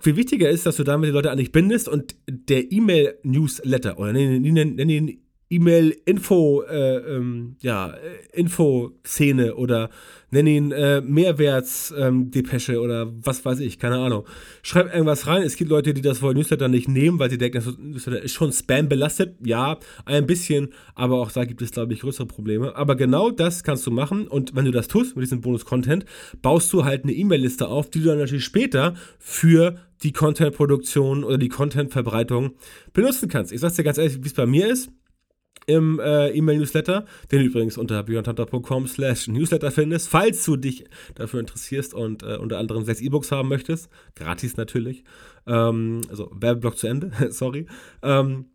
viel 0.00 0.16
wichtiger 0.16 0.48
ist, 0.48 0.66
dass 0.66 0.76
du 0.76 0.84
damit 0.84 1.08
die 1.08 1.12
Leute 1.12 1.30
an 1.30 1.38
dich 1.38 1.52
bindest 1.52 1.88
und 1.88 2.14
der 2.26 2.70
E-Mail-Newsletter 2.70 3.98
oder 3.98 4.12
nenn 4.12 4.44
ihn 4.44 5.21
E-Mail-Info, 5.52 6.62
äh, 6.62 6.96
ähm, 6.96 7.56
ja, 7.60 7.94
Info-Szene 8.32 9.54
oder 9.54 9.90
nenn 10.30 10.46
ihn 10.46 10.72
äh, 10.72 11.02
Mehrwertsdepesche 11.02 12.72
ähm, 12.72 12.80
oder 12.80 13.12
was 13.22 13.44
weiß 13.44 13.60
ich, 13.60 13.78
keine 13.78 13.98
Ahnung. 13.98 14.24
Schreib 14.62 14.92
irgendwas 14.92 15.26
rein. 15.26 15.42
Es 15.42 15.56
gibt 15.56 15.70
Leute, 15.70 15.92
die 15.92 16.00
das 16.00 16.22
Wort 16.22 16.36
Newsletter 16.36 16.68
nicht 16.68 16.88
nehmen, 16.88 17.18
weil 17.18 17.28
sie 17.28 17.36
denken, 17.36 17.62
das 17.62 17.78
Newsletter 17.78 18.22
ist 18.22 18.32
schon 18.32 18.50
Spam 18.50 18.88
belastet. 18.88 19.36
Ja, 19.44 19.78
ein 20.06 20.26
bisschen, 20.26 20.72
aber 20.94 21.20
auch 21.20 21.30
da 21.30 21.44
gibt 21.44 21.60
es, 21.60 21.70
glaube 21.70 21.92
ich, 21.92 22.00
größere 22.00 22.26
Probleme. 22.26 22.74
Aber 22.74 22.96
genau 22.96 23.30
das 23.30 23.62
kannst 23.62 23.86
du 23.86 23.90
machen 23.90 24.26
und 24.26 24.56
wenn 24.56 24.64
du 24.64 24.70
das 24.70 24.88
tust 24.88 25.16
mit 25.16 25.24
diesem 25.24 25.42
Bonus-Content, 25.42 26.06
baust 26.40 26.72
du 26.72 26.84
halt 26.84 27.04
eine 27.04 27.12
E-Mail-Liste 27.12 27.68
auf, 27.68 27.90
die 27.90 28.00
du 28.00 28.06
dann 28.06 28.18
natürlich 28.18 28.44
später 28.44 28.94
für 29.18 29.76
die 30.02 30.12
Content-Produktion 30.12 31.24
oder 31.24 31.38
die 31.38 31.50
Content-Verbreitung 31.50 32.52
benutzen 32.94 33.28
kannst. 33.28 33.52
Ich 33.52 33.60
sag's 33.60 33.74
dir 33.74 33.84
ganz 33.84 33.98
ehrlich, 33.98 34.18
wie 34.22 34.26
es 34.26 34.34
bei 34.34 34.46
mir 34.46 34.66
ist 34.66 34.90
im 35.66 36.00
äh, 36.00 36.30
E-Mail-Newsletter, 36.30 37.04
den 37.30 37.38
du 37.40 37.44
übrigens 37.46 37.78
unter 37.78 38.02
björntanter.com 38.02 38.86
slash 38.86 39.28
newsletter 39.28 39.70
findest, 39.70 40.08
falls 40.08 40.44
du 40.44 40.56
dich 40.56 40.84
dafür 41.14 41.40
interessierst 41.40 41.94
und 41.94 42.22
äh, 42.22 42.36
unter 42.36 42.58
anderem 42.58 42.84
sechs 42.84 43.00
E-Books 43.00 43.30
haben 43.32 43.48
möchtest, 43.48 43.88
gratis 44.14 44.56
natürlich, 44.56 45.04
ähm, 45.46 46.00
also 46.08 46.30
Werbeblock 46.34 46.76
zu 46.78 46.86
Ende, 46.86 47.12
sorry, 47.30 47.66
ähm, 48.02 48.46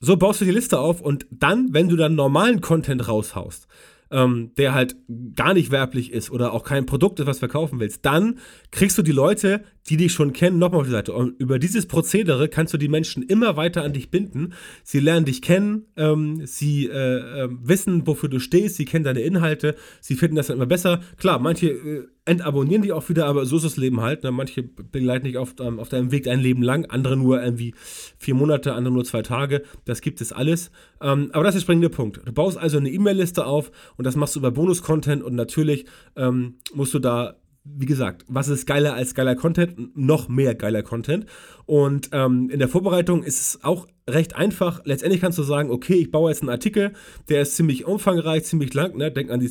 so 0.00 0.16
baust 0.16 0.40
du 0.40 0.44
die 0.44 0.52
Liste 0.52 0.78
auf 0.78 1.00
und 1.00 1.26
dann, 1.30 1.72
wenn 1.72 1.88
du 1.88 1.96
dann 1.96 2.14
normalen 2.14 2.60
Content 2.60 3.08
raushaust, 3.08 3.66
ähm, 4.10 4.52
der 4.56 4.74
halt 4.74 4.96
gar 5.36 5.54
nicht 5.54 5.70
werblich 5.70 6.12
ist 6.12 6.30
oder 6.30 6.52
auch 6.52 6.64
kein 6.64 6.86
Produkt 6.86 7.20
ist, 7.20 7.26
was 7.26 7.38
verkaufen 7.38 7.80
willst, 7.80 8.04
dann 8.04 8.38
kriegst 8.70 8.96
du 8.98 9.02
die 9.02 9.12
Leute, 9.12 9.64
die 9.88 9.96
dich 9.96 10.12
schon 10.12 10.32
kennen, 10.32 10.58
nochmal 10.58 10.80
auf 10.80 10.86
die 10.86 10.92
Seite. 10.92 11.12
Und 11.12 11.38
über 11.40 11.58
dieses 11.58 11.86
Prozedere 11.86 12.48
kannst 12.48 12.74
du 12.74 12.78
die 12.78 12.88
Menschen 12.88 13.22
immer 13.22 13.56
weiter 13.56 13.84
an 13.84 13.92
dich 13.92 14.10
binden. 14.10 14.52
Sie 14.84 15.00
lernen 15.00 15.24
dich 15.24 15.42
kennen, 15.42 15.86
ähm, 15.96 16.46
sie 16.46 16.86
äh, 16.86 17.44
äh, 17.44 17.48
wissen, 17.50 18.06
wofür 18.06 18.28
du 18.28 18.38
stehst, 18.38 18.76
sie 18.76 18.84
kennen 18.84 19.04
deine 19.04 19.20
Inhalte, 19.20 19.76
sie 20.00 20.14
finden 20.14 20.36
das 20.36 20.48
dann 20.48 20.56
immer 20.56 20.66
besser. 20.66 21.00
Klar, 21.16 21.38
manche 21.38 21.68
äh, 21.68 22.06
entabonnieren 22.28 22.82
die 22.82 22.92
auch 22.92 23.08
wieder, 23.08 23.26
aber 23.26 23.46
so 23.46 23.56
ist 23.56 23.64
das 23.64 23.76
Leben 23.76 24.00
halt. 24.00 24.22
Ne? 24.22 24.30
Manche 24.30 24.62
begleiten 24.62 25.24
dich 25.24 25.38
auf, 25.38 25.54
ähm, 25.60 25.80
auf 25.80 25.88
deinem 25.88 26.12
Weg 26.12 26.28
ein 26.28 26.40
Leben 26.40 26.62
lang, 26.62 26.86
andere 26.86 27.16
nur 27.16 27.42
irgendwie 27.42 27.74
vier 28.18 28.34
Monate, 28.34 28.74
andere 28.74 28.92
nur 28.94 29.04
zwei 29.04 29.22
Tage. 29.22 29.62
Das 29.84 30.00
gibt 30.00 30.20
es 30.20 30.32
alles. 30.32 30.70
Ähm, 31.00 31.30
aber 31.32 31.44
das 31.44 31.54
ist 31.54 31.62
der 31.62 31.64
springende 31.64 31.90
Punkt. 31.90 32.20
Du 32.24 32.32
baust 32.32 32.58
also 32.58 32.78
eine 32.78 32.90
E-Mail-Liste 32.90 33.46
auf 33.46 33.70
und 33.96 34.04
das 34.04 34.16
machst 34.16 34.36
du 34.36 34.40
über 34.40 34.50
Bonus-Content 34.50 35.22
und 35.22 35.34
natürlich 35.34 35.86
ähm, 36.16 36.54
musst 36.74 36.94
du 36.94 36.98
da 36.98 37.36
wie 37.76 37.86
gesagt, 37.86 38.24
was 38.28 38.48
ist 38.48 38.66
geiler 38.66 38.94
als 38.94 39.14
geiler 39.14 39.36
Content? 39.36 39.96
Noch 39.96 40.28
mehr 40.28 40.54
geiler 40.54 40.82
Content. 40.82 41.26
Und 41.66 42.10
ähm, 42.12 42.50
in 42.50 42.58
der 42.58 42.68
Vorbereitung 42.68 43.22
ist 43.22 43.40
es 43.40 43.64
auch 43.64 43.86
recht 44.08 44.36
einfach. 44.36 44.80
Letztendlich 44.84 45.20
kannst 45.20 45.38
du 45.38 45.42
sagen, 45.42 45.70
okay, 45.70 45.94
ich 45.94 46.10
baue 46.10 46.30
jetzt 46.30 46.42
einen 46.42 46.50
Artikel, 46.50 46.92
der 47.28 47.42
ist 47.42 47.56
ziemlich 47.56 47.84
umfangreich, 47.84 48.44
ziemlich 48.44 48.74
lang. 48.74 48.96
Ne? 48.96 49.10
Denk 49.10 49.30
an 49.30 49.40
die, 49.40 49.50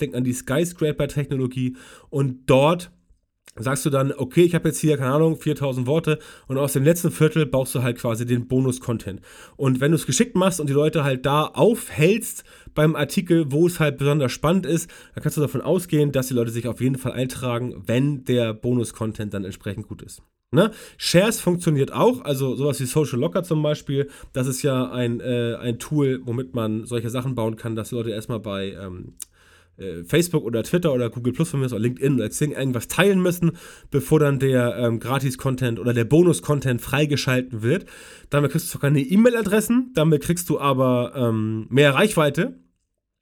denk 0.00 0.14
an 0.14 0.24
die 0.24 0.32
Skyscraper-Technologie 0.32 1.76
und 2.10 2.48
dort 2.48 2.90
sagst 3.56 3.84
du 3.86 3.90
dann, 3.90 4.12
okay, 4.12 4.42
ich 4.42 4.54
habe 4.54 4.68
jetzt 4.68 4.78
hier, 4.78 4.96
keine 4.96 5.12
Ahnung, 5.12 5.36
4000 5.36 5.86
Worte 5.86 6.18
und 6.46 6.58
aus 6.58 6.72
dem 6.72 6.84
letzten 6.84 7.10
Viertel 7.10 7.46
baust 7.46 7.74
du 7.74 7.82
halt 7.82 7.98
quasi 7.98 8.26
den 8.26 8.48
Bonus-Content. 8.48 9.20
Und 9.56 9.80
wenn 9.80 9.90
du 9.90 9.96
es 9.96 10.06
geschickt 10.06 10.36
machst 10.36 10.60
und 10.60 10.68
die 10.68 10.74
Leute 10.74 11.04
halt 11.04 11.26
da 11.26 11.44
aufhältst 11.46 12.44
beim 12.74 12.96
Artikel, 12.96 13.50
wo 13.50 13.66
es 13.66 13.80
halt 13.80 13.98
besonders 13.98 14.32
spannend 14.32 14.66
ist, 14.66 14.90
dann 15.14 15.22
kannst 15.22 15.36
du 15.36 15.40
davon 15.40 15.60
ausgehen, 15.60 16.12
dass 16.12 16.28
die 16.28 16.34
Leute 16.34 16.50
sich 16.50 16.66
auf 16.66 16.80
jeden 16.80 16.98
Fall 16.98 17.12
eintragen, 17.12 17.82
wenn 17.86 18.24
der 18.24 18.54
Bonus-Content 18.54 19.34
dann 19.34 19.44
entsprechend 19.44 19.88
gut 19.88 20.02
ist. 20.02 20.22
Ne? 20.50 20.70
Shares 20.96 21.40
funktioniert 21.40 21.92
auch, 21.92 22.22
also 22.22 22.56
sowas 22.56 22.80
wie 22.80 22.86
Social 22.86 23.18
Locker 23.18 23.42
zum 23.42 23.62
Beispiel. 23.62 24.08
Das 24.32 24.46
ist 24.46 24.62
ja 24.62 24.90
ein, 24.90 25.20
äh, 25.20 25.56
ein 25.60 25.78
Tool, 25.78 26.20
womit 26.24 26.54
man 26.54 26.86
solche 26.86 27.10
Sachen 27.10 27.34
bauen 27.34 27.56
kann, 27.56 27.76
dass 27.76 27.90
die 27.90 27.96
Leute 27.96 28.10
erstmal 28.10 28.40
bei 28.40 28.72
ähm, 28.72 29.14
äh, 29.78 30.04
Facebook 30.04 30.44
oder 30.44 30.62
Twitter 30.62 30.92
oder 30.92 31.10
Google 31.10 31.32
Plus 31.32 31.50
von 31.50 31.60
mir 31.60 31.66
oder 31.66 31.78
LinkedIn 31.78 32.14
oder 32.16 32.28
Xing 32.28 32.52
irgendwas 32.52 32.88
teilen 32.88 33.20
müssen, 33.20 33.52
bevor 33.90 34.20
dann 34.20 34.38
der 34.38 34.76
ähm, 34.76 35.00
Gratis-Content 35.00 35.78
oder 35.78 35.94
der 35.94 36.04
Bonus-Content 36.04 36.80
freigeschalten 36.80 37.62
wird. 37.62 37.86
Damit 38.30 38.52
kriegst 38.52 38.66
du 38.66 38.72
zwar 38.72 38.82
keine 38.82 39.00
E-Mail-Adressen, 39.00 39.92
damit 39.94 40.22
kriegst 40.22 40.48
du 40.48 40.58
aber 40.60 41.12
ähm, 41.16 41.66
mehr 41.70 41.94
Reichweite 41.94 42.58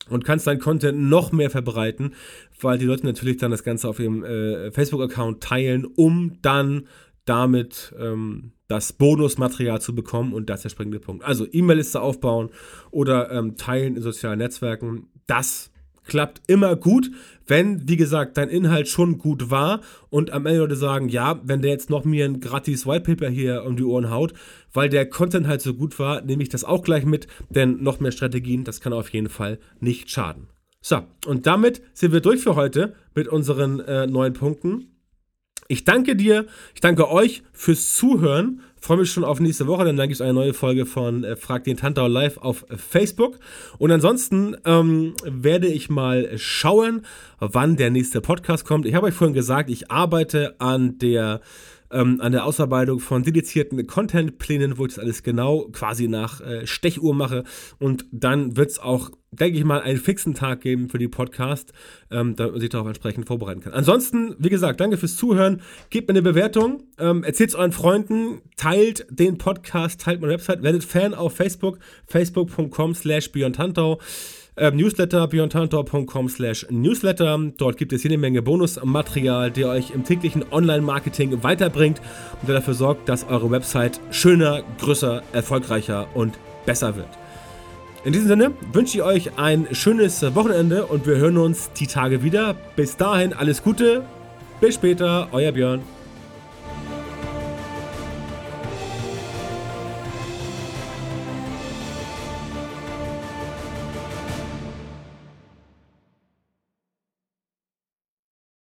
und 0.09 0.25
kannst 0.25 0.47
deinen 0.47 0.61
Content 0.61 0.99
noch 0.99 1.33
mehr 1.33 1.51
verbreiten, 1.51 2.15
weil 2.61 2.79
die 2.79 2.87
Leute 2.87 3.07
natürlich 3.07 3.37
dann 3.39 3.51
das 3.51 3.65
Ganze 3.65 3.89
auf 3.89 3.99
ihrem 3.99 4.25
äh, 4.25 4.71
Facebook-Account 4.73 5.43
teilen, 5.43 5.85
um 5.85 6.39
dann 6.43 6.87
damit 7.25 7.95
ähm, 7.99 8.53
das 8.69 8.93
Bonusmaterial 8.93 9.81
zu 9.81 9.95
bekommen 9.95 10.33
und 10.33 10.49
das 10.49 10.61
ist 10.61 10.65
der 10.65 10.71
springende 10.71 11.01
Punkt. 11.01 11.25
Also 11.25 11.47
E-Mail-Liste 11.51 12.01
aufbauen 12.01 12.51
oder 12.91 13.31
ähm, 13.31 13.57
teilen 13.57 13.97
in 13.97 14.03
sozialen 14.03 14.39
Netzwerken, 14.39 15.09
das 15.27 15.71
klappt 16.07 16.43
immer 16.47 16.77
gut, 16.77 17.11
wenn, 17.47 17.89
wie 17.89 17.97
gesagt, 17.97 18.37
dein 18.37 18.49
Inhalt 18.49 18.89
schon 18.89 19.19
gut 19.19 19.51
war 19.51 19.81
und 20.11 20.31
am 20.33 20.47
Ende 20.47 20.61
Leute 20.61 20.77
sagen, 20.77 21.09
ja, 21.09 21.41
wenn 21.45 21.63
der 21.63 21.71
jetzt 21.71 21.91
noch 21.91 22.05
mir 22.05 22.25
ein 22.25 22.41
gratis 22.41 22.87
Whitepaper 22.87 23.29
hier 23.29 23.65
um 23.65 23.77
die 23.77 23.85
Ohren 23.85 24.11
haut, 24.11 24.33
weil 24.73 24.89
der 24.89 25.09
Content 25.09 25.47
halt 25.47 25.61
so 25.61 25.75
gut 25.75 25.99
war, 25.99 26.23
nehme 26.23 26.43
ich 26.43 26.49
das 26.49 26.65
auch 26.65 26.83
gleich 26.83 27.05
mit, 27.05 27.27
denn 27.51 27.83
noch 27.83 28.01
mehr 28.01 28.13
Strategien, 28.13 28.65
das 28.65 28.81
kann 28.81 28.93
auf 28.93 29.11
jeden 29.11 29.29
Fall 29.29 29.59
nicht 29.81 30.11
schaden. 30.11 30.49
So, 30.81 31.03
und 31.27 31.47
damit 31.47 31.83
sind 31.95 32.13
wir 32.13 32.21
durch 32.21 32.43
für 32.43 32.55
heute 32.55 32.95
mit 33.15 33.29
unseren 33.29 33.81
äh, 33.81 34.07
neuen 34.07 34.35
Punkten. 34.35 34.93
Ich 35.69 35.85
danke 35.85 36.15
dir, 36.15 36.47
ich 36.75 36.81
danke 36.81 37.11
euch 37.11 37.43
fürs 37.53 37.97
Zuhören. 37.97 38.61
Freue 38.87 38.99
mich 38.99 39.11
schon 39.11 39.25
auf 39.25 39.41
nächste 39.41 39.67
Woche, 39.67 39.85
denn 39.85 39.97
dann 39.97 40.07
gibt 40.07 40.15
es 40.15 40.21
eine 40.21 40.33
neue 40.33 40.55
Folge 40.55 40.87
von 40.87 41.25
äh, 41.25 41.35
Frag 41.35 41.65
den 41.65 41.77
Tantau 41.77 42.07
live 42.07 42.39
auf 42.39 42.65
Facebook. 42.69 43.41
Und 43.79 43.91
ansonsten 43.91 44.57
ähm, 44.65 45.15
werde 45.25 45.67
ich 45.67 45.91
mal 45.91 46.39
schauen, 46.39 47.05
wann 47.41 47.75
der 47.75 47.91
nächste 47.91 48.21
Podcast 48.21 48.65
kommt. 48.65 48.87
Ich 48.87 48.95
habe 48.95 49.09
euch 49.09 49.15
vorhin 49.15 49.35
gesagt, 49.35 49.71
ich 49.71 49.91
arbeite 49.91 50.55
an 50.61 50.99
der 50.99 51.41
ähm, 51.91 52.21
an 52.21 52.33
der 52.33 52.45
Ausarbeitung 52.45 53.01
von 53.01 53.23
dedizierten 53.23 53.87
Contentplänen, 53.87 54.79
wo 54.79 54.87
ich 54.87 54.95
das 54.95 55.03
alles 55.03 55.23
genau 55.23 55.69
quasi 55.73 56.09
nach 56.09 56.41
äh, 56.41 56.67
Stechuhr 56.67 57.15
mache. 57.15 57.45
Und 57.79 58.07
dann 58.11 58.57
wird 58.57 58.71
es 58.71 58.79
auch, 58.79 59.11
denke 59.31 59.59
ich 59.59 59.65
mal, 59.65 59.81
einen 59.81 59.99
fixen 59.99 60.35
Tag 60.35 60.61
geben 60.61 60.89
für 60.89 60.99
die 60.99 61.09
Podcast, 61.09 61.73
ähm, 62.11 62.37
damit 62.37 62.53
man 62.53 62.61
sich 62.61 62.71
darauf 62.71 62.87
entsprechend 62.87 63.27
vorbereiten 63.27 63.61
kann. 63.61 63.73
Ansonsten, 63.73 64.35
wie 64.39 64.51
gesagt, 64.51 64.81
danke 64.81 64.97
fürs 64.97 65.17
Zuhören. 65.17 65.63
Gebt 65.91 66.09
mir 66.09 66.15
eine 66.15 66.23
Bewertung, 66.23 66.83
ähm, 66.99 67.25
erzählt 67.25 67.51
es 67.51 67.57
euren 67.57 67.73
Freunden, 67.73 68.43
teilt 68.57 69.07
den 69.11 69.39
Podcast, 69.39 70.01
teilt 70.01 70.21
meine 70.21 70.33
Website, 70.33 70.63
werdet 70.63 70.85
Fan 70.85 71.15
auf 71.15 71.35
Facebook, 71.35 71.79
facebook.com 72.07 72.95
slash 72.95 73.33
Beyond 73.33 73.59
äh, 74.57 74.71
Newsletter, 74.71 75.29
beyondtantor.com 75.29 76.29
slash 76.29 76.67
Newsletter. 76.71 77.39
Dort 77.57 77.77
gibt 77.77 77.93
es 77.93 78.03
jede 78.03 78.19
Menge 78.19 78.43
Bonusmaterial, 78.43 79.51
der 79.51 79.69
euch 79.69 79.91
im 79.91 80.05
täglichen 80.05 80.45
Online-Marketing 80.51 81.43
weiterbringt 81.43 82.01
und 82.41 82.49
der 82.49 82.57
dafür 82.57 82.75
sorgt, 82.75 83.09
dass 83.09 83.29
eure 83.29 83.51
Website 83.51 84.01
schöner, 84.11 84.63
größer, 84.81 85.23
erfolgreicher 85.33 86.09
und 86.15 86.39
besser 86.65 86.97
wird. 86.97 87.09
In 88.05 88.13
diesem 88.13 88.29
Sinne 88.29 88.53
wünsche 88.73 88.99
ich 88.99 89.03
euch 89.03 89.39
ein 89.39 89.67
schönes 89.73 90.23
Wochenende 90.35 90.87
und 90.87 91.07
wir 91.07 91.17
hören 91.17 91.39
uns 91.39 91.73
die 91.73 91.87
Tage 91.87 92.23
wieder. 92.23 92.55
Bis 92.77 92.97
dahin 92.97 93.33
alles 93.33 93.63
Gute. 93.63 94.05
Bis 94.61 94.77
später, 94.77 95.29
euer 95.33 95.53
Björn. 95.53 95.81